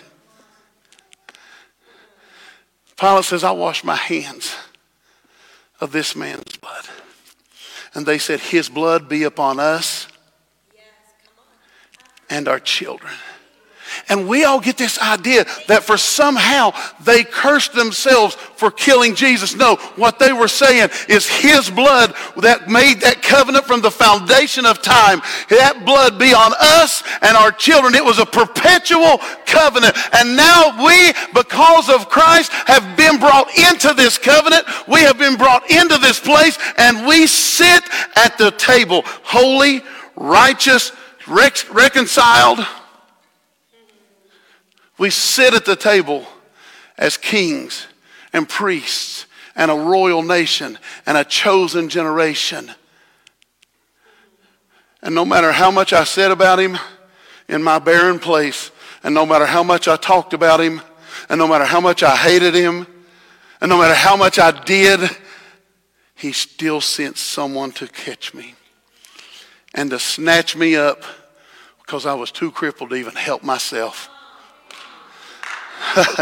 Pilate 2.98 3.26
says, 3.26 3.44
I 3.44 3.52
wash 3.52 3.84
my 3.84 3.96
hands 3.96 4.56
of 5.82 5.92
this 5.92 6.16
man's 6.16 6.56
blood. 6.58 6.86
And 7.94 8.06
they 8.06 8.18
said, 8.18 8.40
His 8.40 8.70
blood 8.70 9.10
be 9.10 9.24
upon 9.24 9.60
us 9.60 10.03
and 12.30 12.48
our 12.48 12.60
children. 12.60 13.14
And 14.10 14.28
we 14.28 14.44
all 14.44 14.60
get 14.60 14.78
this 14.78 15.00
idea 15.00 15.46
that 15.68 15.84
for 15.84 15.98
somehow 15.98 16.74
they 17.04 17.24
cursed 17.24 17.74
themselves 17.74 18.36
for 18.36 18.72
killing 18.72 19.16
Jesus. 19.16 19.56
No, 19.56 19.76
what 19.96 20.20
they 20.20 20.34
were 20.34 20.48
saying 20.48 20.90
is 21.10 21.28
his 21.28 21.70
blood 21.70 22.14
that 22.38 22.70
made 22.70 23.02
that 23.02 23.22
covenant 23.22 23.66
from 23.66 23.82
the 23.82 23.92
foundation 23.92 24.66
of 24.66 24.82
time, 24.82 25.22
that 25.50 25.86
blood 25.86 26.20
be 26.20 26.34
on 26.34 26.54
us 26.60 27.04
and 27.22 27.38
our 27.38 27.52
children. 27.52 27.96
It 27.96 28.04
was 28.04 28.20
a 28.20 28.26
perpetual 28.26 29.20
covenant. 29.46 29.96
And 30.14 30.36
now 30.36 30.84
we, 30.84 31.14
because 31.34 31.90
of 31.90 32.10
Christ, 32.10 32.52
have 32.52 32.98
been 32.98 33.20
brought 33.20 33.50
into 33.58 33.94
this 33.94 34.18
covenant. 34.18 34.66
We 34.88 35.02
have 35.02 35.18
been 35.18 35.38
brought 35.38 35.70
into 35.70 35.98
this 35.98 36.20
place 36.20 36.58
and 36.78 37.08
we 37.08 37.28
sit 37.28 37.84
at 38.16 38.38
the 38.38 38.52
table, 38.52 39.04
holy, 39.24 39.82
righteous, 40.16 40.92
reconciled 41.28 42.66
we 44.98 45.10
sit 45.10 45.54
at 45.54 45.66
the 45.66 45.76
table 45.76 46.26
as 46.98 47.18
kings 47.18 47.88
and 48.32 48.48
priests 48.48 49.26
and 49.56 49.70
a 49.72 49.76
royal 49.76 50.22
nation 50.22 50.78
and 51.06 51.18
a 51.18 51.24
chosen 51.24 51.90
generation. 51.90 52.72
And 55.02 55.14
no 55.16 55.26
matter 55.26 55.52
how 55.52 55.72
much 55.72 55.94
I 55.94 56.04
said 56.04 56.32
about 56.32 56.60
him 56.60 56.78
in 57.50 57.62
my 57.62 57.80
barren 57.80 58.20
place, 58.20 58.72
and 59.04 59.14
no 59.14 59.26
matter 59.26 59.46
how 59.46 59.64
much 59.64 59.88
I 59.88 59.98
talked 59.98 60.34
about 60.34 60.62
him, 60.62 60.82
and 61.28 61.38
no 61.38 61.48
matter 61.48 61.66
how 61.66 61.82
much 61.82 62.04
I 62.04 62.16
hated 62.16 62.54
him, 62.54 62.88
and 63.60 63.70
no 63.70 63.78
matter 63.78 63.94
how 63.94 64.16
much 64.16 64.40
I 64.40 64.52
did, 64.64 65.02
he 66.16 66.32
still 66.32 66.80
sent 66.80 67.18
someone 67.18 67.72
to 67.74 67.88
catch 67.88 68.34
me 68.34 68.56
and 69.74 69.90
to 69.90 70.00
snatch 70.00 70.56
me 70.56 70.76
up 70.76 71.04
because 71.82 72.06
I 72.06 72.14
was 72.14 72.32
too 72.32 72.52
crippled 72.52 72.92
to 72.92 72.96
even 72.96 73.16
help 73.16 73.44
myself. 73.44 74.10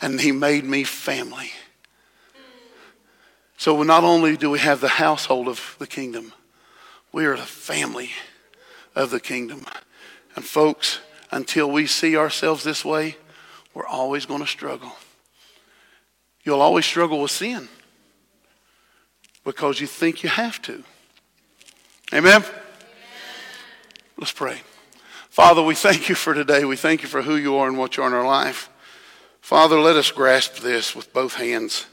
and 0.00 0.20
he 0.20 0.32
made 0.32 0.64
me 0.64 0.84
family. 0.84 1.50
So 3.56 3.82
not 3.82 4.04
only 4.04 4.36
do 4.36 4.50
we 4.50 4.58
have 4.58 4.80
the 4.80 4.88
household 4.88 5.48
of 5.48 5.76
the 5.78 5.86
kingdom, 5.86 6.32
we 7.12 7.24
are 7.24 7.36
the 7.36 7.42
family 7.42 8.10
of 8.94 9.10
the 9.10 9.20
kingdom. 9.20 9.64
And 10.34 10.44
folks, 10.44 11.00
until 11.30 11.70
we 11.70 11.86
see 11.86 12.16
ourselves 12.16 12.62
this 12.62 12.84
way, 12.84 13.16
we're 13.74 13.86
always 13.86 14.26
going 14.26 14.40
to 14.40 14.46
struggle. 14.46 14.92
You'll 16.44 16.60
always 16.60 16.84
struggle 16.84 17.20
with 17.22 17.30
sin 17.30 17.68
because 19.44 19.80
you 19.80 19.86
think 19.86 20.22
you 20.22 20.28
have 20.28 20.60
to. 20.62 20.84
Amen? 22.12 22.42
Amen. 22.42 22.48
Let's 24.16 24.32
pray. 24.32 24.60
Father, 25.28 25.60
we 25.62 25.74
thank 25.74 26.08
you 26.08 26.14
for 26.14 26.34
today. 26.34 26.64
We 26.64 26.76
thank 26.76 27.02
you 27.02 27.08
for 27.08 27.22
who 27.22 27.34
you 27.34 27.56
are 27.56 27.66
and 27.66 27.76
what 27.76 27.96
you 27.96 28.04
are 28.04 28.06
in 28.06 28.14
our 28.14 28.26
life. 28.26 28.70
Father, 29.40 29.80
let 29.80 29.96
us 29.96 30.12
grasp 30.12 30.56
this 30.58 30.94
with 30.94 31.12
both 31.12 31.34
hands. 31.34 31.86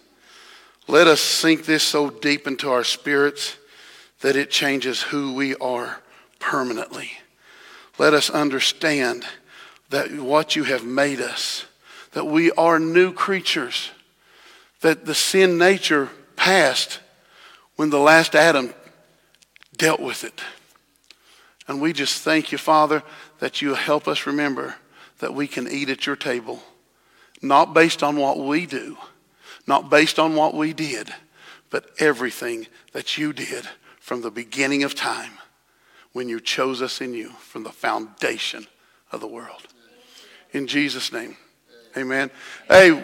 Let 0.87 1.07
us 1.07 1.19
sink 1.19 1.65
this 1.65 1.81
so 1.81 2.11
deep 2.11 2.45
into 2.45 2.69
our 2.69 2.83
spirits 2.83 3.57
that 4.21 4.35
it 4.35 4.51
changes 4.51 5.01
who 5.01 5.33
we 5.33 5.55
are 5.55 6.01
permanently. 6.39 7.11
Let 7.97 8.13
us 8.13 8.29
understand 8.29 9.25
that 9.89 10.11
what 10.11 10.55
you 10.55 10.63
have 10.65 10.85
made 10.85 11.21
us, 11.21 11.65
that 12.11 12.25
we 12.25 12.51
are 12.51 12.77
new 12.79 13.13
creatures, 13.13 13.89
that 14.81 15.05
the 15.05 15.15
sin 15.15 15.57
nature 15.57 16.09
passed 16.35 16.99
when 17.77 17.89
the 17.89 17.99
last 17.99 18.35
Adam 18.35 18.73
dealt 19.83 19.99
with 19.99 20.23
it. 20.23 20.41
And 21.67 21.81
we 21.81 21.91
just 21.91 22.21
thank 22.21 22.53
you, 22.53 22.57
Father, 22.57 23.03
that 23.39 23.61
you 23.61 23.73
help 23.73 24.07
us 24.07 24.25
remember 24.25 24.75
that 25.19 25.33
we 25.33 25.45
can 25.45 25.67
eat 25.67 25.89
at 25.89 26.05
your 26.05 26.15
table, 26.15 26.63
not 27.41 27.73
based 27.73 28.01
on 28.01 28.15
what 28.15 28.39
we 28.39 28.65
do, 28.65 28.97
not 29.67 29.89
based 29.89 30.19
on 30.19 30.35
what 30.35 30.53
we 30.53 30.71
did, 30.71 31.13
but 31.69 31.89
everything 31.99 32.67
that 32.93 33.17
you 33.17 33.33
did 33.33 33.67
from 33.99 34.21
the 34.21 34.31
beginning 34.31 34.83
of 34.83 34.95
time 34.95 35.33
when 36.13 36.29
you 36.29 36.39
chose 36.39 36.81
us 36.81 37.01
in 37.01 37.13
you 37.13 37.31
from 37.31 37.63
the 37.63 37.69
foundation 37.69 38.65
of 39.11 39.19
the 39.19 39.27
world. 39.27 39.67
In 40.53 40.65
Jesus' 40.65 41.11
name, 41.11 41.35
amen. 41.97 42.31
Hey, 42.69 43.03